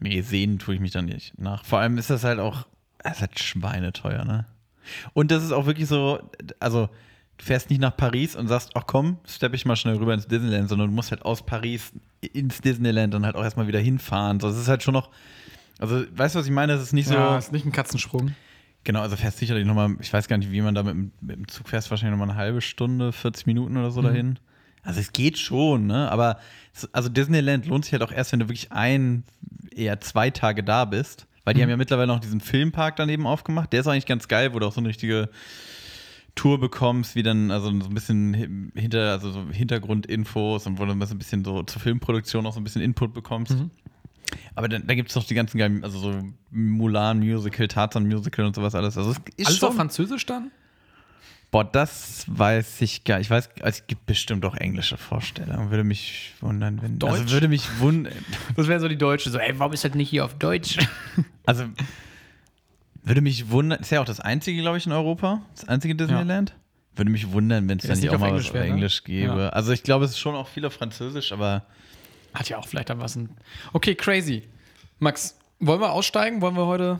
[0.00, 1.64] Nee, sehen tue ich mich dann nicht nach.
[1.64, 2.66] Vor allem ist das halt auch,
[2.98, 4.46] das ist halt schweineteuer, ne?
[5.14, 6.20] Und das ist auch wirklich so,
[6.60, 6.88] also
[7.38, 10.26] du fährst nicht nach Paris und sagst, ach komm, steppe ich mal schnell rüber ins
[10.26, 11.92] Disneyland, sondern du musst halt aus Paris
[12.32, 14.40] ins Disneyland und halt auch erstmal wieder hinfahren.
[14.40, 15.10] So, das ist halt schon noch,
[15.78, 16.72] also weißt du, was ich meine?
[16.72, 18.32] Das ist nicht so, Ja, ist nicht ein Katzensprung.
[18.84, 21.36] genau, also fährst sicherlich nochmal, ich weiß gar nicht, wie man da mit, dem- mit
[21.36, 24.38] dem Zug fährst, wahrscheinlich nochmal eine halbe Stunde, 40 Minuten oder so dahin.
[24.82, 26.08] Also es geht schon, ne?
[26.10, 26.38] Aber
[26.92, 29.24] also Disneyland lohnt sich halt auch erst, wenn du wirklich ein,
[29.74, 31.26] eher zwei Tage da bist.
[31.44, 33.72] Weil die haben ja mittlerweile noch diesen Filmpark daneben aufgemacht.
[33.72, 35.28] Der ist eigentlich ganz geil, wo du auch so eine richtige
[36.36, 40.84] Tour bekommst, wie dann, also so ein bisschen hi- hinter, also so Hintergrundinfos und wo
[40.84, 43.56] du so ein bisschen so zur Filmproduktion auch so ein bisschen Input bekommst.
[44.54, 48.74] Aber dann, da gibt es noch die ganzen geilen, also so Mulan-Musical, Tarzan-Musical und sowas
[48.74, 48.96] alles.
[48.96, 49.14] Also
[49.44, 50.50] Alles auf Französisch dann?
[51.52, 55.70] Boah, das weiß ich gar Ich weiß, also es gibt bestimmt auch englische Vorstellungen.
[55.70, 56.94] Würde mich wundern, wenn.
[57.02, 57.32] Also Deutsch?
[57.32, 58.12] würde mich wundern.
[58.56, 59.30] Das wäre so die Deutsche.
[59.30, 60.76] So, ey, warum ist das nicht hier auf Deutsch?
[61.46, 61.64] Also
[63.06, 63.80] würde mich wundern.
[63.80, 65.40] Ist ja auch das einzige, glaube ich, in Europa.
[65.54, 66.54] Das einzige Disneyland.
[66.94, 68.70] Würde mich wundern, wenn es Ja, dann nicht auch mal was Englisch auf wäre, ne?
[68.70, 69.40] Englisch gäbe.
[69.40, 69.48] Ja.
[69.50, 71.62] Also ich glaube, es ist schon auch viel auf Französisch, aber.
[72.34, 73.16] Hat ja auch vielleicht dann was.
[73.16, 73.30] Ein
[73.72, 74.42] okay, crazy.
[74.98, 76.40] Max, wollen wir aussteigen?
[76.40, 76.98] Wollen wir heute.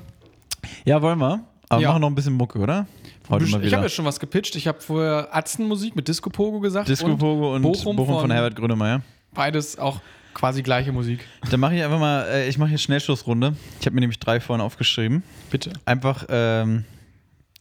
[0.85, 1.45] Ja, wollen wir.
[1.69, 1.89] Aber Ja.
[1.89, 2.87] machen noch ein bisschen Mucke, oder?
[3.29, 4.55] Heute ich habe ja schon was gepitcht.
[4.55, 6.89] Ich habe vorher Atzenmusik mit Disco Pogo gesagt.
[6.89, 9.03] Disco Pogo und Bochum, Bochum, von, von Herbert Grönemeyer.
[9.35, 10.01] Beides auch
[10.37, 11.27] quasi gleiche Musik.
[11.51, 13.57] Dann mache ich einfach mal, äh, ich mache hier Schnellschlussrunde.
[13.81, 15.23] Ich habe mir nämlich drei vorhin aufgeschrieben.
[15.51, 15.73] Bitte.
[15.87, 16.85] Einfach ähm,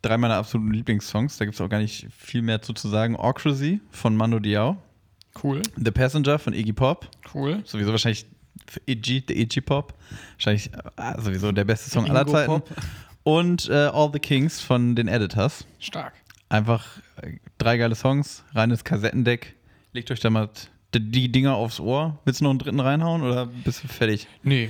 [0.02, 1.38] drei meiner absoluten Lieblingssongs.
[1.38, 3.16] Da gibt es auch gar nicht viel mehr zu, zu sagen.
[3.16, 4.78] Orcrazy von Mando Diao.
[5.42, 7.10] Cool, The Passenger von Iggy Pop.
[7.34, 7.62] cool.
[7.66, 8.26] Sowieso wahrscheinlich
[8.68, 9.94] für Iggy, der Iggy Pop.
[10.34, 12.52] Wahrscheinlich äh, sowieso der beste Song aller Ingo Zeiten.
[12.52, 12.70] Pop.
[13.24, 15.66] Und äh, All the Kings von den Editors.
[15.80, 16.14] Stark.
[16.50, 16.86] Einfach
[17.22, 19.56] äh, drei geile Songs, reines Kassettendeck.
[19.94, 20.50] Legt euch da mal
[21.00, 22.20] die Dinger aufs Ohr.
[22.26, 24.28] Willst du noch einen dritten reinhauen oder bist du fertig?
[24.44, 24.70] Nee.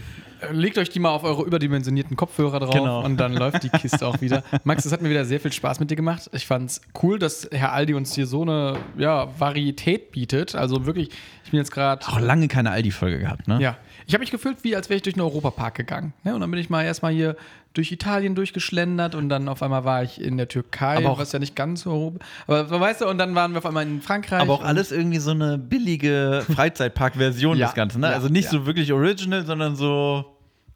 [0.52, 3.04] Legt euch die mal auf eure überdimensionierten Kopfhörer drauf Genau.
[3.04, 4.44] und dann läuft die Kiste auch wieder.
[4.64, 6.30] Max, es hat mir wieder sehr viel Spaß mit dir gemacht.
[6.34, 10.54] Ich fand's cool, dass Herr Aldi uns hier so eine ja, Varietät bietet.
[10.54, 11.10] Also wirklich,
[11.46, 12.06] ich bin jetzt gerade.
[12.08, 13.60] Auch lange keine Aldi-Folge gehabt, ne?
[13.62, 13.78] Ja.
[14.06, 16.14] Ich habe mich gefühlt, wie als wäre ich durch einen Europapark gegangen.
[16.24, 16.36] Ne?
[16.36, 17.36] Und dann bin ich mal erstmal hier
[17.76, 21.32] durch Italien durchgeschlendert und dann auf einmal war ich in der Türkei, Aber auch- was
[21.32, 22.26] ja nicht ganz so Europa.
[22.48, 24.42] Aber weißt du, und dann waren wir auf einmal in Frankreich.
[24.42, 28.08] Aber auch alles irgendwie so eine billige Freizeitpark-Version Ja, des Ganzen, ne?
[28.08, 28.52] ja, also nicht ja.
[28.52, 30.26] so wirklich original, sondern so,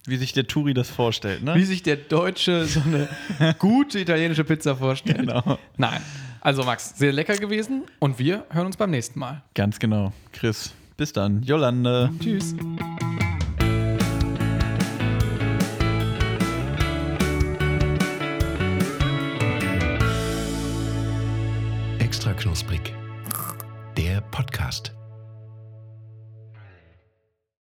[0.06, 1.56] wie sich der Touri das vorstellt, ne?
[1.56, 3.08] wie sich der Deutsche so eine
[3.60, 5.20] gute italienische Pizza vorstellt.
[5.20, 5.58] Genau.
[5.78, 6.02] Nein.
[6.42, 9.42] Also Max, sehr lecker gewesen und wir hören uns beim nächsten Mal.
[9.56, 10.14] Ganz genau.
[10.32, 11.44] Chris, bis dann.
[11.44, 12.10] Jolande.
[12.22, 12.56] Tschüss.
[22.40, 22.96] knusprig.
[23.98, 24.99] Der Podcast.